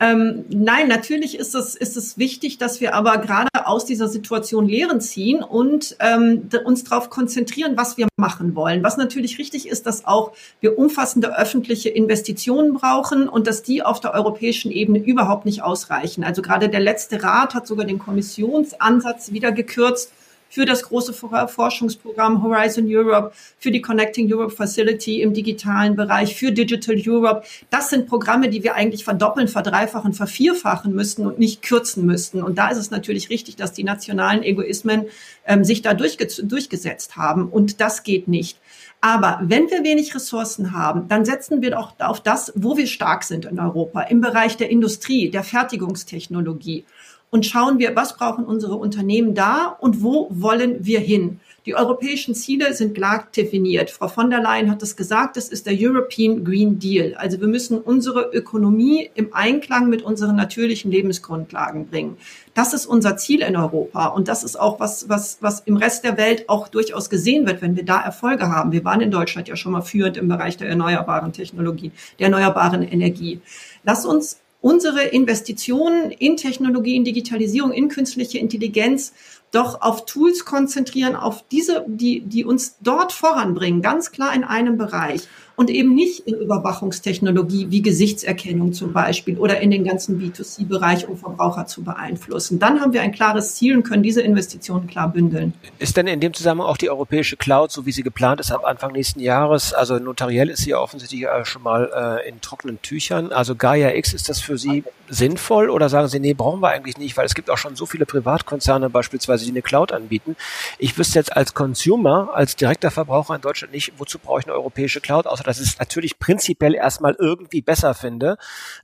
Ähm, 0.00 0.44
nein, 0.48 0.88
natürlich 0.88 1.38
ist 1.38 1.54
es, 1.54 1.74
ist 1.74 1.96
es 1.96 2.18
wichtig, 2.18 2.58
dass 2.58 2.80
wir 2.80 2.94
aber 2.94 3.18
gerade 3.18 3.48
aus 3.66 3.84
dieser 3.84 4.08
Situation 4.08 4.66
Lehren 4.66 5.00
ziehen 5.00 5.42
und 5.42 5.96
ähm, 6.00 6.48
uns 6.64 6.84
darauf 6.84 7.10
konzentrieren, 7.10 7.76
was 7.76 7.96
wir 7.96 8.08
machen 8.16 8.54
wollen. 8.54 8.82
Was 8.82 8.96
natürlich 8.96 9.38
richtig 9.38 9.68
ist, 9.68 9.86
dass 9.86 10.04
auch 10.04 10.32
wir 10.60 10.78
umfassende 10.78 11.38
öffentliche 11.38 11.88
Investitionen 11.88 12.74
brauchen 12.74 13.28
und 13.28 13.46
dass 13.46 13.62
die 13.62 13.82
auf 13.82 14.00
der 14.00 14.14
europäischen 14.14 14.70
Ebene 14.70 14.98
überhaupt 14.98 15.44
nicht 15.44 15.62
ausreichen. 15.62 16.24
Also 16.24 16.42
gerade 16.42 16.68
der 16.68 16.80
letzte 16.80 17.22
Rat 17.22 17.54
hat 17.54 17.66
sogar 17.66 17.86
den 17.86 17.98
Kommissionsansatz 17.98 19.32
wieder 19.32 19.52
gekürzt 19.52 20.10
für 20.56 20.64
das 20.64 20.84
große 20.84 21.12
Forschungsprogramm 21.12 22.42
Horizon 22.42 22.86
Europe, 22.88 23.32
für 23.58 23.70
die 23.70 23.82
Connecting 23.82 24.32
Europe 24.32 24.56
Facility 24.56 25.20
im 25.20 25.34
digitalen 25.34 25.96
Bereich, 25.96 26.34
für 26.34 26.50
Digital 26.50 26.96
Europe. 27.06 27.42
Das 27.68 27.90
sind 27.90 28.06
Programme, 28.06 28.48
die 28.48 28.62
wir 28.62 28.74
eigentlich 28.74 29.04
verdoppeln, 29.04 29.48
verdreifachen, 29.48 30.14
vervierfachen 30.14 30.94
müssten 30.94 31.26
und 31.26 31.38
nicht 31.38 31.60
kürzen 31.60 32.06
müssten. 32.06 32.42
Und 32.42 32.56
da 32.56 32.70
ist 32.70 32.78
es 32.78 32.90
natürlich 32.90 33.28
richtig, 33.28 33.56
dass 33.56 33.74
die 33.74 33.84
nationalen 33.84 34.42
Egoismen 34.42 35.04
ähm, 35.46 35.62
sich 35.62 35.82
da 35.82 35.92
durchge 35.92 36.26
durchgesetzt 36.26 37.18
haben. 37.18 37.50
Und 37.50 37.82
das 37.82 38.02
geht 38.02 38.26
nicht. 38.26 38.58
Aber 39.02 39.40
wenn 39.42 39.70
wir 39.70 39.84
wenig 39.84 40.14
Ressourcen 40.14 40.72
haben, 40.72 41.06
dann 41.06 41.26
setzen 41.26 41.60
wir 41.60 41.72
doch 41.72 41.92
auf 41.98 42.22
das, 42.22 42.50
wo 42.56 42.78
wir 42.78 42.86
stark 42.86 43.24
sind 43.24 43.44
in 43.44 43.60
Europa, 43.60 44.00
im 44.00 44.22
Bereich 44.22 44.56
der 44.56 44.70
Industrie, 44.70 45.30
der 45.30 45.44
Fertigungstechnologie 45.44 46.86
und 47.30 47.44
schauen 47.44 47.78
wir, 47.78 47.94
was 47.96 48.16
brauchen 48.16 48.44
unsere 48.44 48.76
Unternehmen 48.76 49.34
da 49.34 49.76
und 49.80 50.02
wo 50.02 50.28
wollen 50.30 50.84
wir 50.84 51.00
hin. 51.00 51.40
Die 51.66 51.74
europäischen 51.74 52.36
Ziele 52.36 52.72
sind 52.74 52.94
klar 52.94 53.26
definiert. 53.36 53.90
Frau 53.90 54.06
von 54.06 54.30
der 54.30 54.40
Leyen 54.40 54.70
hat 54.70 54.84
es 54.84 54.94
gesagt, 54.94 55.36
das 55.36 55.48
ist 55.48 55.66
der 55.66 55.74
European 55.76 56.44
Green 56.44 56.78
Deal. 56.78 57.14
Also 57.16 57.40
wir 57.40 57.48
müssen 57.48 57.80
unsere 57.80 58.30
Ökonomie 58.32 59.10
im 59.16 59.34
Einklang 59.34 59.88
mit 59.88 60.02
unseren 60.02 60.36
natürlichen 60.36 60.92
Lebensgrundlagen 60.92 61.88
bringen. 61.88 62.18
Das 62.54 62.72
ist 62.72 62.86
unser 62.86 63.16
Ziel 63.16 63.42
in 63.42 63.56
Europa 63.56 64.06
und 64.06 64.28
das 64.28 64.44
ist 64.44 64.58
auch 64.58 64.78
was, 64.78 65.08
was, 65.08 65.38
was 65.40 65.60
im 65.60 65.76
Rest 65.76 66.04
der 66.04 66.16
Welt 66.16 66.48
auch 66.48 66.68
durchaus 66.68 67.10
gesehen 67.10 67.46
wird, 67.46 67.60
wenn 67.62 67.74
wir 67.74 67.84
da 67.84 68.00
Erfolge 68.00 68.48
haben. 68.48 68.70
Wir 68.70 68.84
waren 68.84 69.00
in 69.00 69.10
Deutschland 69.10 69.48
ja 69.48 69.56
schon 69.56 69.72
mal 69.72 69.82
führend 69.82 70.16
im 70.16 70.28
Bereich 70.28 70.56
der 70.56 70.68
erneuerbaren 70.68 71.32
Technologie, 71.32 71.90
der 72.20 72.26
erneuerbaren 72.26 72.84
Energie. 72.84 73.40
Lass 73.82 74.06
uns 74.06 74.38
unsere 74.66 75.04
Investitionen 75.04 76.10
in 76.10 76.36
Technologie, 76.36 76.96
in 76.96 77.04
Digitalisierung, 77.04 77.70
in 77.70 77.88
künstliche 77.88 78.38
Intelligenz 78.38 79.12
doch 79.52 79.80
auf 79.80 80.06
Tools 80.06 80.44
konzentrieren, 80.44 81.14
auf 81.14 81.44
diese, 81.52 81.84
die, 81.86 82.22
die 82.22 82.44
uns 82.44 82.76
dort 82.80 83.12
voranbringen, 83.12 83.80
ganz 83.80 84.10
klar 84.10 84.34
in 84.34 84.42
einem 84.42 84.76
Bereich 84.76 85.28
und 85.56 85.70
eben 85.70 85.94
nicht 85.94 86.20
in 86.20 86.34
Überwachungstechnologie 86.34 87.66
wie 87.70 87.82
Gesichtserkennung 87.82 88.72
zum 88.72 88.92
Beispiel 88.92 89.38
oder 89.38 89.60
in 89.60 89.70
den 89.70 89.84
ganzen 89.84 90.20
B2C-Bereich, 90.20 91.08
um 91.08 91.16
Verbraucher 91.16 91.66
zu 91.66 91.82
beeinflussen. 91.82 92.58
Dann 92.58 92.80
haben 92.80 92.92
wir 92.92 93.00
ein 93.02 93.12
klares 93.12 93.54
Ziel 93.54 93.76
und 93.76 93.82
können 93.82 94.02
diese 94.02 94.20
Investitionen 94.20 94.86
klar 94.86 95.10
bündeln. 95.10 95.54
Ist 95.78 95.96
denn 95.96 96.06
in 96.06 96.20
dem 96.20 96.34
Zusammenhang 96.34 96.68
auch 96.68 96.76
die 96.76 96.90
europäische 96.90 97.36
Cloud, 97.36 97.72
so 97.72 97.86
wie 97.86 97.92
sie 97.92 98.02
geplant 98.02 98.40
ist, 98.40 98.52
ab 98.52 98.64
Anfang 98.64 98.92
nächsten 98.92 99.20
Jahres, 99.20 99.72
also 99.72 99.98
notariell 99.98 100.50
ist 100.50 100.62
sie 100.62 100.70
ja 100.70 100.78
offensichtlich 100.78 101.24
äh, 101.24 101.44
schon 101.44 101.62
mal 101.62 102.20
äh, 102.24 102.28
in 102.28 102.40
trockenen 102.40 102.80
Tüchern. 102.82 103.32
Also 103.32 103.56
Gaia 103.56 103.94
X, 103.94 104.12
ist 104.12 104.28
das 104.28 104.40
für 104.40 104.58
Sie 104.58 104.84
sinnvoll 105.08 105.70
oder 105.70 105.88
sagen 105.88 106.08
Sie, 106.08 106.20
nee, 106.20 106.34
brauchen 106.34 106.60
wir 106.60 106.68
eigentlich 106.68 106.98
nicht, 106.98 107.16
weil 107.16 107.26
es 107.26 107.34
gibt 107.34 107.50
auch 107.50 107.58
schon 107.58 107.76
so 107.76 107.86
viele 107.86 108.06
Privatkonzerne 108.06 108.90
beispielsweise, 108.90 109.44
die 109.44 109.50
eine 109.50 109.62
Cloud 109.62 109.92
anbieten. 109.92 110.36
Ich 110.78 110.98
wüsste 110.98 111.18
jetzt 111.18 111.36
als 111.36 111.54
Consumer, 111.54 112.30
als 112.34 112.56
direkter 112.56 112.90
Verbraucher 112.90 113.34
in 113.34 113.40
Deutschland 113.40 113.72
nicht, 113.72 113.92
wozu 113.98 114.18
brauche 114.18 114.40
ich 114.40 114.46
eine 114.46 114.54
europäische 114.54 115.00
Cloud, 115.00 115.26
außer 115.26 115.44
dass 115.46 115.60
ich 115.60 115.68
es 115.68 115.78
natürlich 115.78 116.18
prinzipiell 116.18 116.74
erstmal 116.74 117.16
irgendwie 117.18 117.62
besser 117.62 117.94
finde, 117.94 118.36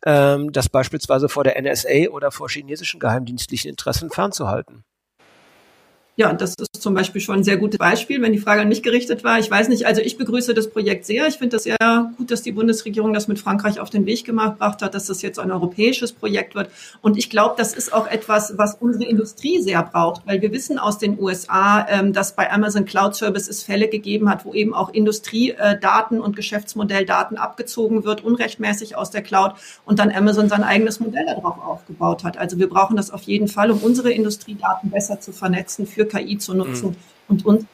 ähm, 0.05 0.53
das 0.53 0.69
beispielsweise 0.69 1.29
vor 1.29 1.45
der 1.45 1.61
NSA 1.61 2.11
oder 2.11 2.31
vor 2.31 2.49
chinesischen 2.49 3.01
geheimdienstlichen 3.01 3.71
Interessen 3.71 4.11
fernzuhalten. 4.11 4.85
Ja, 6.15 6.35
das 6.35 6.55
ist 6.59 6.83
zum 6.83 6.93
Beispiel 6.93 7.23
schon 7.23 7.37
ein 7.37 7.45
sehr 7.45 7.57
gutes 7.57 7.79
Beispiel, 7.79 8.21
wenn 8.21 8.33
die 8.33 8.39
Frage 8.39 8.61
an 8.61 8.69
mich 8.69 8.83
gerichtet 8.83 9.25
war. 9.25 9.39
Ich 9.39 9.51
weiß 9.51 9.71
nicht, 9.71 9.87
also 9.87 10.03
ich 10.03 10.19
begrüße 10.19 10.53
das 10.53 10.69
Projekt 10.69 11.07
sehr. 11.07 11.27
Ich 11.27 11.39
finde 11.39 11.57
das 11.57 11.63
sehr 11.63 11.79
gut, 12.19 12.31
dass 12.31 12.43
die 12.43 12.53
Bundesregierung 12.53 13.15
das 13.15 13.29
mit 13.29 13.39
Frankreich 13.39 13.81
auf 13.81 13.89
den 13.89 14.05
Weg 14.05 14.25
gebracht 14.25 14.83
hat, 14.83 14.93
dass 14.93 15.07
das 15.07 15.23
jetzt 15.23 15.39
ein 15.39 15.51
europäisches 15.51 16.13
Projekt 16.13 16.55
wird. 16.55 16.69
Und 17.01 17.17
ich 17.17 17.31
glaube, 17.31 17.55
das 17.57 17.73
ist 17.73 17.95
auch 17.95 18.07
etwas, 18.07 18.59
was 18.59 18.75
unsere 18.75 19.05
Industrie 19.05 19.63
sehr 19.63 19.83
braucht, 19.83 20.27
weil 20.27 20.43
wir 20.43 20.53
wissen 20.53 20.79
aus 20.79 20.99
den 20.99 21.19
USA, 21.19 21.87
ähm, 21.89 22.13
dass 22.13 22.37
bei 22.37 22.53
Amazon 22.53 22.85
Cloud 22.85 23.17
Services 23.17 23.63
Fälle 23.63 23.89
gegeben 23.89 24.29
hat, 24.29 24.45
wo 24.45 24.53
eben 24.53 24.75
auch 24.75 24.93
Industriedaten 24.93 26.21
und 26.21 26.37
Geschäftsmodelldaten 26.37 27.39
abgezogen 27.39 28.05
wird, 28.05 28.23
unrechtmäßig 28.23 28.97
aus 28.97 29.11
der 29.11 29.23
Cloud 29.23 29.55
und 29.87 29.99
dann 29.99 30.13
Amazon 30.13 30.51
sein 30.51 30.63
eigenes 30.63 31.01
Modell 31.01 31.25
darauf 31.25 31.57
aufgebaut 31.65 32.23
hat. 32.23 32.37
Also 32.37 32.59
wir 32.59 32.69
brauchen 32.69 32.99
das 32.99 33.11
auf 33.11 33.23
jeden 33.23 33.49
Fall, 33.49 33.71
um 33.71 33.79
unsere 33.79 34.13
Industriedaten 34.13 34.91
besser 34.91 35.19
zu 35.19 35.33
vernetzen 35.33 35.87
für 35.87 36.02
KI 36.07 36.39
zu 36.39 36.55
nutzen 36.55 36.91
mhm. 36.91 36.97
und 37.29 37.47
uns 37.47 37.67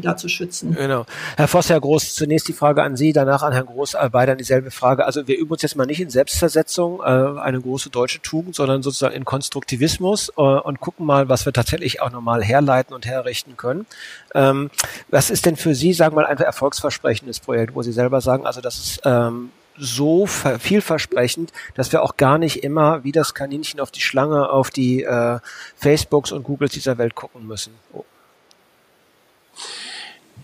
da 0.00 0.16
zu 0.16 0.28
schützen. 0.28 0.74
Genau. 0.74 1.04
Herr 1.36 1.48
Voss, 1.48 1.68
Herr 1.68 1.80
Groß, 1.80 2.14
zunächst 2.14 2.48
die 2.48 2.52
Frage 2.52 2.82
an 2.82 2.96
Sie, 2.96 3.12
danach 3.12 3.42
an 3.42 3.52
Herrn 3.52 3.66
Groß, 3.66 3.94
äh, 3.94 4.08
beide 4.10 4.36
dieselbe 4.36 4.70
Frage. 4.70 5.04
Also 5.04 5.26
wir 5.26 5.36
üben 5.36 5.50
uns 5.50 5.62
jetzt 5.62 5.76
mal 5.76 5.86
nicht 5.86 6.00
in 6.00 6.10
Selbstversetzung, 6.10 7.00
äh, 7.00 7.02
eine 7.02 7.60
große 7.60 7.90
deutsche 7.90 8.22
Tugend, 8.22 8.54
sondern 8.54 8.82
sozusagen 8.82 9.14
in 9.14 9.24
Konstruktivismus 9.24 10.30
äh, 10.36 10.40
und 10.40 10.80
gucken 10.80 11.06
mal, 11.06 11.28
was 11.28 11.44
wir 11.44 11.52
tatsächlich 11.52 12.00
auch 12.00 12.10
nochmal 12.10 12.42
herleiten 12.42 12.94
und 12.94 13.06
herrichten 13.06 13.56
können. 13.56 13.86
Ähm, 14.34 14.70
was 15.08 15.30
ist 15.30 15.46
denn 15.46 15.56
für 15.56 15.74
Sie, 15.74 15.92
sagen 15.92 16.16
wir 16.16 16.22
mal, 16.22 16.26
ein 16.26 16.38
erfolgsversprechendes 16.38 17.40
Projekt, 17.40 17.74
wo 17.74 17.82
Sie 17.82 17.92
selber 17.92 18.20
sagen, 18.20 18.46
also 18.46 18.60
das 18.60 18.78
ist 18.78 19.00
ähm, 19.04 19.50
so 19.76 20.26
vielversprechend, 20.26 21.52
dass 21.74 21.92
wir 21.92 22.02
auch 22.02 22.16
gar 22.16 22.38
nicht 22.38 22.62
immer 22.62 23.04
wie 23.04 23.12
das 23.12 23.34
Kaninchen 23.34 23.80
auf 23.80 23.90
die 23.90 24.00
Schlange 24.00 24.50
auf 24.50 24.70
die 24.70 25.02
äh, 25.02 25.38
Facebooks 25.76 26.32
und 26.32 26.44
Googles 26.44 26.72
dieser 26.72 26.98
Welt 26.98 27.14
gucken 27.14 27.46
müssen. 27.46 27.74
Oh. 27.92 28.04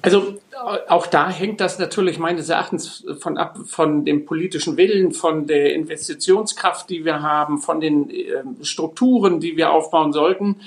Also 0.01 0.39
auch 0.89 1.07
da 1.07 1.29
hängt 1.29 1.61
das 1.61 1.79
natürlich 1.79 2.19
meines 2.19 2.49
Erachtens 2.49 3.05
von 3.21 3.37
ab 3.37 3.59
von 3.67 4.05
dem 4.05 4.27
politischen 4.27 4.77
Willen, 4.77 5.13
von 5.13 5.47
der 5.47 5.75
Investitionskraft, 5.75 6.89
die 6.89 7.05
wir 7.05 7.23
haben, 7.23 7.59
von 7.59 7.81
den 7.81 8.09
äh, 8.11 8.45
Strukturen, 8.63 9.41
die 9.41 9.57
wir 9.57 9.73
aufbauen 9.73 10.13
sollten. 10.13 10.61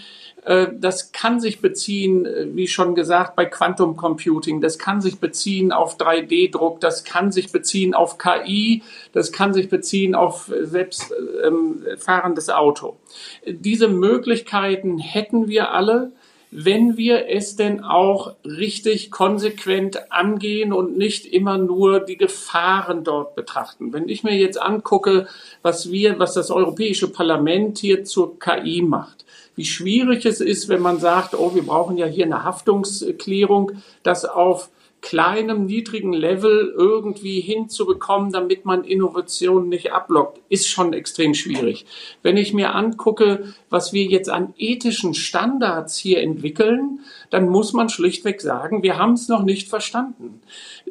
Äh, 0.46 0.68
das 0.74 1.12
kann 1.12 1.40
sich 1.40 1.62
beziehen, 1.62 2.26
äh, 2.26 2.48
wie 2.54 2.68
schon 2.68 2.96
gesagt, 2.96 3.36
bei 3.36 3.46
Quantum 3.46 3.96
Computing. 3.96 4.62
Das 4.62 4.80
kann 4.80 5.02
sich 5.02 5.20
beziehen 5.20 5.72
auf 5.72 5.98
3D-Druck. 5.98 6.80
Das 6.80 7.04
kann 7.04 7.32
sich 7.32 7.52
beziehen 7.52 7.94
auf 7.94 8.18
KI. 8.18 8.84
Das 9.14 9.32
kann 9.32 9.54
sich 9.54 9.70
beziehen 9.70 10.16
auf 10.16 10.52
selbstfahrendes 10.62 12.48
ähm, 12.48 12.54
Auto. 12.54 12.98
Diese 13.46 13.88
Möglichkeiten 13.88 14.98
hätten 14.98 15.48
wir 15.48 15.72
alle 15.72 16.12
wenn 16.52 16.98
wir 16.98 17.30
es 17.30 17.56
denn 17.56 17.82
auch 17.82 18.36
richtig 18.44 19.10
konsequent 19.10 20.12
angehen 20.12 20.74
und 20.74 20.98
nicht 20.98 21.26
immer 21.26 21.58
nur 21.58 22.02
die 22.02 22.18
Gefahren 22.18 23.06
dort 23.06 23.36
betrachten. 23.36 23.94
Wenn 23.94 24.10
ich 24.10 24.24
mir 24.24 24.36
jetzt 24.36 24.62
angucke, 24.62 25.28
was 25.62 25.92
wir, 25.92 26.20
was 26.20 26.34
das 26.34 26.52
Europäische 26.52 27.08
Parlament 27.08 27.78
hier 27.78 28.04
zur 28.04 28.38
KI 28.38 28.82
macht, 28.82 29.26
wie 29.62 29.66
schwierig 29.66 30.26
es 30.26 30.42
ist, 30.42 30.70
wenn 30.70 30.82
man 30.82 30.98
sagt, 30.98 31.36
oh, 31.36 31.54
wir 31.54 31.62
brauchen 31.62 31.96
ja 31.96 32.08
hier 32.08 32.26
eine 32.26 32.44
Haftungsklärung, 32.44 33.74
das 34.02 34.26
auf 34.26 34.72
kleinem, 35.02 35.68
niedrigen 35.68 36.14
Level 36.14 36.74
irgendwie 36.76 37.42
hinzubekommen, 37.42 38.32
damit 38.32 38.66
man 38.66 38.84
Innovation 38.84 39.70
nicht 39.70 39.92
ablockt, 39.94 40.40
ist 40.50 40.68
schon 40.68 40.94
extrem 40.94 41.36
schwierig. 41.36 41.86
Wenn 42.24 42.38
ich 42.38 42.54
mir 42.54 42.74
angucke, 42.74 43.54
was 43.70 43.94
wir 43.94 44.06
jetzt 44.06 44.30
an 44.30 44.56
ethischen 44.58 45.14
Standards 45.14 45.96
hier 45.96 46.22
entwickeln, 46.22 47.02
dann 47.30 47.48
muss 47.48 47.72
man 47.74 47.90
schlichtweg 47.90 48.42
sagen, 48.42 48.82
wir 48.82 48.98
haben 48.98 49.14
es 49.14 49.28
noch 49.28 49.44
nicht 49.44 49.70
verstanden. 49.70 50.42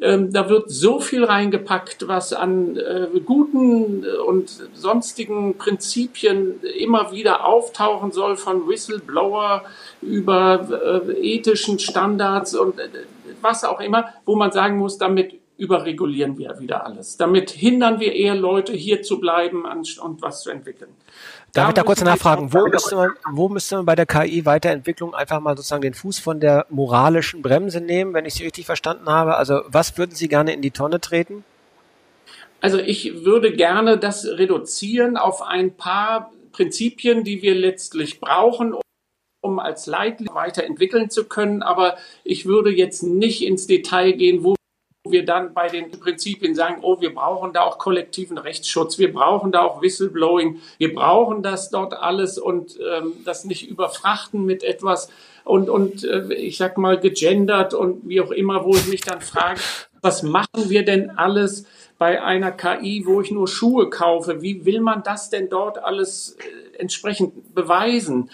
Ähm, 0.01 0.33
da 0.33 0.49
wird 0.49 0.71
so 0.71 0.99
viel 0.99 1.23
reingepackt, 1.23 2.07
was 2.07 2.33
an 2.33 2.75
äh, 2.75 3.07
guten 3.23 4.03
und 4.27 4.49
sonstigen 4.73 5.57
Prinzipien 5.57 6.59
immer 6.79 7.11
wieder 7.11 7.45
auftauchen 7.45 8.11
soll, 8.11 8.35
von 8.35 8.67
Whistleblower 8.67 9.63
über 10.01 11.05
äh, 11.07 11.35
ethischen 11.35 11.77
Standards 11.77 12.55
und 12.55 12.79
äh, 12.79 12.89
was 13.41 13.63
auch 13.63 13.79
immer, 13.79 14.05
wo 14.25 14.35
man 14.35 14.51
sagen 14.51 14.77
muss, 14.77 14.97
damit 14.97 15.39
überregulieren 15.57 16.39
wir 16.39 16.59
wieder 16.59 16.87
alles. 16.87 17.17
Damit 17.17 17.51
hindern 17.51 17.99
wir 17.99 18.13
eher 18.13 18.33
Leute, 18.33 18.73
hier 18.73 19.03
zu 19.03 19.19
bleiben 19.19 19.65
und 19.65 20.21
was 20.23 20.41
zu 20.41 20.49
entwickeln. 20.49 20.89
Darf 21.53 21.65
da 21.65 21.69
ich 21.69 21.75
da 21.75 21.83
kurz 21.83 22.01
nachfragen, 22.01 22.53
wo 22.53 22.67
müsste, 22.67 22.95
man, 22.95 23.11
wo 23.29 23.49
müsste 23.49 23.75
man 23.75 23.85
bei 23.85 23.95
der 23.95 24.05
KI-Weiterentwicklung 24.05 25.13
einfach 25.13 25.41
mal 25.41 25.57
sozusagen 25.57 25.81
den 25.81 25.93
Fuß 25.93 26.19
von 26.19 26.39
der 26.39 26.65
moralischen 26.69 27.41
Bremse 27.41 27.81
nehmen, 27.81 28.13
wenn 28.13 28.25
ich 28.25 28.35
Sie 28.35 28.43
richtig 28.43 28.65
verstanden 28.65 29.09
habe? 29.09 29.35
Also 29.35 29.61
was 29.67 29.97
würden 29.97 30.15
Sie 30.15 30.29
gerne 30.29 30.53
in 30.53 30.61
die 30.61 30.71
Tonne 30.71 31.01
treten? 31.01 31.43
Also 32.61 32.77
ich 32.77 33.25
würde 33.25 33.51
gerne 33.53 33.97
das 33.97 34.25
reduzieren 34.25 35.17
auf 35.17 35.41
ein 35.41 35.75
paar 35.75 36.31
Prinzipien, 36.53 37.23
die 37.23 37.41
wir 37.41 37.55
letztlich 37.55 38.21
brauchen, 38.21 38.75
um 39.41 39.59
als 39.59 39.87
Leitlinie 39.87 40.33
weiterentwickeln 40.33 41.09
zu 41.09 41.25
können. 41.25 41.63
Aber 41.63 41.97
ich 42.23 42.45
würde 42.45 42.69
jetzt 42.69 43.03
nicht 43.03 43.43
ins 43.43 43.67
Detail 43.67 44.13
gehen, 44.13 44.43
wo 44.43 44.55
wir 45.09 45.25
dann 45.25 45.53
bei 45.53 45.67
den 45.67 45.89
Prinzipien 45.91 46.53
sagen, 46.53 46.79
oh, 46.81 47.01
wir 47.01 47.13
brauchen 47.13 47.53
da 47.53 47.61
auch 47.61 47.79
kollektiven 47.79 48.37
Rechtsschutz, 48.37 48.99
wir 48.99 49.11
brauchen 49.11 49.51
da 49.51 49.61
auch 49.61 49.81
Whistleblowing, 49.81 50.59
wir 50.77 50.93
brauchen 50.93 51.41
das 51.41 51.71
dort 51.71 51.93
alles 51.93 52.37
und 52.37 52.77
ähm, 52.79 53.13
das 53.25 53.43
nicht 53.43 53.67
überfrachten 53.67 54.45
mit 54.45 54.63
etwas 54.63 55.09
und, 55.43 55.69
und 55.69 56.03
äh, 56.03 56.31
ich 56.35 56.57
sag 56.57 56.77
mal 56.77 56.99
gegendert 56.99 57.73
und 57.73 58.07
wie 58.07 58.21
auch 58.21 58.29
immer, 58.29 58.63
wo 58.63 58.75
ich 58.75 58.87
mich 58.87 59.01
dann 59.01 59.21
frage, 59.21 59.59
was 60.01 60.21
machen 60.21 60.69
wir 60.69 60.85
denn 60.85 61.09
alles 61.09 61.65
bei 62.01 62.19
einer 62.19 62.51
KI, 62.51 63.03
wo 63.05 63.21
ich 63.21 63.29
nur 63.29 63.47
Schuhe 63.47 63.91
kaufe? 63.91 64.41
Wie 64.41 64.65
will 64.65 64.81
man 64.81 65.03
das 65.03 65.29
denn 65.29 65.49
dort 65.49 65.83
alles 65.83 66.35
äh, 66.39 66.79
entsprechend 66.79 67.53
beweisen? 67.53 68.31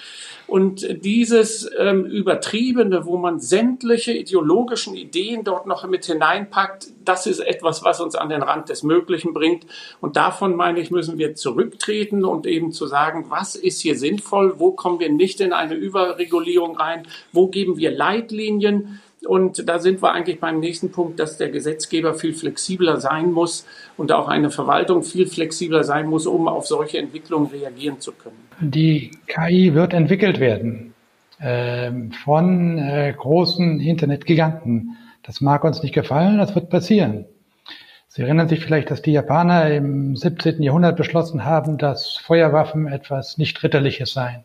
Und 0.47 1.03
dieses 1.03 1.69
ähm, 1.77 2.05
Übertriebene, 2.05 3.05
wo 3.05 3.17
man 3.17 3.41
sämtliche 3.41 4.13
ideologischen 4.13 4.95
Ideen 4.95 5.43
dort 5.43 5.67
noch 5.67 5.85
mit 5.85 6.05
hineinpackt, 6.05 6.87
das 7.03 7.27
ist 7.27 7.39
etwas, 7.39 7.83
was 7.83 7.99
uns 7.99 8.15
an 8.15 8.29
den 8.29 8.41
Rand 8.41 8.69
des 8.69 8.83
Möglichen 8.83 9.33
bringt. 9.33 9.65
Und 9.99 10.15
davon, 10.15 10.55
meine 10.55 10.79
ich, 10.79 10.89
müssen 10.89 11.17
wir 11.17 11.35
zurücktreten 11.35 12.23
und 12.23 12.47
eben 12.47 12.71
zu 12.71 12.87
sagen, 12.87 13.25
was 13.27 13.57
ist 13.57 13.81
hier 13.81 13.97
sinnvoll, 13.97 14.61
wo 14.61 14.71
kommen 14.71 15.01
wir 15.01 15.11
nicht 15.11 15.41
in 15.41 15.51
eine 15.51 15.75
Überregulierung 15.75 16.77
rein, 16.77 17.05
wo 17.33 17.49
geben 17.49 17.75
wir 17.75 17.91
Leitlinien, 17.91 19.01
und 19.27 19.67
da 19.67 19.79
sind 19.79 20.01
wir 20.01 20.13
eigentlich 20.13 20.39
beim 20.39 20.59
nächsten 20.59 20.91
Punkt, 20.91 21.19
dass 21.19 21.37
der 21.37 21.49
Gesetzgeber 21.49 22.13
viel 22.13 22.33
flexibler 22.33 22.99
sein 22.99 23.31
muss 23.31 23.65
und 23.97 24.11
auch 24.11 24.27
eine 24.27 24.49
Verwaltung 24.49 25.03
viel 25.03 25.27
flexibler 25.27 25.83
sein 25.83 26.07
muss, 26.07 26.25
um 26.25 26.47
auf 26.47 26.65
solche 26.65 26.97
Entwicklungen 26.97 27.47
reagieren 27.47 27.99
zu 27.99 28.11
können. 28.11 28.37
Die 28.59 29.11
KI 29.27 29.73
wird 29.73 29.93
entwickelt 29.93 30.39
werden 30.39 30.93
äh, 31.39 31.91
von 32.23 32.77
äh, 32.77 33.13
großen 33.17 33.79
Internetgiganten. 33.79 34.97
Das 35.23 35.41
mag 35.41 35.63
uns 35.63 35.83
nicht 35.83 35.93
gefallen, 35.93 36.37
das 36.37 36.55
wird 36.55 36.69
passieren. 36.69 37.25
Sie 38.07 38.23
erinnern 38.23 38.47
sich 38.47 38.63
vielleicht, 38.63 38.89
dass 38.89 39.01
die 39.01 39.11
Japaner 39.11 39.69
im 39.71 40.15
17. 40.15 40.63
Jahrhundert 40.63 40.97
beschlossen 40.97 41.45
haben, 41.45 41.77
dass 41.77 42.15
Feuerwaffen 42.15 42.87
etwas 42.87 43.37
nicht 43.37 43.61
Ritterliches 43.61 44.13
seien 44.13 44.43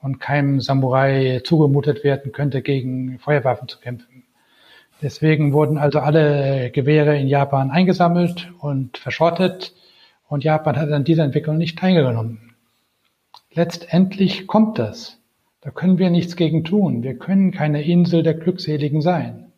und 0.00 0.20
keinem 0.20 0.60
Samurai 0.60 1.40
zugemutet 1.44 2.04
werden 2.04 2.32
könnte, 2.32 2.62
gegen 2.62 3.18
Feuerwaffen 3.18 3.68
zu 3.68 3.78
kämpfen. 3.78 4.24
Deswegen 5.02 5.52
wurden 5.52 5.78
also 5.78 6.00
alle 6.00 6.70
Gewehre 6.70 7.16
in 7.16 7.28
Japan 7.28 7.70
eingesammelt 7.70 8.50
und 8.58 8.98
verschrottet 8.98 9.74
und 10.28 10.44
Japan 10.44 10.76
hat 10.76 10.90
an 10.90 11.04
dieser 11.04 11.24
Entwicklung 11.24 11.56
nicht 11.56 11.78
teilgenommen. 11.78 12.54
Letztendlich 13.52 14.46
kommt 14.46 14.78
das. 14.78 15.20
Da 15.60 15.70
können 15.70 15.98
wir 15.98 16.10
nichts 16.10 16.36
gegen 16.36 16.64
tun. 16.64 17.02
Wir 17.02 17.18
können 17.18 17.50
keine 17.50 17.82
Insel 17.82 18.22
der 18.22 18.34
Glückseligen 18.34 19.02
sein. 19.02 19.52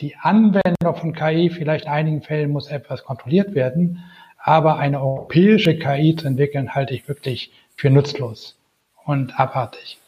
Die 0.00 0.16
Anwendung 0.16 0.96
von 0.96 1.12
KI 1.14 1.50
vielleicht 1.50 1.84
in 1.84 1.90
einigen 1.90 2.22
Fällen 2.22 2.50
muss 2.50 2.68
etwas 2.68 3.04
kontrolliert 3.04 3.54
werden, 3.54 4.00
aber 4.38 4.78
eine 4.78 5.00
europäische 5.00 5.78
KI 5.78 6.16
zu 6.16 6.26
entwickeln, 6.26 6.74
halte 6.74 6.94
ich 6.94 7.08
wirklich 7.08 7.52
für 7.76 7.90
nutzlos 7.90 8.58
und 9.04 9.38
abartig. 9.38 9.98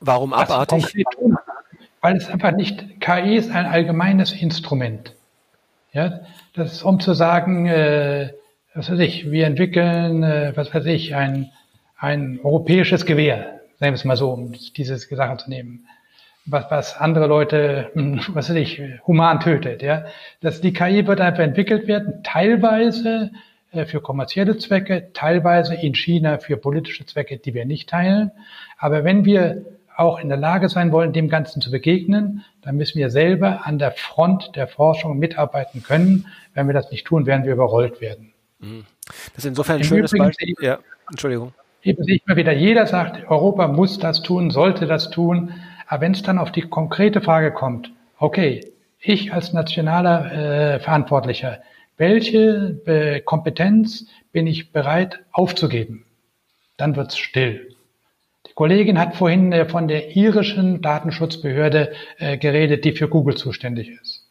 Warum 0.00 0.32
abartig? 0.32 1.04
Weil 2.00 2.16
es 2.16 2.28
einfach 2.28 2.52
nicht, 2.52 3.00
KI 3.00 3.36
ist 3.36 3.50
ein 3.50 3.66
allgemeines 3.66 4.32
Instrument. 4.32 5.14
Ja, 5.92 6.20
das 6.54 6.72
ist 6.72 6.82
um 6.82 7.00
zu 7.00 7.12
sagen, 7.12 7.66
äh, 7.66 8.30
was 8.74 8.90
weiß 8.90 9.00
ich, 9.00 9.30
wir 9.30 9.46
entwickeln, 9.46 10.22
äh, 10.22 10.52
was 10.54 10.72
weiß 10.72 10.86
ich, 10.86 11.14
ein, 11.14 11.50
ein 11.98 12.40
europäisches 12.42 13.04
Gewehr, 13.04 13.60
sagen 13.78 13.92
wir 13.92 13.94
es 13.94 14.04
mal 14.04 14.16
so, 14.16 14.30
um 14.30 14.52
diese 14.76 14.96
Sache 14.96 15.36
zu 15.36 15.50
nehmen, 15.50 15.86
was, 16.46 16.70
was 16.70 16.96
andere 16.96 17.26
Leute, 17.26 17.90
hm, 17.94 18.20
was 18.28 18.48
weiß 18.48 18.56
ich, 18.56 18.80
human 19.06 19.40
tötet. 19.40 19.82
Ja, 19.82 20.04
dass 20.40 20.60
die 20.60 20.72
KI 20.72 21.06
wird 21.06 21.20
einfach 21.20 21.42
entwickelt 21.42 21.86
werden, 21.86 22.22
teilweise 22.22 23.30
für 23.86 24.00
kommerzielle 24.00 24.58
Zwecke, 24.58 25.10
teilweise 25.12 25.74
in 25.74 25.94
China 25.94 26.38
für 26.38 26.56
politische 26.56 27.06
Zwecke, 27.06 27.38
die 27.38 27.54
wir 27.54 27.64
nicht 27.64 27.88
teilen. 27.88 28.32
Aber 28.78 29.04
wenn 29.04 29.24
wir 29.24 29.64
auch 29.96 30.18
in 30.18 30.28
der 30.28 30.38
Lage 30.38 30.68
sein 30.68 30.92
wollen, 30.92 31.12
dem 31.12 31.28
Ganzen 31.28 31.60
zu 31.60 31.70
begegnen, 31.70 32.44
dann 32.62 32.76
müssen 32.76 32.98
wir 32.98 33.10
selber 33.10 33.66
an 33.66 33.78
der 33.78 33.92
Front 33.92 34.56
der 34.56 34.66
Forschung 34.66 35.18
mitarbeiten 35.18 35.82
können. 35.82 36.26
Wenn 36.54 36.66
wir 36.66 36.74
das 36.74 36.90
nicht 36.90 37.06
tun, 37.06 37.26
werden 37.26 37.44
wir 37.44 37.52
überrollt 37.52 38.00
werden. 38.00 38.32
Mhm. 38.60 38.84
Das 39.34 39.44
ist 39.44 39.46
insofern 39.46 39.76
ein 39.76 39.82
Im 39.82 39.86
schönes 39.86 40.12
Beispiel. 40.12 40.54
Ja, 40.60 40.78
Entschuldigung. 41.10 41.52
Eben 41.82 42.02
sehe 42.04 42.16
ich 42.16 42.26
mal 42.26 42.36
wieder, 42.36 42.52
jeder 42.52 42.86
sagt, 42.86 43.30
Europa 43.30 43.68
muss 43.68 43.98
das 43.98 44.22
tun, 44.22 44.50
sollte 44.50 44.86
das 44.86 45.10
tun. 45.10 45.52
Aber 45.86 46.02
wenn 46.02 46.12
es 46.12 46.22
dann 46.22 46.38
auf 46.38 46.52
die 46.52 46.62
konkrete 46.62 47.20
Frage 47.20 47.52
kommt, 47.52 47.92
okay, 48.18 48.72
ich 49.00 49.32
als 49.32 49.52
nationaler 49.52 50.74
äh, 50.74 50.80
Verantwortlicher, 50.80 51.60
welche 52.00 52.80
äh, 52.86 53.20
Kompetenz 53.20 54.06
bin 54.32 54.46
ich 54.46 54.72
bereit 54.72 55.20
aufzugeben? 55.32 56.06
Dann 56.78 56.96
wird's 56.96 57.18
still. 57.18 57.76
Die 58.46 58.54
Kollegin 58.54 58.98
hat 58.98 59.16
vorhin 59.16 59.52
äh, 59.52 59.66
von 59.66 59.86
der 59.86 60.16
irischen 60.16 60.80
Datenschutzbehörde 60.80 61.92
äh, 62.16 62.38
geredet, 62.38 62.86
die 62.86 62.92
für 62.92 63.06
Google 63.06 63.36
zuständig 63.36 63.90
ist. 63.90 64.26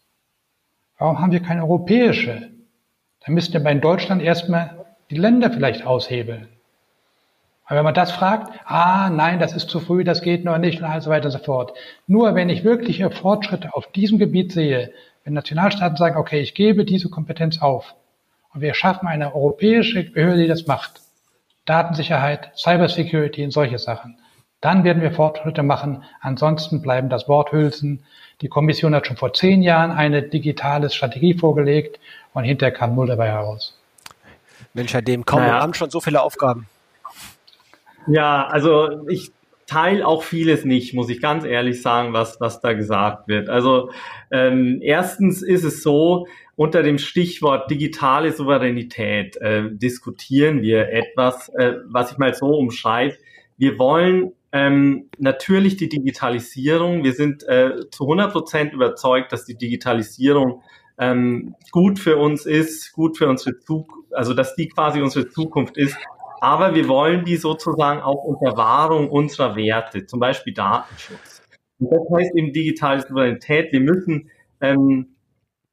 Warum 0.97 1.19
haben 1.19 1.31
wir 1.31 1.41
keine 1.41 1.61
europäische? 1.61 2.49
Dann 3.23 3.35
müssten 3.35 3.63
wir 3.63 3.69
in 3.69 3.81
Deutschland 3.81 4.23
erstmal 4.23 4.87
die 5.11 5.17
Länder 5.17 5.51
vielleicht 5.51 5.85
aushebeln. 5.85 6.47
Aber 7.65 7.77
wenn 7.77 7.85
man 7.85 7.93
das 7.93 8.11
fragt, 8.11 8.51
ah, 8.65 9.11
nein, 9.11 9.39
das 9.39 9.53
ist 9.53 9.69
zu 9.69 9.79
früh, 9.79 10.03
das 10.03 10.23
geht 10.23 10.43
noch 10.43 10.57
nicht 10.57 10.81
und 10.81 11.01
so 11.03 11.11
weiter 11.11 11.25
und 11.25 11.33
so 11.33 11.37
fort. 11.37 11.77
Nur 12.07 12.33
wenn 12.33 12.49
ich 12.49 12.63
wirkliche 12.63 13.11
Fortschritte 13.11 13.75
auf 13.75 13.91
diesem 13.91 14.17
Gebiet 14.17 14.51
sehe, 14.51 14.91
wenn 15.29 15.35
Nationalstaaten 15.35 15.95
sagen, 15.95 16.17
okay, 16.17 16.39
ich 16.39 16.55
gebe 16.55 16.85
diese 16.85 17.07
Kompetenz 17.07 17.61
auf 17.61 17.93
und 18.51 18.61
wir 18.61 18.73
schaffen 18.73 19.07
eine 19.07 19.35
europäische 19.35 20.01
Behörde, 20.01 20.41
die 20.41 20.47
das 20.47 20.65
macht, 20.65 21.01
Datensicherheit, 21.65 22.49
Cybersecurity 22.57 23.43
und 23.43 23.51
solche 23.51 23.77
Sachen, 23.77 24.17
dann 24.59 24.83
werden 24.83 25.03
wir 25.03 25.11
Fortschritte 25.11 25.61
machen. 25.61 26.03
Ansonsten 26.19 26.81
bleiben 26.81 27.09
das 27.09 27.27
Worthülsen. 27.29 28.03
Die 28.41 28.47
Kommission 28.47 28.95
hat 28.95 29.05
schon 29.05 29.17
vor 29.17 29.31
zehn 29.33 29.61
Jahren 29.61 29.91
eine 29.91 30.23
digitale 30.23 30.89
Strategie 30.89 31.35
vorgelegt 31.35 31.99
und 32.33 32.43
hinterher 32.43 32.73
kam 32.73 32.95
null 32.95 33.05
dabei 33.05 33.27
heraus. 33.27 33.77
Mensch, 34.73 34.95
Herr 34.95 35.03
Dem, 35.03 35.25
kaum 35.25 35.41
naja. 35.41 35.59
Amt 35.59 35.77
schon 35.77 35.91
so 35.91 36.01
viele 36.01 36.23
Aufgaben. 36.23 36.67
Ja, 38.07 38.47
also 38.47 39.07
ich 39.07 39.31
teile 39.69 40.05
auch 40.05 40.23
vieles 40.23 40.65
nicht, 40.65 40.93
muss 40.93 41.09
ich 41.09 41.21
ganz 41.21 41.45
ehrlich 41.45 41.81
sagen, 41.81 42.11
was, 42.11 42.41
was 42.41 42.59
da 42.59 42.73
gesagt 42.73 43.27
wird. 43.27 43.49
Also 43.49 43.91
ähm, 44.31 44.79
erstens 44.81 45.41
ist 45.41 45.63
es 45.63 45.83
so, 45.83 46.27
unter 46.55 46.83
dem 46.83 46.97
Stichwort 46.97 47.71
digitale 47.71 48.33
Souveränität 48.33 49.37
äh, 49.37 49.69
diskutieren 49.71 50.61
wir 50.61 50.89
etwas, 50.89 51.49
äh, 51.49 51.75
was 51.85 52.11
ich 52.11 52.17
mal 52.17 52.33
so 52.33 52.47
umschreibe. 52.47 53.15
Wir 53.57 53.77
wollen 53.77 54.33
ähm, 54.51 55.09
natürlich 55.17 55.77
die 55.77 55.87
Digitalisierung. 55.87 57.03
Wir 57.03 57.13
sind 57.13 57.47
äh, 57.47 57.89
zu 57.91 58.03
100 58.03 58.31
Prozent 58.31 58.73
überzeugt, 58.73 59.31
dass 59.31 59.45
die 59.45 59.55
Digitalisierung 59.55 60.63
ähm, 60.97 61.55
gut 61.71 61.99
für 61.99 62.17
uns 62.17 62.45
ist, 62.45 62.91
gut 62.93 63.17
für 63.17 63.27
unsere 63.27 63.59
Zukunft, 63.59 64.13
also 64.13 64.33
dass 64.33 64.55
die 64.55 64.67
quasi 64.67 65.01
unsere 65.01 65.29
Zukunft 65.29 65.77
ist. 65.77 65.95
Aber 66.41 66.75
wir 66.75 66.87
wollen 66.87 67.25
die 67.25 67.35
sozusagen 67.35 68.01
auch 68.01 68.23
unter 68.23 68.57
Wahrung 68.57 69.09
unserer 69.09 69.55
Werte, 69.55 70.05
zum 70.05 70.19
Beispiel 70.19 70.53
Datenschutz. 70.53 71.41
Und 71.79 71.91
das 71.91 72.01
heißt 72.17 72.35
eben 72.35 72.53
digitale 72.53 73.01
Souveränität. 73.01 73.71
Wir 73.71 73.81
müssen, 73.81 74.29
ähm, 74.61 75.15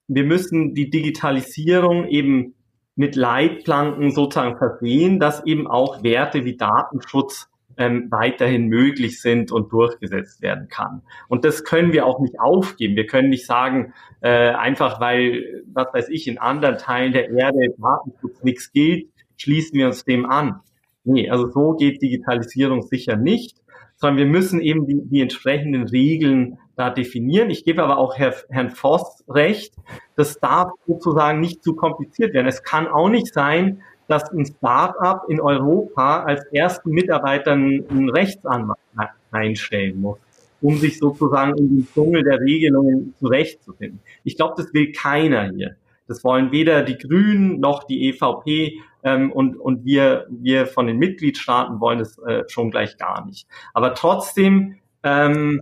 wir 0.08 0.24
müssen 0.24 0.74
die 0.74 0.90
Digitalisierung 0.90 2.06
eben 2.08 2.54
mit 2.94 3.14
Leitplanken 3.14 4.10
sozusagen 4.10 4.56
versehen, 4.56 5.20
dass 5.20 5.44
eben 5.44 5.66
auch 5.66 6.02
Werte 6.02 6.44
wie 6.44 6.56
Datenschutz 6.56 7.48
ähm, 7.76 8.08
weiterhin 8.10 8.68
möglich 8.68 9.20
sind 9.20 9.52
und 9.52 9.72
durchgesetzt 9.72 10.40
werden 10.40 10.68
kann. 10.68 11.02
Und 11.28 11.44
das 11.44 11.64
können 11.64 11.92
wir 11.92 12.06
auch 12.06 12.20
nicht 12.20 12.40
aufgeben. 12.40 12.96
Wir 12.96 13.06
können 13.06 13.28
nicht 13.28 13.46
sagen, 13.46 13.92
äh, 14.22 14.50
einfach 14.50 15.00
weil, 15.00 15.64
was 15.72 15.92
weiß 15.92 16.08
ich, 16.08 16.26
in 16.26 16.38
anderen 16.38 16.78
Teilen 16.78 17.12
der 17.12 17.30
Erde 17.30 17.74
Datenschutz 17.78 18.42
nichts 18.42 18.72
gilt, 18.72 19.10
schließen 19.36 19.78
wir 19.78 19.86
uns 19.86 20.04
dem 20.04 20.26
an. 20.26 20.60
Nee, 21.04 21.30
also 21.30 21.48
so 21.50 21.72
geht 21.74 22.02
Digitalisierung 22.02 22.82
sicher 22.82 23.16
nicht, 23.16 23.56
sondern 23.96 24.18
wir 24.18 24.26
müssen 24.26 24.60
eben 24.60 24.86
die, 24.86 25.00
die 25.02 25.20
entsprechenden 25.20 25.84
Regeln 25.84 26.58
da 26.76 26.90
definieren. 26.90 27.50
Ich 27.50 27.64
gebe 27.64 27.82
aber 27.82 27.98
auch 27.98 28.16
Herr, 28.16 28.34
Herrn 28.50 28.70
Voss 28.70 29.24
recht, 29.28 29.74
das 30.16 30.38
darf 30.38 30.70
sozusagen 30.86 31.40
nicht 31.40 31.62
zu 31.62 31.74
kompliziert 31.74 32.34
werden. 32.34 32.46
Es 32.46 32.62
kann 32.62 32.86
auch 32.86 33.08
nicht 33.08 33.32
sein, 33.32 33.82
dass 34.08 34.30
ein 34.30 34.46
Start-up 34.46 35.24
in 35.28 35.40
Europa 35.40 36.22
als 36.22 36.44
ersten 36.52 36.90
Mitarbeiter 36.90 37.52
einen 37.52 38.10
Rechtsanwalt 38.10 38.78
einstellen 39.32 40.00
muss, 40.00 40.18
um 40.60 40.76
sich 40.76 40.98
sozusagen 40.98 41.56
in 41.56 41.68
den 41.68 41.88
Dschungel 41.92 42.22
der 42.22 42.40
Regelungen 42.40 43.14
zurechtzufinden. 43.18 44.00
Ich 44.22 44.36
glaube, 44.36 44.54
das 44.56 44.72
will 44.72 44.92
keiner 44.92 45.50
hier. 45.50 45.76
Das 46.06 46.22
wollen 46.22 46.52
weder 46.52 46.82
die 46.82 46.98
Grünen 46.98 47.58
noch 47.58 47.82
die 47.84 48.08
EVP 48.08 48.80
ähm, 49.06 49.30
und, 49.30 49.56
und 49.56 49.84
wir, 49.84 50.26
wir 50.28 50.66
von 50.66 50.88
den 50.88 50.98
Mitgliedstaaten 50.98 51.80
wollen 51.80 52.00
es 52.00 52.18
äh, 52.18 52.42
schon 52.48 52.72
gleich 52.72 52.98
gar 52.98 53.24
nicht. 53.24 53.46
Aber 53.72 53.94
trotzdem, 53.94 54.78
ähm, 55.04 55.60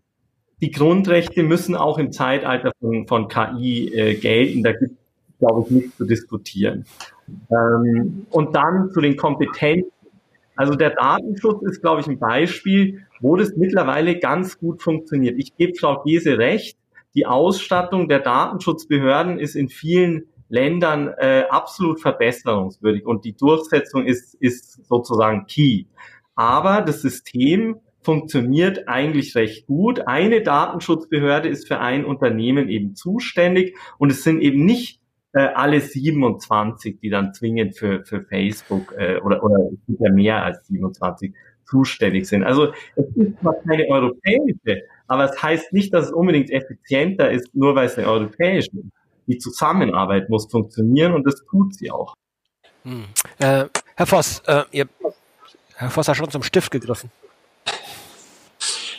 die 0.63 0.71
Grundrechte 0.71 1.43
müssen 1.43 1.75
auch 1.75 1.99
im 1.99 2.11
Zeitalter 2.11 2.73
von, 2.81 3.07
von 3.07 3.29
KI 3.29 3.93
äh, 3.95 4.15
gelten. 4.15 4.63
Da 4.63 4.73
gibt 4.73 4.93
es, 4.93 5.39
glaube 5.39 5.65
ich, 5.67 5.71
nichts 5.71 5.97
zu 5.99 6.07
diskutieren. 6.07 6.87
Ähm, 7.51 8.27
und 8.31 8.57
dann 8.57 8.91
zu 8.91 9.03
den 9.03 9.17
Kompetenzen. 9.17 9.91
Also 10.57 10.75
der 10.75 10.91
Datenschutz 10.91 11.63
ist, 11.65 11.83
glaube 11.83 12.01
ich, 12.01 12.07
ein 12.07 12.19
Beispiel, 12.19 13.03
wo 13.21 13.37
das 13.37 13.57
mittlerweile 13.57 14.19
ganz 14.19 14.59
gut 14.59 14.83
funktioniert. 14.83 15.37
Ich 15.39 15.55
gebe 15.57 15.75
Frau 15.79 16.03
Gese 16.03 16.39
recht, 16.39 16.79
die 17.15 17.27
Ausstattung 17.27 18.09
der 18.09 18.21
Datenschutzbehörden 18.21 19.39
ist 19.39 19.55
in 19.55 19.69
vielen 19.69 20.29
Ländern 20.49 21.09
äh, 21.19 21.45
absolut 21.49 22.01
verbesserungswürdig 22.01 23.07
und 23.07 23.25
die 23.25 23.37
Durchsetzung 23.37 24.07
ist, 24.07 24.35
ist 24.35 24.87
sozusagen 24.87 25.47
key. 25.47 25.87
Aber 26.35 26.83
das 26.83 27.03
System 27.03 27.81
funktioniert 28.03 28.87
eigentlich 28.87 29.35
recht 29.35 29.67
gut. 29.67 30.07
Eine 30.07 30.43
Datenschutzbehörde 30.43 31.49
ist 31.49 31.67
für 31.67 31.81
ein 31.81 32.05
Unternehmen 32.05 32.69
eben 32.69 32.95
zuständig 32.95 33.77
und 33.99 34.13
es 34.13 34.23
sind 34.23 34.41
eben 34.43 34.65
nicht 34.65 35.01
äh, 35.33 35.41
alle 35.41 35.81
27, 35.81 37.01
die 37.01 37.11
dann 37.11 37.33
zwingend 37.33 37.77
für, 37.77 38.05
für 38.05 38.23
Facebook 38.23 38.95
äh, 38.97 39.19
oder, 39.21 39.43
oder 39.43 39.71
ja 39.87 40.13
mehr 40.13 40.45
als 40.45 40.67
27 40.69 41.35
zuständig 41.67 42.27
sind. 42.27 42.45
Also 42.45 42.73
es 42.95 43.07
ist 43.17 43.41
zwar 43.41 43.55
keine 43.67 43.87
europäische, 43.89 44.83
aber 45.09 45.25
es 45.25 45.43
heißt 45.43 45.73
nicht, 45.73 45.93
dass 45.95 46.07
es 46.07 46.13
unbedingt 46.13 46.51
effizienter 46.51 47.31
ist, 47.31 47.55
nur 47.55 47.75
weil 47.75 47.87
es 47.87 47.99
eine 47.99 48.07
europäische 48.07 48.71
ist. 48.71 48.93
Die 49.27 49.39
Zusammenarbeit 49.39 50.29
muss 50.29 50.51
funktionieren 50.51 51.15
und 51.15 51.27
das 51.27 51.43
tut 51.51 51.75
sie 51.75 51.91
auch. 51.91 52.15
Hm. 52.83 53.05
Äh, 53.39 53.67
Herr 53.97 54.07
Voss, 54.07 54.43
äh, 54.47 54.65
ihr, 54.73 54.89
Herr 55.77 55.91
Voss 55.91 56.09
hat 56.09 56.17
schon 56.17 56.31
zum 56.31 56.43
Stift 56.43 56.71
gegriffen. 56.71 57.11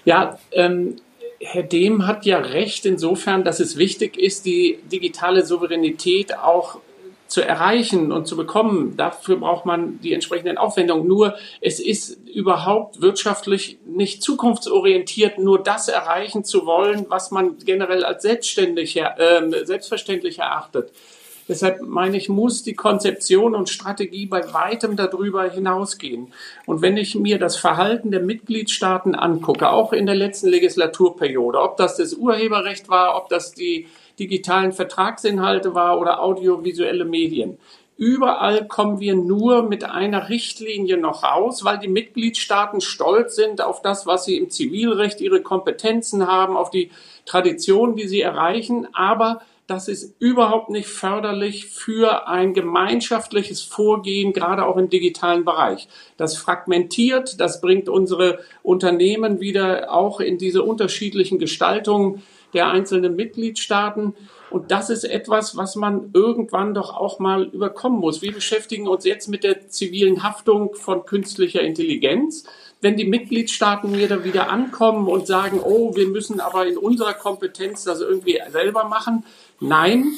Ja, 0.04 0.40
ähm, 0.52 0.98
Herr 1.40 1.64
Dehm 1.64 2.08
hat 2.08 2.26
ja 2.26 2.40
recht 2.40 2.86
insofern, 2.86 3.44
dass 3.44 3.60
es 3.60 3.78
wichtig 3.78 4.18
ist, 4.18 4.46
die 4.46 4.80
digitale 4.92 5.46
Souveränität 5.46 6.38
auch 6.38 6.80
zu 7.28 7.42
erreichen 7.42 8.12
und 8.12 8.28
zu 8.28 8.38
bekommen. 8.38 8.96
Dafür 8.98 9.38
braucht 9.38 9.66
man 9.66 10.00
die 10.02 10.14
entsprechenden 10.14 10.58
Aufwendungen. 10.58 11.08
Nur 11.08 11.36
es 11.60 11.80
ist 11.80 12.20
überhaupt 12.28 13.02
wirtschaftlich 13.02 13.80
nicht 13.86 14.22
zukunftsorientiert, 14.22 15.40
nur 15.40 15.62
das 15.62 15.88
erreichen 15.88 16.44
zu 16.44 16.66
wollen, 16.66 17.06
was 17.10 17.32
man 17.32 17.58
generell 17.66 18.06
als 18.06 18.22
selbstständig, 18.22 18.98
äh, 18.98 19.66
selbstverständlich 19.66 20.40
erachtet. 20.40 20.92
Deshalb 21.48 21.82
meine 21.82 22.18
ich, 22.18 22.28
muss 22.28 22.64
die 22.64 22.74
Konzeption 22.74 23.54
und 23.54 23.70
Strategie 23.70 24.26
bei 24.26 24.52
weitem 24.54 24.96
darüber 24.96 25.48
hinausgehen. 25.50 26.34
Und 26.66 26.82
wenn 26.82 26.98
ich 26.98 27.14
mir 27.16 27.38
das 27.38 27.56
Verhalten 27.56 28.10
der 28.10 28.22
Mitgliedstaaten 28.22 29.14
angucke, 29.14 29.70
auch 29.70 29.94
in 29.94 30.08
der 30.08 30.16
letzten 30.16 30.48
Legislaturperiode, 30.50 31.62
ob 31.62 31.78
das 31.78 31.98
das 31.98 32.14
Urheberrecht 32.14 32.90
war, 32.90 33.16
ob 33.16 33.30
das 33.30 33.54
die 33.54 33.88
digitalen 34.20 34.72
Vertragsinhalte 34.72 35.74
war 35.74 36.00
oder 36.00 36.22
audiovisuelle 36.22 37.06
Medien. 37.06 37.58
Überall 37.98 38.68
kommen 38.68 39.00
wir 39.00 39.16
nur 39.16 39.64
mit 39.64 39.86
einer 39.86 40.28
Richtlinie 40.28 40.98
noch 40.98 41.24
raus, 41.24 41.64
weil 41.64 41.80
die 41.80 41.88
Mitgliedstaaten 41.88 42.82
stolz 42.82 43.36
sind 43.36 43.62
auf 43.62 43.82
das, 43.82 44.06
was 44.06 44.26
sie 44.26 44.36
im 44.36 44.50
Zivilrecht, 44.50 45.22
ihre 45.22 45.42
Kompetenzen 45.42 46.28
haben, 46.28 46.58
auf 46.58 46.70
die 46.70 46.92
Tradition, 47.26 47.96
die 47.96 48.10
sie 48.10 48.20
erreichen. 48.20 48.88
Aber 48.94 49.42
das 49.68 49.88
ist 49.88 50.14
überhaupt 50.20 50.70
nicht 50.70 50.88
förderlich 50.88 51.68
für 51.68 52.28
ein 52.28 52.54
gemeinschaftliches 52.54 53.62
Vorgehen, 53.62 54.34
gerade 54.34 54.66
auch 54.66 54.78
im 54.78 54.90
digitalen 54.90 55.46
Bereich. 55.46 55.88
Das 56.18 56.38
fragmentiert, 56.38 57.40
das 57.40 57.62
bringt 57.62 57.88
unsere 57.88 58.40
Unternehmen 58.62 59.40
wieder 59.40 59.92
auch 59.92 60.20
in 60.20 60.38
diese 60.38 60.64
unterschiedlichen 60.64 61.40
Gestaltungen 61.40 62.22
der 62.56 62.70
einzelnen 62.70 63.16
Mitgliedstaaten. 63.16 64.16
Und 64.50 64.72
das 64.72 64.90
ist 64.90 65.04
etwas, 65.04 65.56
was 65.58 65.76
man 65.76 66.12
irgendwann 66.14 66.74
doch 66.74 66.96
auch 66.96 67.20
mal 67.20 67.44
überkommen 67.44 68.00
muss. 68.00 68.22
Wir 68.22 68.34
beschäftigen 68.34 68.88
uns 68.88 69.06
jetzt 69.06 69.28
mit 69.28 69.44
der 69.44 69.70
zivilen 69.70 70.24
Haftung 70.24 70.74
von 70.76 71.06
künstlicher 71.06 71.62
Intelligenz 71.62 72.46
wenn 72.82 72.98
die 72.98 73.06
Mitgliedstaaten 73.06 73.92
mir 73.92 74.08
da 74.08 74.24
wieder 74.24 74.52
ankommen 74.52 75.08
und 75.08 75.26
sagen, 75.26 75.60
oh, 75.60 75.96
wir 75.96 76.08
müssen 76.08 76.40
aber 76.40 76.68
in 76.68 76.78
unserer 76.78 77.14
Kompetenz 77.16 77.84
das 77.84 78.00
irgendwie 78.00 78.40
selber 78.52 78.84
machen. 78.84 79.26
Nein, 79.60 80.14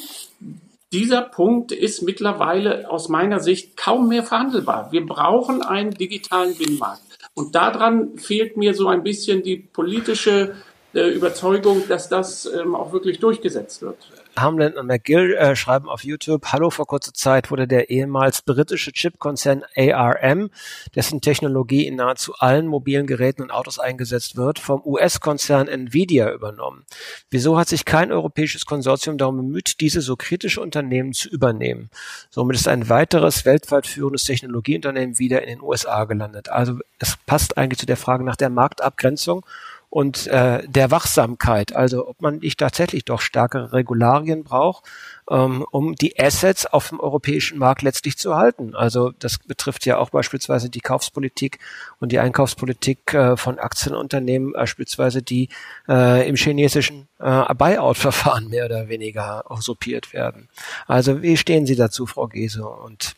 dieser 0.92 1.22
Punkt 1.22 1.72
ist 1.72 2.02
mittlerweile 2.02 2.90
aus 2.90 3.08
meiner 3.08 3.40
Sicht 3.40 3.76
kaum 3.76 4.08
mehr 4.08 4.22
verhandelbar. 4.22 4.92
Wir 4.92 5.06
brauchen 5.06 5.62
einen 5.62 5.92
digitalen 5.92 6.56
Binnenmarkt. 6.56 7.02
Und 7.32 7.54
daran 7.54 8.18
fehlt 8.18 8.56
mir 8.56 8.74
so 8.74 8.88
ein 8.88 9.02
bisschen 9.02 9.42
die 9.42 9.56
politische 9.56 10.56
Überzeugung, 10.92 11.86
dass 11.88 12.08
das 12.08 12.46
ähm, 12.46 12.74
auch 12.74 12.92
wirklich 12.92 13.20
durchgesetzt 13.20 13.82
wird. 13.82 13.96
Hamlin 14.40 14.74
und 14.74 14.86
McGill 14.86 15.34
äh, 15.34 15.56
schreiben 15.56 15.88
auf 15.88 16.04
YouTube, 16.04 16.46
hallo, 16.46 16.70
vor 16.70 16.86
kurzer 16.86 17.12
Zeit 17.12 17.50
wurde 17.50 17.66
der 17.66 17.90
ehemals 17.90 18.42
britische 18.42 18.92
Chipkonzern 18.92 19.64
ARM, 19.76 20.50
dessen 20.94 21.20
Technologie 21.20 21.86
in 21.86 21.96
nahezu 21.96 22.34
allen 22.38 22.66
mobilen 22.66 23.06
Geräten 23.06 23.42
und 23.42 23.50
Autos 23.50 23.78
eingesetzt 23.78 24.36
wird, 24.36 24.58
vom 24.58 24.80
US-Konzern 24.84 25.68
Nvidia 25.68 26.32
übernommen. 26.32 26.84
Wieso 27.30 27.58
hat 27.58 27.68
sich 27.68 27.84
kein 27.84 28.12
europäisches 28.12 28.64
Konsortium 28.64 29.18
darum 29.18 29.36
bemüht, 29.36 29.80
diese 29.80 30.00
so 30.00 30.16
kritische 30.16 30.60
Unternehmen 30.60 31.12
zu 31.12 31.28
übernehmen? 31.28 31.90
Somit 32.30 32.56
ist 32.56 32.68
ein 32.68 32.88
weiteres 32.88 33.44
weltweit 33.44 33.86
führendes 33.86 34.24
Technologieunternehmen 34.24 35.18
wieder 35.18 35.42
in 35.42 35.48
den 35.48 35.62
USA 35.62 36.04
gelandet. 36.04 36.48
Also 36.48 36.78
es 36.98 37.16
passt 37.26 37.58
eigentlich 37.58 37.78
zu 37.78 37.86
der 37.86 37.96
Frage 37.96 38.24
nach 38.24 38.36
der 38.36 38.50
Marktabgrenzung 38.50 39.44
und 39.90 40.26
äh, 40.26 40.62
der 40.68 40.90
Wachsamkeit, 40.90 41.74
also 41.74 42.08
ob 42.08 42.20
man 42.20 42.38
nicht 42.38 42.60
tatsächlich 42.60 43.04
doch 43.04 43.20
stärkere 43.20 43.72
Regularien 43.72 44.44
braucht, 44.44 44.84
ähm, 45.30 45.64
um 45.70 45.94
die 45.94 46.18
Assets 46.18 46.66
auf 46.66 46.90
dem 46.90 47.00
europäischen 47.00 47.58
Markt 47.58 47.82
letztlich 47.82 48.18
zu 48.18 48.36
halten. 48.36 48.74
Also 48.74 49.12
das 49.18 49.38
betrifft 49.38 49.86
ja 49.86 49.96
auch 49.98 50.10
beispielsweise 50.10 50.68
die 50.68 50.80
Kaufspolitik 50.80 51.58
und 52.00 52.12
die 52.12 52.18
Einkaufspolitik 52.18 53.14
äh, 53.14 53.36
von 53.36 53.58
Aktienunternehmen, 53.58 54.52
beispielsweise 54.52 55.22
die 55.22 55.48
äh, 55.88 56.28
im 56.28 56.36
chinesischen 56.36 57.08
äh, 57.18 57.54
Buyout-Verfahren 57.54 58.48
mehr 58.48 58.66
oder 58.66 58.88
weniger 58.88 59.50
usurpiert 59.50 60.12
werden. 60.12 60.48
Also 60.86 61.22
wie 61.22 61.36
stehen 61.36 61.66
Sie 61.66 61.76
dazu, 61.76 62.06
Frau 62.06 62.26
Gese 62.26 62.66
und 62.66 63.16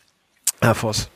Herr 0.61 0.75
Voss? 0.75 1.09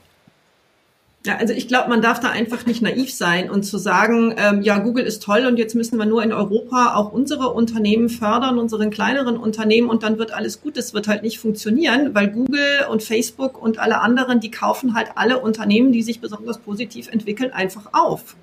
Ja, 1.25 1.37
also 1.37 1.53
ich 1.53 1.67
glaube, 1.67 1.89
man 1.89 2.03
darf 2.03 2.19
da 2.19 2.29
einfach 2.29 2.67
nicht 2.67 2.83
naiv 2.83 3.11
sein 3.11 3.49
und 3.49 3.63
zu 3.63 3.79
sagen, 3.79 4.35
ähm, 4.37 4.61
ja, 4.61 4.77
Google 4.77 5.05
ist 5.05 5.23
toll 5.23 5.47
und 5.47 5.57
jetzt 5.57 5.73
müssen 5.73 5.97
wir 5.97 6.05
nur 6.05 6.21
in 6.21 6.31
Europa 6.31 6.93
auch 6.93 7.11
unsere 7.11 7.51
Unternehmen 7.51 8.09
fördern, 8.09 8.59
unseren 8.59 8.91
kleineren 8.91 9.35
Unternehmen 9.35 9.89
und 9.89 10.03
dann 10.03 10.19
wird 10.19 10.31
alles 10.31 10.61
gut. 10.61 10.77
Das 10.77 10.93
wird 10.93 11.07
halt 11.07 11.23
nicht 11.23 11.39
funktionieren, 11.39 12.13
weil 12.13 12.27
Google 12.29 12.85
und 12.91 13.01
Facebook 13.01 13.59
und 13.59 13.79
alle 13.79 14.01
anderen, 14.01 14.39
die 14.39 14.51
kaufen 14.51 14.93
halt 14.93 15.13
alle 15.15 15.39
Unternehmen, 15.39 15.91
die 15.91 16.03
sich 16.03 16.21
besonders 16.21 16.59
positiv 16.59 17.07
entwickeln, 17.07 17.51
einfach 17.51 17.87
auf. 17.93 18.35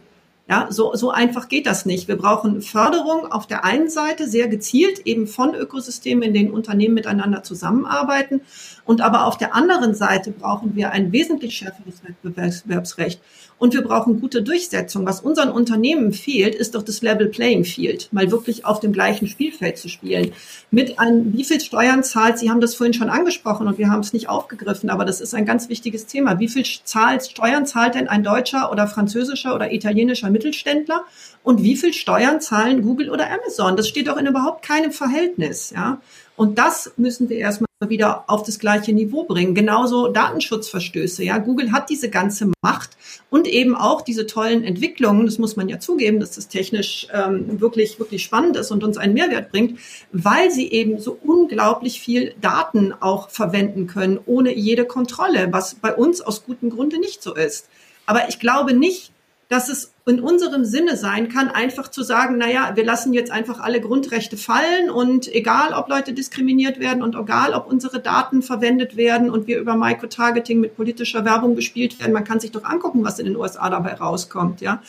Ja, 0.52 0.66
so, 0.68 0.94
so 0.94 1.10
einfach 1.10 1.48
geht 1.48 1.64
das 1.64 1.86
nicht. 1.86 2.08
Wir 2.08 2.16
brauchen 2.16 2.60
Förderung 2.60 3.24
auf 3.32 3.46
der 3.46 3.64
einen 3.64 3.88
Seite, 3.88 4.28
sehr 4.28 4.48
gezielt 4.48 5.06
eben 5.06 5.26
von 5.26 5.54
Ökosystemen, 5.54 6.24
in 6.24 6.34
denen 6.34 6.50
Unternehmen 6.50 6.92
miteinander 6.92 7.42
zusammenarbeiten. 7.42 8.42
Und 8.84 9.00
aber 9.00 9.24
auf 9.24 9.38
der 9.38 9.54
anderen 9.54 9.94
Seite 9.94 10.30
brauchen 10.30 10.76
wir 10.76 10.90
ein 10.90 11.10
wesentlich 11.10 11.54
schärferes 11.54 12.02
Wettbewerbsrecht. 12.04 13.22
Und 13.62 13.74
wir 13.74 13.82
brauchen 13.82 14.20
gute 14.20 14.42
Durchsetzung. 14.42 15.06
Was 15.06 15.20
unseren 15.20 15.50
Unternehmen 15.50 16.12
fehlt, 16.12 16.56
ist 16.56 16.74
doch 16.74 16.82
das 16.82 17.00
Level 17.00 17.28
Playing 17.28 17.64
Field, 17.64 18.08
mal 18.10 18.28
wirklich 18.32 18.64
auf 18.64 18.80
dem 18.80 18.92
gleichen 18.92 19.28
Spielfeld 19.28 19.78
zu 19.78 19.88
spielen. 19.88 20.32
Mit 20.72 20.98
einem, 20.98 21.32
wie 21.32 21.44
viel 21.44 21.60
Steuern 21.60 22.02
zahlt, 22.02 22.40
Sie 22.40 22.50
haben 22.50 22.60
das 22.60 22.74
vorhin 22.74 22.92
schon 22.92 23.08
angesprochen 23.08 23.68
und 23.68 23.78
wir 23.78 23.88
haben 23.88 24.00
es 24.00 24.12
nicht 24.12 24.28
aufgegriffen, 24.28 24.90
aber 24.90 25.04
das 25.04 25.20
ist 25.20 25.32
ein 25.32 25.46
ganz 25.46 25.68
wichtiges 25.68 26.06
Thema. 26.06 26.40
Wie 26.40 26.48
viel 26.48 26.64
zahlt, 26.82 27.24
Steuern 27.24 27.64
zahlt 27.64 27.94
denn 27.94 28.08
ein 28.08 28.24
deutscher 28.24 28.72
oder 28.72 28.88
französischer 28.88 29.54
oder 29.54 29.72
italienischer 29.72 30.28
Mittelständler? 30.42 31.04
Und 31.42 31.62
wie 31.62 31.76
viel 31.76 31.92
Steuern 31.92 32.40
zahlen 32.40 32.82
Google 32.82 33.10
oder 33.10 33.30
Amazon? 33.30 33.76
Das 33.76 33.88
steht 33.88 34.08
doch 34.08 34.16
in 34.16 34.26
überhaupt 34.26 34.64
keinem 34.64 34.92
Verhältnis, 34.92 35.70
ja. 35.70 36.00
Und 36.36 36.58
das 36.58 36.92
müssen 36.96 37.28
wir 37.28 37.36
erstmal 37.36 37.68
wieder 37.88 38.24
auf 38.28 38.42
das 38.42 38.58
gleiche 38.58 38.92
Niveau 38.92 39.24
bringen. 39.24 39.54
Genauso 39.54 40.08
Datenschutzverstöße. 40.08 41.24
Ja, 41.24 41.38
Google 41.38 41.72
hat 41.72 41.90
diese 41.90 42.10
ganze 42.10 42.50
Macht 42.62 42.90
und 43.30 43.46
eben 43.46 43.74
auch 43.74 44.02
diese 44.02 44.26
tollen 44.26 44.64
Entwicklungen. 44.64 45.26
Das 45.26 45.38
muss 45.38 45.56
man 45.56 45.68
ja 45.68 45.78
zugeben, 45.78 46.20
dass 46.20 46.32
das 46.32 46.48
technisch 46.48 47.08
ähm, 47.12 47.60
wirklich, 47.60 47.98
wirklich 47.98 48.22
spannend 48.22 48.56
ist 48.56 48.70
und 48.70 48.84
uns 48.84 48.96
einen 48.96 49.14
Mehrwert 49.14 49.50
bringt, 49.50 49.78
weil 50.12 50.50
sie 50.50 50.70
eben 50.70 50.98
so 50.98 51.18
unglaublich 51.22 52.00
viel 52.00 52.34
Daten 52.40 52.92
auch 52.92 53.30
verwenden 53.30 53.86
können, 53.86 54.18
ohne 54.26 54.54
jede 54.54 54.84
Kontrolle, 54.84 55.48
was 55.50 55.74
bei 55.74 55.94
uns 55.94 56.20
aus 56.20 56.44
gutem 56.44 56.70
Grunde 56.70 56.98
nicht 56.98 57.22
so 57.22 57.34
ist. 57.34 57.68
Aber 58.06 58.28
ich 58.28 58.40
glaube 58.40 58.74
nicht, 58.74 59.11
dass 59.52 59.68
es 59.68 59.92
in 60.06 60.20
unserem 60.20 60.64
Sinne 60.64 60.96
sein 60.96 61.28
kann, 61.28 61.50
einfach 61.50 61.88
zu 61.88 62.02
sagen, 62.02 62.38
naja, 62.38 62.72
wir 62.74 62.86
lassen 62.86 63.12
jetzt 63.12 63.30
einfach 63.30 63.60
alle 63.60 63.82
Grundrechte 63.82 64.38
fallen 64.38 64.88
und 64.90 65.32
egal, 65.32 65.74
ob 65.74 65.90
Leute 65.90 66.14
diskriminiert 66.14 66.80
werden 66.80 67.02
und 67.02 67.14
egal, 67.14 67.52
ob 67.52 67.70
unsere 67.70 68.00
Daten 68.00 68.40
verwendet 68.40 68.96
werden 68.96 69.28
und 69.28 69.46
wir 69.46 69.60
über 69.60 69.76
Microtargeting 69.76 70.58
mit 70.58 70.74
politischer 70.74 71.26
Werbung 71.26 71.54
bespielt 71.54 72.00
werden, 72.00 72.14
man 72.14 72.24
kann 72.24 72.40
sich 72.40 72.50
doch 72.50 72.64
angucken, 72.64 73.04
was 73.04 73.18
in 73.18 73.26
den 73.26 73.36
USA 73.36 73.68
dabei 73.68 73.92
rauskommt, 73.92 74.62
ja. 74.62 74.82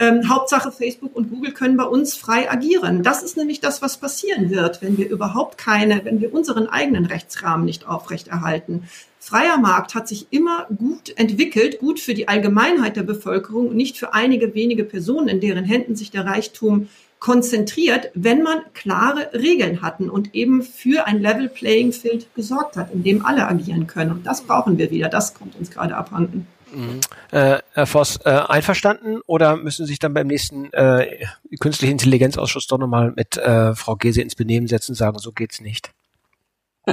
Ähm, 0.00 0.28
Hauptsache 0.30 0.72
Facebook 0.72 1.14
und 1.14 1.28
Google 1.28 1.52
können 1.52 1.76
bei 1.76 1.84
uns 1.84 2.16
frei 2.16 2.50
agieren. 2.50 3.02
Das 3.02 3.22
ist 3.22 3.36
nämlich 3.36 3.60
das, 3.60 3.82
was 3.82 3.98
passieren 3.98 4.48
wird, 4.48 4.80
wenn 4.80 4.96
wir 4.96 5.10
überhaupt 5.10 5.58
keine, 5.58 6.04
wenn 6.04 6.20
wir 6.20 6.32
unseren 6.32 6.66
eigenen 6.68 7.04
Rechtsrahmen 7.04 7.66
nicht 7.66 7.86
aufrechterhalten. 7.86 8.84
Freier 9.28 9.58
Markt 9.58 9.94
hat 9.94 10.08
sich 10.08 10.28
immer 10.30 10.66
gut 10.74 11.12
entwickelt, 11.16 11.80
gut 11.80 12.00
für 12.00 12.14
die 12.14 12.28
Allgemeinheit 12.28 12.96
der 12.96 13.02
Bevölkerung 13.02 13.68
und 13.68 13.76
nicht 13.76 13.98
für 13.98 14.14
einige 14.14 14.54
wenige 14.54 14.84
Personen, 14.84 15.28
in 15.28 15.40
deren 15.40 15.66
Händen 15.66 15.96
sich 15.96 16.10
der 16.10 16.24
Reichtum 16.24 16.88
konzentriert, 17.18 18.10
wenn 18.14 18.42
man 18.42 18.60
klare 18.72 19.30
Regeln 19.34 19.82
hatten 19.82 20.08
und 20.08 20.34
eben 20.34 20.62
für 20.62 21.06
ein 21.06 21.20
Level 21.20 21.50
Playing 21.50 21.92
Field 21.92 22.34
gesorgt 22.34 22.78
hat, 22.78 22.90
in 22.90 23.02
dem 23.02 23.26
alle 23.26 23.46
agieren 23.46 23.86
können. 23.86 24.12
Und 24.12 24.26
das 24.26 24.40
brauchen 24.40 24.78
wir 24.78 24.90
wieder. 24.90 25.10
Das 25.10 25.34
kommt 25.34 25.56
uns 25.56 25.70
gerade 25.70 25.94
abhanden. 25.94 26.46
Mhm. 26.72 27.00
Äh, 27.30 27.58
Herr 27.74 27.86
Voss, 27.86 28.20
äh, 28.24 28.30
einverstanden 28.30 29.20
oder 29.26 29.56
müssen 29.56 29.84
Sie 29.84 29.90
sich 29.90 29.98
dann 29.98 30.14
beim 30.14 30.26
nächsten 30.26 30.72
äh, 30.72 31.26
künstlichen 31.60 31.92
Intelligenzausschuss 31.92 32.66
doch 32.66 32.78
nochmal 32.78 33.12
mit 33.14 33.36
äh, 33.36 33.74
Frau 33.74 33.96
Gese 33.96 34.22
ins 34.22 34.36
Benehmen 34.36 34.68
setzen 34.68 34.92
und 34.92 34.96
sagen, 34.96 35.18
so 35.18 35.32
geht's 35.32 35.60
nicht? 35.60 35.90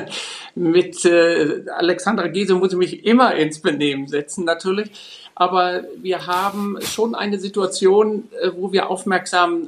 mit 0.55 1.05
äh, 1.05 1.63
Alexandra 1.75 2.27
Gese 2.27 2.55
muss 2.55 2.73
ich 2.73 2.77
mich 2.77 3.05
immer 3.05 3.35
ins 3.35 3.59
Benehmen 3.59 4.07
setzen, 4.07 4.45
natürlich. 4.45 4.89
Aber 5.35 5.83
wir 5.97 6.27
haben 6.27 6.77
schon 6.81 7.13
eine 7.13 7.39
Situation, 7.39 8.29
äh, 8.41 8.51
wo 8.55 8.71
wir 8.71 8.89
aufmerksam 8.89 9.67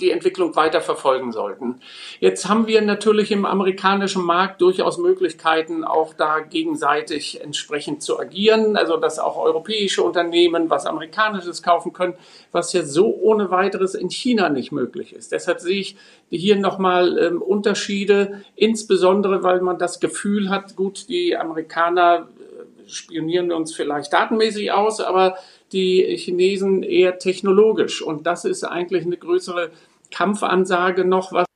die 0.00 0.10
Entwicklung 0.10 0.54
weiter 0.56 0.80
verfolgen 0.80 1.32
sollten. 1.32 1.80
Jetzt 2.20 2.48
haben 2.48 2.66
wir 2.66 2.82
natürlich 2.82 3.30
im 3.30 3.44
amerikanischen 3.44 4.24
Markt 4.24 4.60
durchaus 4.60 4.98
Möglichkeiten, 4.98 5.84
auch 5.84 6.14
da 6.14 6.40
gegenseitig 6.40 7.40
entsprechend 7.42 8.02
zu 8.02 8.18
agieren. 8.18 8.76
Also, 8.76 8.96
dass 8.96 9.18
auch 9.18 9.36
europäische 9.36 10.02
Unternehmen 10.02 10.70
was 10.70 10.86
Amerikanisches 10.86 11.62
kaufen 11.62 11.92
können, 11.92 12.14
was 12.52 12.72
ja 12.72 12.84
so 12.84 13.14
ohne 13.14 13.50
weiteres 13.50 13.94
in 13.94 14.10
China 14.10 14.48
nicht 14.48 14.72
möglich 14.72 15.12
ist. 15.12 15.32
Deshalb 15.32 15.60
sehe 15.60 15.80
ich 15.80 15.96
hier 16.30 16.56
nochmal 16.56 17.18
ähm, 17.18 17.42
Unterschiede, 17.42 18.42
insbesondere 18.54 19.42
weil 19.42 19.60
man 19.60 19.78
das 19.78 20.00
Gefühl 20.00 20.50
hat, 20.50 20.76
gut, 20.76 21.08
die 21.08 21.36
Amerikaner 21.36 22.28
äh, 22.38 22.88
spionieren 22.88 23.52
uns 23.52 23.74
vielleicht 23.74 24.12
datenmäßig 24.12 24.72
aus, 24.72 25.00
aber 25.00 25.36
die 25.72 26.16
Chinesen 26.16 26.82
eher 26.82 27.18
technologisch. 27.18 28.02
Und 28.02 28.26
das 28.26 28.44
ist 28.44 28.64
eigentlich 28.64 29.04
eine 29.04 29.16
größere 29.16 29.70
Kampfansage 30.10 31.04
noch, 31.04 31.32
was 31.32 31.46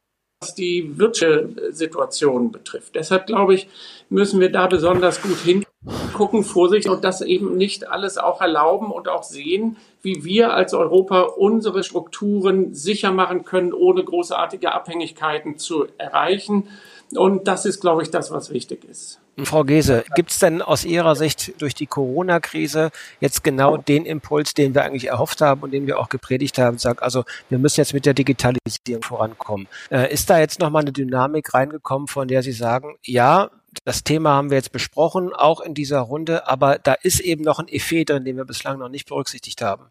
die 0.56 0.98
Wirtschaftssituation 0.98 2.50
betrifft. 2.52 2.94
Deshalb 2.94 3.26
glaube 3.26 3.54
ich, 3.54 3.68
müssen 4.08 4.40
wir 4.40 4.50
da 4.50 4.66
besonders 4.66 5.22
gut 5.22 5.38
hingucken, 5.38 6.42
Vorsicht 6.44 6.88
und 6.88 7.04
das 7.04 7.22
eben 7.22 7.56
nicht 7.56 7.88
alles 7.88 8.18
auch 8.18 8.40
erlauben 8.40 8.90
und 8.90 9.08
auch 9.08 9.22
sehen, 9.22 9.76
wie 10.02 10.24
wir 10.24 10.52
als 10.52 10.74
Europa 10.74 11.22
unsere 11.22 11.84
Strukturen 11.84 12.74
sicher 12.74 13.12
machen 13.12 13.44
können, 13.44 13.72
ohne 13.72 14.04
großartige 14.04 14.72
Abhängigkeiten 14.72 15.58
zu 15.58 15.86
erreichen. 15.98 16.68
Und 17.14 17.46
das 17.46 17.64
ist, 17.64 17.80
glaube 17.80 18.02
ich, 18.02 18.10
das, 18.10 18.30
was 18.30 18.50
wichtig 18.50 18.84
ist. 18.84 19.21
Frau 19.44 19.64
Gese, 19.64 20.04
gibt 20.14 20.30
es 20.30 20.38
denn 20.38 20.60
aus 20.60 20.84
Ihrer 20.84 21.16
Sicht 21.16 21.60
durch 21.60 21.74
die 21.74 21.86
Corona-Krise 21.86 22.90
jetzt 23.20 23.42
genau 23.42 23.78
den 23.78 24.04
Impuls, 24.04 24.52
den 24.52 24.74
wir 24.74 24.84
eigentlich 24.84 25.08
erhofft 25.08 25.40
haben 25.40 25.62
und 25.62 25.70
den 25.72 25.86
wir 25.86 25.98
auch 25.98 26.10
gepredigt 26.10 26.58
haben, 26.58 26.78
sagt, 26.78 27.02
also 27.02 27.24
wir 27.48 27.58
müssen 27.58 27.80
jetzt 27.80 27.94
mit 27.94 28.04
der 28.04 28.14
Digitalisierung 28.14 29.02
vorankommen. 29.02 29.68
Äh, 29.90 30.12
ist 30.12 30.28
da 30.28 30.38
jetzt 30.38 30.60
nochmal 30.60 30.82
eine 30.82 30.92
Dynamik 30.92 31.54
reingekommen, 31.54 32.08
von 32.08 32.28
der 32.28 32.42
Sie 32.42 32.52
sagen, 32.52 32.96
ja, 33.02 33.50
das 33.84 34.04
Thema 34.04 34.34
haben 34.34 34.50
wir 34.50 34.58
jetzt 34.58 34.72
besprochen, 34.72 35.32
auch 35.32 35.60
in 35.60 35.72
dieser 35.72 36.00
Runde, 36.00 36.46
aber 36.46 36.78
da 36.78 36.92
ist 36.92 37.20
eben 37.20 37.42
noch 37.42 37.58
ein 37.58 37.68
Effet 37.68 38.04
drin, 38.04 38.24
den 38.24 38.36
wir 38.36 38.44
bislang 38.44 38.78
noch 38.78 38.90
nicht 38.90 39.08
berücksichtigt 39.08 39.62
haben? 39.62 39.86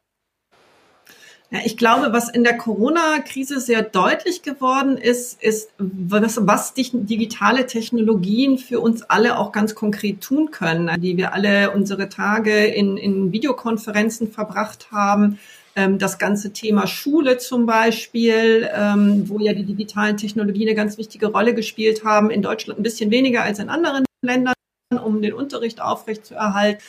Ja, 1.54 1.60
ich 1.66 1.76
glaube, 1.76 2.14
was 2.14 2.30
in 2.30 2.45
der 2.45 2.58
Corona-Krise 2.58 3.60
sehr 3.60 3.82
deutlich 3.82 4.41
geworden 4.41 4.97
ist, 4.97 5.43
ist, 5.43 5.70
was, 5.78 6.39
was 6.47 6.74
digitale 6.74 7.68
Technologien 7.68 8.58
für 8.58 8.80
uns 8.80 9.04
alle 9.04 9.38
auch 9.38 9.52
ganz 9.52 9.76
konkret 9.76 10.22
tun 10.22 10.52
können, 10.52 10.89
die 11.02 11.18
wir 11.18 11.34
alle 11.34 11.72
unsere 11.72 12.08
Tage 12.08 12.68
in, 12.68 12.95
in 12.95 13.34
Videokonferenzen 13.34 14.32
verbracht 14.32 14.93
haben. 14.93 15.39
Ähm, 15.76 15.97
das 15.99 16.20
ganze 16.20 16.54
Thema 16.54 16.88
Schule 16.88 17.38
zum 17.38 17.66
Beispiel, 17.66 18.70
ähm, 18.74 19.28
wo 19.28 19.38
ja 19.39 19.52
die 19.52 19.66
digitalen 19.66 20.16
Technologien 20.16 20.70
eine 20.70 20.76
ganz 20.76 20.97
wichtige 20.97 21.28
Rolle 21.28 21.54
gespielt 21.54 22.06
haben, 22.06 22.30
in 22.30 22.41
Deutschland 22.41 22.80
ein 22.80 22.84
bisschen 22.84 23.12
weniger 23.12 23.43
als 23.43 23.60
in 23.60 23.68
anderen 23.68 24.06
Ländern, 24.22 24.54
um 25.04 25.22
den 25.22 25.34
Unterricht 25.34 25.82
aufrechtzuerhalten 25.82 26.82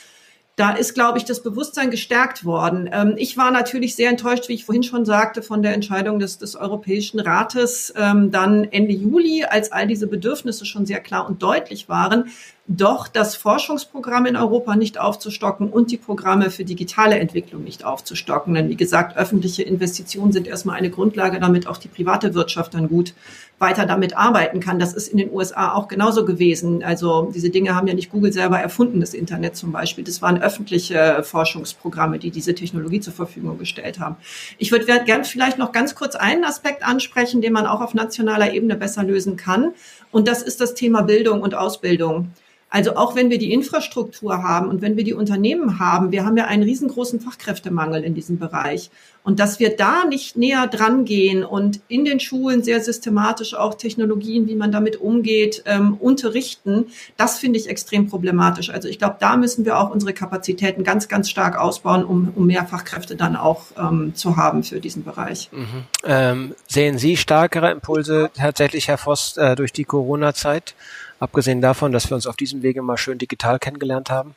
da 0.63 0.71
ist, 0.71 0.95
glaube 0.95 1.19
ich, 1.19 1.25
das 1.25 1.43
Bewusstsein 1.43 1.91
gestärkt 1.91 2.45
worden. 2.45 2.89
Ähm, 2.93 3.15
ich 3.17 3.37
war 3.37 3.51
natürlich 3.51 3.97
sehr 3.97 4.11
enttäuscht, 4.11 4.49
wie 4.49 4.53
ich 4.53 4.65
vorhin 4.65 4.85
schon 4.85 5.05
sagte, 5.05 5.43
von 5.43 5.61
der 5.61 5.75
Entscheidung 5.75 6.21
des, 6.21 6.39
des 6.39 6.55
Europäischen 6.55 7.19
Rates 7.19 7.93
ähm, 7.97 8.31
dann 8.31 8.63
Ende 8.71 8.93
Juli, 8.93 9.43
als 9.43 9.73
all 9.73 9.89
diese 9.89 10.07
Bedürfnisse 10.07 10.65
schon 10.65 10.87
sehr 10.87 11.01
klar 11.01 11.27
und 11.27 11.43
deutlich 11.43 11.89
waren, 11.89 12.31
doch 12.77 13.09
das 13.09 13.37
Forschungsprogramm 13.37 14.27
in 14.27 14.37
Europa 14.37 14.77
nicht 14.77 14.99
aufzustocken 14.99 15.69
und 15.69 15.91
die 15.91 15.97
Programme 15.97 16.51
für 16.51 16.65
digitale 16.65 17.19
Entwicklung 17.19 17.65
nicht 17.65 17.85
aufzustocken. 17.85 18.55
Denn 18.55 18.69
wie 18.69 18.77
gesagt, 18.77 19.17
öffentliche 19.17 19.63
Investitionen 19.63 20.33
sind 20.33 20.47
erstmal 20.47 20.77
eine 20.77 20.91
Grundlage, 20.91 21.39
damit 21.41 21.67
auch 21.67 21.77
die 21.77 21.89
private 21.89 22.35
Wirtschaft 22.35 22.75
dann 22.75 22.89
gut 22.89 23.15
weiter 23.59 23.87
damit 23.87 24.17
arbeiten 24.17 24.59
kann. 24.59 24.79
Das 24.79 24.93
ist 24.93 25.09
in 25.09 25.19
den 25.19 25.31
USA 25.31 25.73
auch 25.73 25.87
genauso 25.87 26.25
gewesen. 26.25 26.83
Also 26.83 27.31
diese 27.33 27.51
Dinge 27.51 27.75
haben 27.77 27.87
ja 27.87 27.95
nicht 27.95 28.11
Google 28.11 28.33
selber 28.33 28.59
erfunden, 28.59 29.01
das 29.01 29.15
Internet 29.15 29.55
zum 29.55 29.71
Beispiel. 29.71 30.03
Das 30.03 30.21
waren 30.21 30.43
öffentliche 30.43 31.23
Forschungsprogramme, 31.23 32.19
die 32.19 32.31
diese 32.31 32.55
Technologie 32.55 33.01
zur 33.01 33.13
Verfügung 33.13 33.59
gestellt 33.59 34.01
haben. 34.01 34.17
Ich 34.59 34.73
würde 34.73 34.87
gerne 34.87 35.25
vielleicht 35.25 35.59
noch 35.59 35.71
ganz 35.71 35.95
kurz 35.95 36.17
einen 36.17 36.45
Aspekt 36.45 36.85
ansprechen, 36.85 37.41
den 37.41 37.53
man 37.53 37.67
auch 37.67 37.81
auf 37.81 37.95
nationaler 37.95 38.53
Ebene 38.53 38.75
besser 38.75 39.05
lösen 39.05 39.37
kann. 39.37 39.75
Und 40.11 40.27
das 40.27 40.43
ist 40.43 40.61
das 40.61 40.75
Thema 40.75 41.03
Bildung 41.03 41.41
und 41.41 41.55
Ausbildung. 41.55 42.33
Also 42.73 42.97
auch 42.97 43.15
wenn 43.15 43.29
wir 43.29 43.37
die 43.37 43.53
Infrastruktur 43.53 44.43
haben 44.43 44.69
und 44.69 44.81
wenn 44.81 44.97
wir 44.97 45.05
die 45.05 45.13
Unternehmen 45.13 45.79
haben, 45.79 46.11
wir 46.11 46.25
haben 46.25 46.39
ja 46.39 46.47
einen 46.47 46.63
riesengroßen 46.63 47.21
Fachkräftemangel 47.21 48.03
in 48.03 48.15
diesem 48.15 48.39
Bereich. 48.39 48.91
Und 49.25 49.41
dass 49.41 49.61
wir 49.61 49.77
da 49.77 50.07
nicht 50.07 50.39
näher 50.39 50.69
dran 50.69 51.05
gehen 51.05 51.45
und 51.45 51.81
in 51.89 52.07
den 52.07 52.19
Schulen 52.19 52.63
sehr 52.63 52.81
systematisch 52.81 53.53
auch 53.53 53.75
Technologien, 53.75 54.49
wie 54.49 54.55
man 54.55 54.73
damit 54.73 54.97
umgeht, 54.97 55.63
ähm, 55.67 55.99
unterrichten, 56.01 56.87
das 57.19 57.39
finde 57.39 57.59
ich 57.59 57.69
extrem 57.69 58.09
problematisch. 58.09 58.71
Also 58.71 58.89
ich 58.89 58.99
glaube, 58.99 59.17
da 59.21 59.37
müssen 59.37 59.67
wir 59.67 59.79
auch 59.79 59.91
unsere 59.91 60.15
Kapazitäten 60.15 60.83
ganz, 60.83 61.09
ganz 61.09 61.29
stark 61.29 61.59
ausbauen, 61.61 62.05
um, 62.05 62.33
um 62.35 62.47
mehr 62.47 62.65
Fachkräfte 62.65 63.17
dann 63.17 63.37
auch 63.37 63.65
ähm, 63.79 64.15
zu 64.15 64.39
haben 64.39 64.65
für 64.65 64.81
diesen 64.81 65.05
Bereich. 65.05 65.51
Mhm. 65.53 65.85
Ähm, 66.05 66.55
sehen 66.67 66.97
Sie 66.97 67.19
stärkere 67.19 67.71
Impulse 67.71 68.31
tatsächlich, 68.35 68.89
Herr 68.89 68.99
Voss, 68.99 69.37
äh, 69.37 69.57
durch 69.57 69.75
die 69.75 69.85
Corona-Zeit? 69.85 70.75
Abgesehen 71.23 71.61
davon, 71.61 71.93
dass 71.93 72.11
wir 72.11 72.17
uns 72.17 72.27
auf 72.27 72.35
diesem 72.35 72.65
Wege 72.65 72.83
mal 72.83 72.97
schön 72.97 73.17
digital 73.17 73.61
kennengelernt 73.61 74.11
haben? 74.11 74.35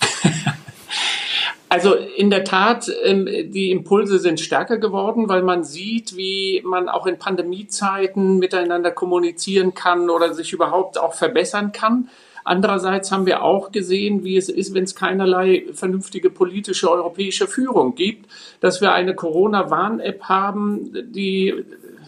Also 1.68 1.94
in 1.94 2.30
der 2.30 2.44
Tat, 2.44 2.88
ähm, 3.02 3.26
die 3.26 3.72
Impulse 3.72 4.20
sind 4.20 4.38
stärker 4.38 4.78
geworden, 4.78 5.28
weil 5.28 5.42
man 5.42 5.64
sieht, 5.64 6.16
wie 6.16 6.62
man 6.64 6.88
auch 6.88 7.08
in 7.08 7.18
Pandemiezeiten 7.18 8.38
miteinander 8.38 8.92
kommunizieren 8.92 9.74
kann 9.74 10.08
oder 10.08 10.32
sich 10.32 10.52
überhaupt 10.52 10.96
auch 10.96 11.14
verbessern 11.14 11.72
kann. 11.72 12.08
Andererseits 12.44 13.10
haben 13.10 13.26
wir 13.26 13.42
auch 13.42 13.72
gesehen, 13.72 14.22
wie 14.22 14.36
es 14.36 14.48
ist, 14.48 14.74
wenn 14.74 14.84
es 14.84 14.94
keinerlei 14.94 15.66
vernünftige 15.72 16.30
politische 16.30 16.88
europäische 16.88 17.48
Führung 17.48 17.96
gibt, 17.96 18.30
dass 18.60 18.80
wir 18.80 18.92
eine 18.92 19.16
Corona-Warn-App 19.16 20.22
haben, 20.22 20.92
die 21.12 21.64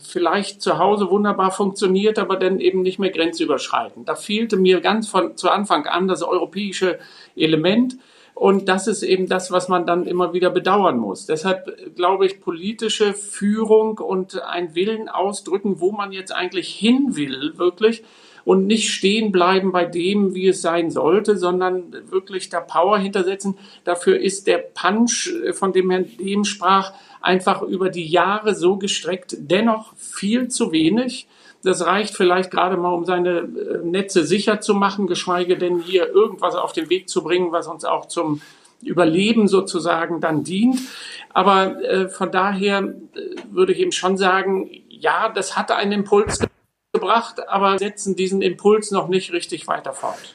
vielleicht 0.08 0.62
zu 0.62 0.78
Hause 0.78 1.10
wunderbar 1.10 1.50
funktioniert, 1.50 2.18
aber 2.18 2.36
dann 2.36 2.60
eben 2.60 2.82
nicht 2.82 2.98
mehr 2.98 3.10
grenzüberschreitend. 3.10 4.08
Da 4.08 4.14
fehlte 4.14 4.56
mir 4.56 4.80
ganz 4.80 5.08
von 5.08 5.36
zu 5.36 5.50
Anfang 5.50 5.86
an 5.86 6.08
das 6.08 6.22
europäische 6.22 6.98
Element. 7.36 7.96
Und 8.34 8.68
das 8.68 8.86
ist 8.86 9.02
eben 9.02 9.26
das, 9.26 9.50
was 9.50 9.68
man 9.68 9.84
dann 9.84 10.06
immer 10.06 10.32
wieder 10.32 10.50
bedauern 10.50 10.96
muss. 10.96 11.26
Deshalb 11.26 11.96
glaube 11.96 12.24
ich, 12.24 12.40
politische 12.40 13.12
Führung 13.12 13.98
und 13.98 14.40
ein 14.42 14.76
Willen 14.76 15.08
ausdrücken, 15.08 15.80
wo 15.80 15.90
man 15.90 16.12
jetzt 16.12 16.32
eigentlich 16.32 16.68
hin 16.68 17.16
will, 17.16 17.54
wirklich, 17.56 18.04
und 18.44 18.66
nicht 18.66 18.94
stehen 18.94 19.30
bleiben 19.30 19.72
bei 19.72 19.84
dem, 19.84 20.34
wie 20.34 20.48
es 20.48 20.62
sein 20.62 20.90
sollte, 20.90 21.36
sondern 21.36 21.92
wirklich 22.10 22.48
da 22.48 22.60
Power 22.60 22.98
hintersetzen. 22.98 23.58
Dafür 23.84 24.18
ist 24.18 24.46
der 24.46 24.58
Punch, 24.58 25.30
äh, 25.44 25.52
von 25.52 25.74
dem 25.74 25.90
Herrn 25.90 26.06
Dehm 26.18 26.44
sprach, 26.44 26.94
einfach 27.20 27.60
über 27.60 27.90
die 27.90 28.06
Jahre 28.06 28.54
so 28.54 28.76
gestreckt, 28.76 29.36
dennoch 29.38 29.92
viel 30.18 30.48
zu 30.48 30.72
wenig. 30.72 31.28
Das 31.62 31.84
reicht 31.84 32.14
vielleicht 32.14 32.50
gerade 32.50 32.76
mal, 32.76 32.92
um 32.92 33.04
seine 33.04 33.38
äh, 33.38 33.78
Netze 33.84 34.24
sicher 34.24 34.60
zu 34.60 34.74
machen, 34.74 35.06
geschweige 35.06 35.56
denn 35.58 35.80
hier 35.80 36.08
irgendwas 36.08 36.54
auf 36.54 36.72
den 36.72 36.88
Weg 36.90 37.08
zu 37.08 37.22
bringen, 37.22 37.52
was 37.52 37.66
uns 37.66 37.84
auch 37.84 38.06
zum 38.06 38.40
Überleben 38.82 39.48
sozusagen 39.48 40.20
dann 40.20 40.44
dient. 40.44 40.78
Aber 41.34 41.82
äh, 41.82 42.08
von 42.08 42.30
daher 42.30 42.80
äh, 42.80 42.94
würde 43.50 43.72
ich 43.72 43.80
eben 43.80 43.92
schon 43.92 44.16
sagen, 44.16 44.70
ja, 44.88 45.28
das 45.28 45.56
hatte 45.56 45.74
einen 45.74 45.92
Impuls 45.92 46.38
gebracht, 46.92 47.48
aber 47.48 47.78
setzen 47.78 48.14
diesen 48.14 48.40
Impuls 48.40 48.90
noch 48.90 49.08
nicht 49.08 49.32
richtig 49.32 49.66
weiter 49.66 49.92
fort. 49.92 50.34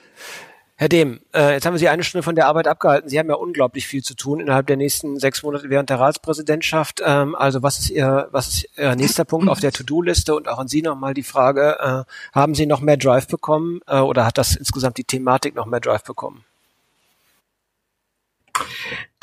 Herr 0.75 0.89
Dehm, 0.89 1.21
äh, 1.35 1.53
jetzt 1.53 1.65
haben 1.65 1.75
wir 1.75 1.79
Sie 1.79 1.87
eine 1.87 2.03
Stunde 2.03 2.23
von 2.23 2.33
der 2.33 2.47
Arbeit 2.47 2.67
abgehalten. 2.67 3.07
Sie 3.07 3.19
haben 3.19 3.29
ja 3.29 3.35
unglaublich 3.35 3.85
viel 3.85 4.03
zu 4.03 4.15
tun 4.15 4.39
innerhalb 4.39 4.65
der 4.65 4.75
nächsten 4.75 5.19
sechs 5.19 5.43
Monate 5.43 5.69
während 5.69 5.91
der 5.91 5.99
Ratspräsidentschaft. 5.99 6.99
Ähm, 7.05 7.35
also 7.35 7.61
was 7.61 7.77
ist 7.77 7.91
Ihr, 7.91 8.27
was 8.31 8.47
ist 8.47 8.69
Ihr 8.77 8.95
nächster 8.95 9.23
Punkt 9.23 9.49
auf 9.49 9.59
der 9.59 9.71
To-Do-Liste? 9.71 10.35
Und 10.35 10.47
auch 10.47 10.57
an 10.57 10.67
Sie 10.67 10.81
nochmal 10.81 11.13
die 11.13 11.23
Frage, 11.23 11.77
äh, 11.79 12.11
haben 12.33 12.55
Sie 12.55 12.65
noch 12.65 12.81
mehr 12.81 12.97
Drive 12.97 13.27
bekommen 13.27 13.81
äh, 13.85 13.99
oder 13.99 14.25
hat 14.25 14.39
das 14.39 14.55
insgesamt 14.55 14.97
die 14.97 15.03
Thematik 15.03 15.53
noch 15.53 15.67
mehr 15.67 15.79
Drive 15.79 16.03
bekommen? 16.03 16.43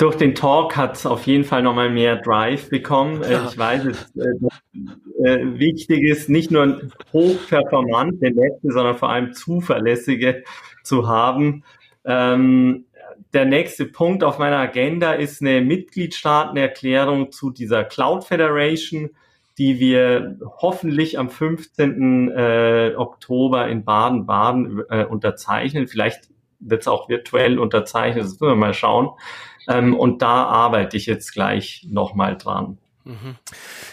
Durch 0.01 0.17
den 0.17 0.35
Talk 0.35 0.79
hat 0.79 0.97
es 0.97 1.05
auf 1.05 1.27
jeden 1.27 1.45
Fall 1.45 1.63
nochmal 1.63 1.91
mehr 1.91 2.17
Drive 2.17 2.71
bekommen. 2.71 3.23
Äh, 3.23 3.39
ich 3.45 3.59
weiß, 3.59 3.85
es 3.85 4.11
äh, 4.17 5.29
äh, 5.29 5.59
wichtig 5.59 6.05
ist, 6.05 6.31
nicht 6.31 6.51
nur 6.51 6.81
hochperformante 7.13 8.31
Netze, 8.31 8.73
sondern 8.73 8.97
vor 8.97 9.11
allem 9.11 9.35
zuverlässige 9.35 10.43
zu 10.83 11.07
haben. 11.07 11.65
Ähm, 12.07 12.87
der 13.35 13.45
nächste 13.45 13.85
Punkt 13.85 14.25
auf 14.25 14.39
meiner 14.39 14.57
Agenda 14.57 15.13
ist 15.13 15.43
eine 15.43 15.61
Mitgliedstaatenerklärung 15.61 17.31
zu 17.31 17.51
dieser 17.51 17.85
Cloud 17.85 18.25
Federation, 18.25 19.11
die 19.59 19.81
wir 19.81 20.39
hoffentlich 20.63 21.19
am 21.19 21.29
15. 21.29 22.31
Äh, 22.31 22.95
Oktober 22.97 23.69
in 23.69 23.85
Baden-Baden 23.85 24.83
äh, 24.89 25.05
unterzeichnen. 25.05 25.89
Vielleicht 25.89 26.31
wird 26.59 26.81
es 26.81 26.89
auch 26.89 27.11
virtuell 27.11 27.59
unterzeichnet, 27.59 28.25
das 28.25 28.33
müssen 28.33 28.49
wir 28.49 28.57
mal 28.57 28.73
schauen. 28.73 29.11
Ähm, 29.69 29.95
und 29.97 30.23
da 30.23 30.45
arbeite 30.45 30.97
ich 30.97 31.07
jetzt 31.07 31.33
gleich 31.33 31.87
nochmal 31.89 32.37
dran. 32.37 32.79
Mhm. 33.05 33.37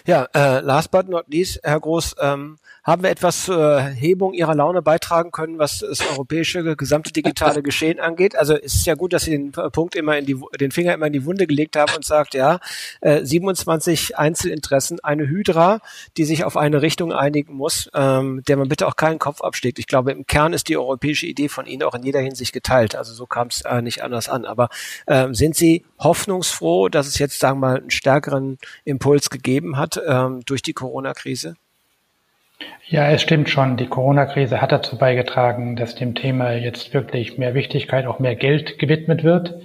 Ja, 0.05 0.28
äh, 0.34 0.59
last 0.59 0.91
but 0.91 1.07
not 1.07 1.26
least, 1.28 1.59
Herr 1.63 1.80
Groß, 1.80 2.15
ähm, 2.20 2.57
haben 2.88 3.04
wir 3.04 3.10
etwas 3.10 3.44
zur 3.44 3.82
Hebung 3.82 4.34
Ihrer 4.34 4.56
Laune 4.56 4.82
beitragen 4.82 5.32
können, 5.32 5.60
was 5.60 5.80
das 5.80 6.00
europäische 6.10 6.78
gesamte 6.78 7.12
digitale 7.12 7.62
Geschehen 7.68 8.00
angeht? 8.00 8.38
Also 8.38 8.56
es 8.56 8.76
ist 8.76 8.86
ja 8.86 8.96
gut, 8.96 9.12
dass 9.12 9.24
Sie 9.24 9.32
den 9.32 9.52
Punkt 9.52 9.94
immer 9.96 10.18
in 10.18 10.26
die, 10.26 10.40
den 10.58 10.72
Finger 10.72 10.94
immer 10.94 11.08
in 11.08 11.14
die 11.14 11.26
Wunde 11.26 11.48
gelegt 11.48 11.76
haben 11.76 11.94
und 11.98 12.06
sagt, 12.06 12.34
ja, 12.34 12.60
äh, 13.02 13.26
27 13.26 14.18
Einzelinteressen, 14.18 15.02
eine 15.04 15.28
Hydra, 15.28 15.82
die 16.16 16.24
sich 16.24 16.46
auf 16.46 16.56
eine 16.56 16.82
Richtung 16.82 17.12
einigen 17.12 17.56
muss, 17.56 17.90
ähm, 17.94 18.42
der 18.48 18.56
man 18.56 18.70
bitte 18.70 18.88
auch 18.88 18.96
keinen 18.96 19.20
Kopf 19.20 19.42
abschlägt. 19.42 19.80
Ich 19.80 19.88
glaube, 19.88 20.14
im 20.14 20.26
Kern 20.26 20.54
ist 20.54 20.70
die 20.70 20.78
europäische 20.78 21.26
Idee 21.26 21.50
von 21.50 21.66
Ihnen 21.66 21.84
auch 21.84 21.94
in 21.94 22.04
jeder 22.04 22.22
Hinsicht 22.22 22.54
geteilt. 22.54 22.96
Also 22.96 23.14
so 23.14 23.26
kam 23.26 23.48
es 23.48 23.64
äh, 23.66 23.82
nicht 23.82 24.02
anders 24.02 24.30
an. 24.30 24.46
Aber 24.46 24.70
äh, 25.08 25.28
sind 25.34 25.58
Sie 25.58 25.84
hoffnungsfroh, 26.00 26.88
dass 26.88 27.08
es 27.08 27.20
jetzt, 27.20 27.38
sagen 27.40 27.60
wir 27.60 27.68
mal, 27.68 27.78
einen 27.80 27.92
stärkeren 27.92 28.58
Impuls 28.86 29.30
gegeben 29.30 29.76
hat 29.76 30.00
ähm, 30.08 30.40
durch 30.46 30.62
die 30.62 30.74
Corona-Krise? 30.74 31.56
Ja, 32.89 33.10
es 33.12 33.22
stimmt 33.22 33.49
schon. 33.49 33.78
Die 33.78 33.88
Corona-Krise 33.88 34.62
hat 34.62 34.72
dazu 34.72 34.97
beigetragen, 34.97 35.76
dass 35.76 35.95
dem 35.95 36.16
Thema 36.16 36.53
jetzt 36.53 36.93
wirklich 36.93 37.38
mehr 37.38 37.53
Wichtigkeit, 37.53 38.05
auch 38.05 38.20
mehr 38.20 38.36
Geld 38.36 38.80
gewidmet 38.80 39.24
wird. 39.24 39.55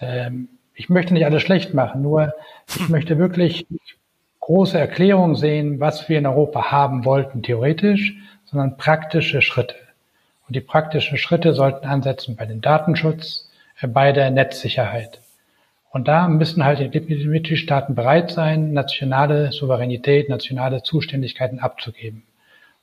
Ähm, 0.00 0.48
ich 0.74 0.88
möchte 0.88 1.14
nicht 1.14 1.24
alles 1.24 1.42
schlecht 1.42 1.74
machen, 1.74 2.02
nur 2.02 2.34
ich 2.68 2.88
möchte 2.88 3.18
wirklich 3.18 3.66
große 4.40 4.78
Erklärungen 4.78 5.34
sehen, 5.34 5.80
was 5.80 6.08
wir 6.08 6.18
in 6.18 6.26
Europa 6.26 6.70
haben 6.70 7.04
wollten, 7.04 7.42
theoretisch, 7.42 8.14
sondern 8.44 8.76
praktische 8.76 9.42
Schritte. 9.42 9.74
Und 10.46 10.54
die 10.54 10.60
praktischen 10.60 11.18
Schritte 11.18 11.52
sollten 11.52 11.86
ansetzen 11.86 12.36
bei 12.36 12.46
dem 12.46 12.60
Datenschutz, 12.60 13.50
äh, 13.80 13.86
bei 13.86 14.12
der 14.12 14.30
Netzsicherheit. 14.30 15.20
Und 15.90 16.08
da 16.08 16.28
müssen 16.28 16.64
halt 16.64 16.78
die 16.78 17.00
Mitgliedstaaten 17.00 17.94
bereit 17.94 18.30
sein, 18.30 18.72
nationale 18.72 19.52
Souveränität, 19.52 20.28
nationale 20.28 20.82
Zuständigkeiten 20.82 21.58
abzugeben. 21.58 22.24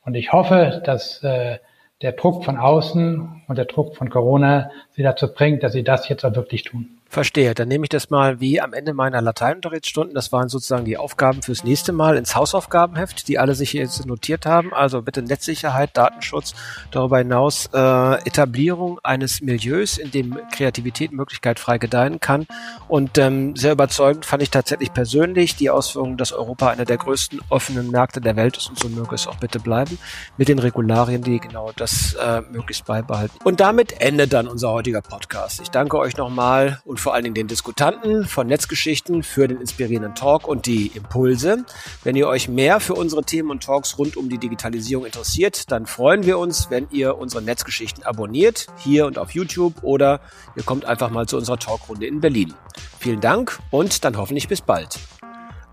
Und 0.04 0.16
ich 0.16 0.34
hoffe, 0.34 0.82
dass 0.86 1.24
äh, 1.24 1.60
der 2.02 2.14
Druck 2.14 2.44
von 2.44 2.58
außen 2.58 3.44
und 3.48 3.58
der 3.58 3.66
Druck 3.66 3.96
von 3.96 4.10
Corona 4.10 4.72
sie 4.92 5.04
dazu 5.04 5.34
bringt, 5.34 5.64
dass 5.64 5.74
sie 5.74 5.84
das 5.84 6.10
jetzt 6.10 6.26
auch 6.26 6.36
wirklich 6.36 6.64
tun. 6.64 6.98
Verstehe. 7.14 7.54
Dann 7.54 7.68
nehme 7.68 7.86
ich 7.86 7.90
das 7.90 8.10
mal 8.10 8.40
wie 8.40 8.60
am 8.60 8.74
Ende 8.74 8.96
meiner 8.96 9.22
Lateinunterrichtsstunden. 9.22 10.16
Das 10.16 10.32
waren 10.32 10.50
sozusagen 10.50 10.86
die 10.86 10.98
Aufgaben 10.98 11.44
fürs 11.44 11.64
nächste 11.64 11.92
Mal 11.94 12.18
ins 12.18 12.36
Hausaufgabenheft, 12.36 13.28
die 13.28 13.38
alle 13.38 13.54
sich 13.54 13.72
jetzt 13.74 14.04
notiert 14.08 14.48
haben. 14.48 14.74
Also 14.74 15.04
bitte 15.04 15.22
Netzsicherheit, 15.22 15.92
Datenschutz, 15.96 16.56
darüber 16.90 17.20
hinaus 17.20 17.70
äh, 17.72 18.16
Etablierung 18.26 19.00
eines 19.04 19.42
Milieus, 19.42 20.00
in 20.00 20.10
dem 20.10 20.40
Kreativität 20.52 21.12
Möglichkeit 21.12 21.60
frei 21.60 21.78
gedeihen 21.78 22.20
kann. 22.20 22.48
Und 22.88 23.20
ähm, 23.20 23.56
sehr 23.56 23.74
überzeugend 23.74 24.26
fand 24.26 24.42
ich 24.42 24.50
tatsächlich 24.50 24.92
persönlich 24.92 25.56
die 25.56 25.70
Ausführung, 25.70 26.18
dass 26.18 26.32
Europa 26.32 26.70
einer 26.70 26.86
der 26.86 26.98
größten 26.98 27.42
offenen 27.50 27.92
Märkte 27.92 28.22
der 28.22 28.36
Welt 28.36 28.58
ist 28.58 28.70
und 28.70 28.80
so 28.80 28.90
möge 28.90 29.14
es 29.14 29.28
auch 29.28 29.38
bitte 29.38 29.60
bleiben, 29.60 30.00
mit 30.38 30.48
den 30.48 30.58
Regularien, 30.58 31.22
die 31.22 31.40
genau 31.40 31.72
das 31.76 32.16
äh, 32.16 32.42
möglichst 32.52 32.86
beibehalten. 32.86 33.38
Und 33.44 33.60
damit 33.60 34.02
endet 34.02 34.34
dann 34.34 34.48
unser 34.48 34.72
heutiger 34.72 35.04
Podcast. 35.04 35.62
Ich 35.62 35.70
danke 35.70 36.00
euch 36.00 36.18
nochmal 36.18 36.82
und 36.86 37.03
vor 37.04 37.14
allen 37.14 37.26
Dingen 37.26 37.36
den 37.36 37.48
Diskutanten 37.50 38.26
von 38.26 38.48
Netzgeschichten 38.48 39.24
für 39.24 39.48
den 39.50 39.60
inspirierenden 39.60 40.16
Talk 40.16 40.48
und 40.48 40.66
die 40.66 40.88
Impulse. 40.88 41.66
Wenn 42.04 42.16
ihr 42.16 42.30
euch 42.30 42.48
mehr 42.48 42.80
für 42.80 42.94
unsere 42.94 43.24
Themen 43.24 43.52
und 43.52 43.62
Talks 43.62 43.98
rund 43.98 44.16
um 44.16 44.30
die 44.30 44.38
Digitalisierung 44.38 45.06
interessiert, 45.06 45.70
dann 45.70 45.86
freuen 45.86 46.26
wir 46.26 46.40
uns, 46.40 46.70
wenn 46.70 46.88
ihr 46.92 47.18
unsere 47.18 47.44
Netzgeschichten 47.44 48.04
abonniert, 48.04 48.68
hier 48.78 49.06
und 49.06 49.18
auf 49.18 49.32
YouTube 49.32 49.84
oder 49.84 50.22
ihr 50.56 50.64
kommt 50.64 50.86
einfach 50.86 51.10
mal 51.10 51.28
zu 51.28 51.36
unserer 51.36 51.60
Talkrunde 51.60 52.08
in 52.08 52.22
Berlin. 52.22 52.54
Vielen 53.00 53.20
Dank 53.20 53.60
und 53.70 54.06
dann 54.06 54.18
hoffentlich 54.18 54.48
bis 54.48 54.62
bald. 54.62 54.98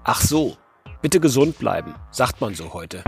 Ach 0.03 0.21
so, 0.21 0.57
bitte 1.01 1.21
gesund 1.21 1.59
bleiben, 1.59 1.95
sagt 2.11 2.41
man 2.41 2.55
so 2.55 2.73
heute. 2.75 3.05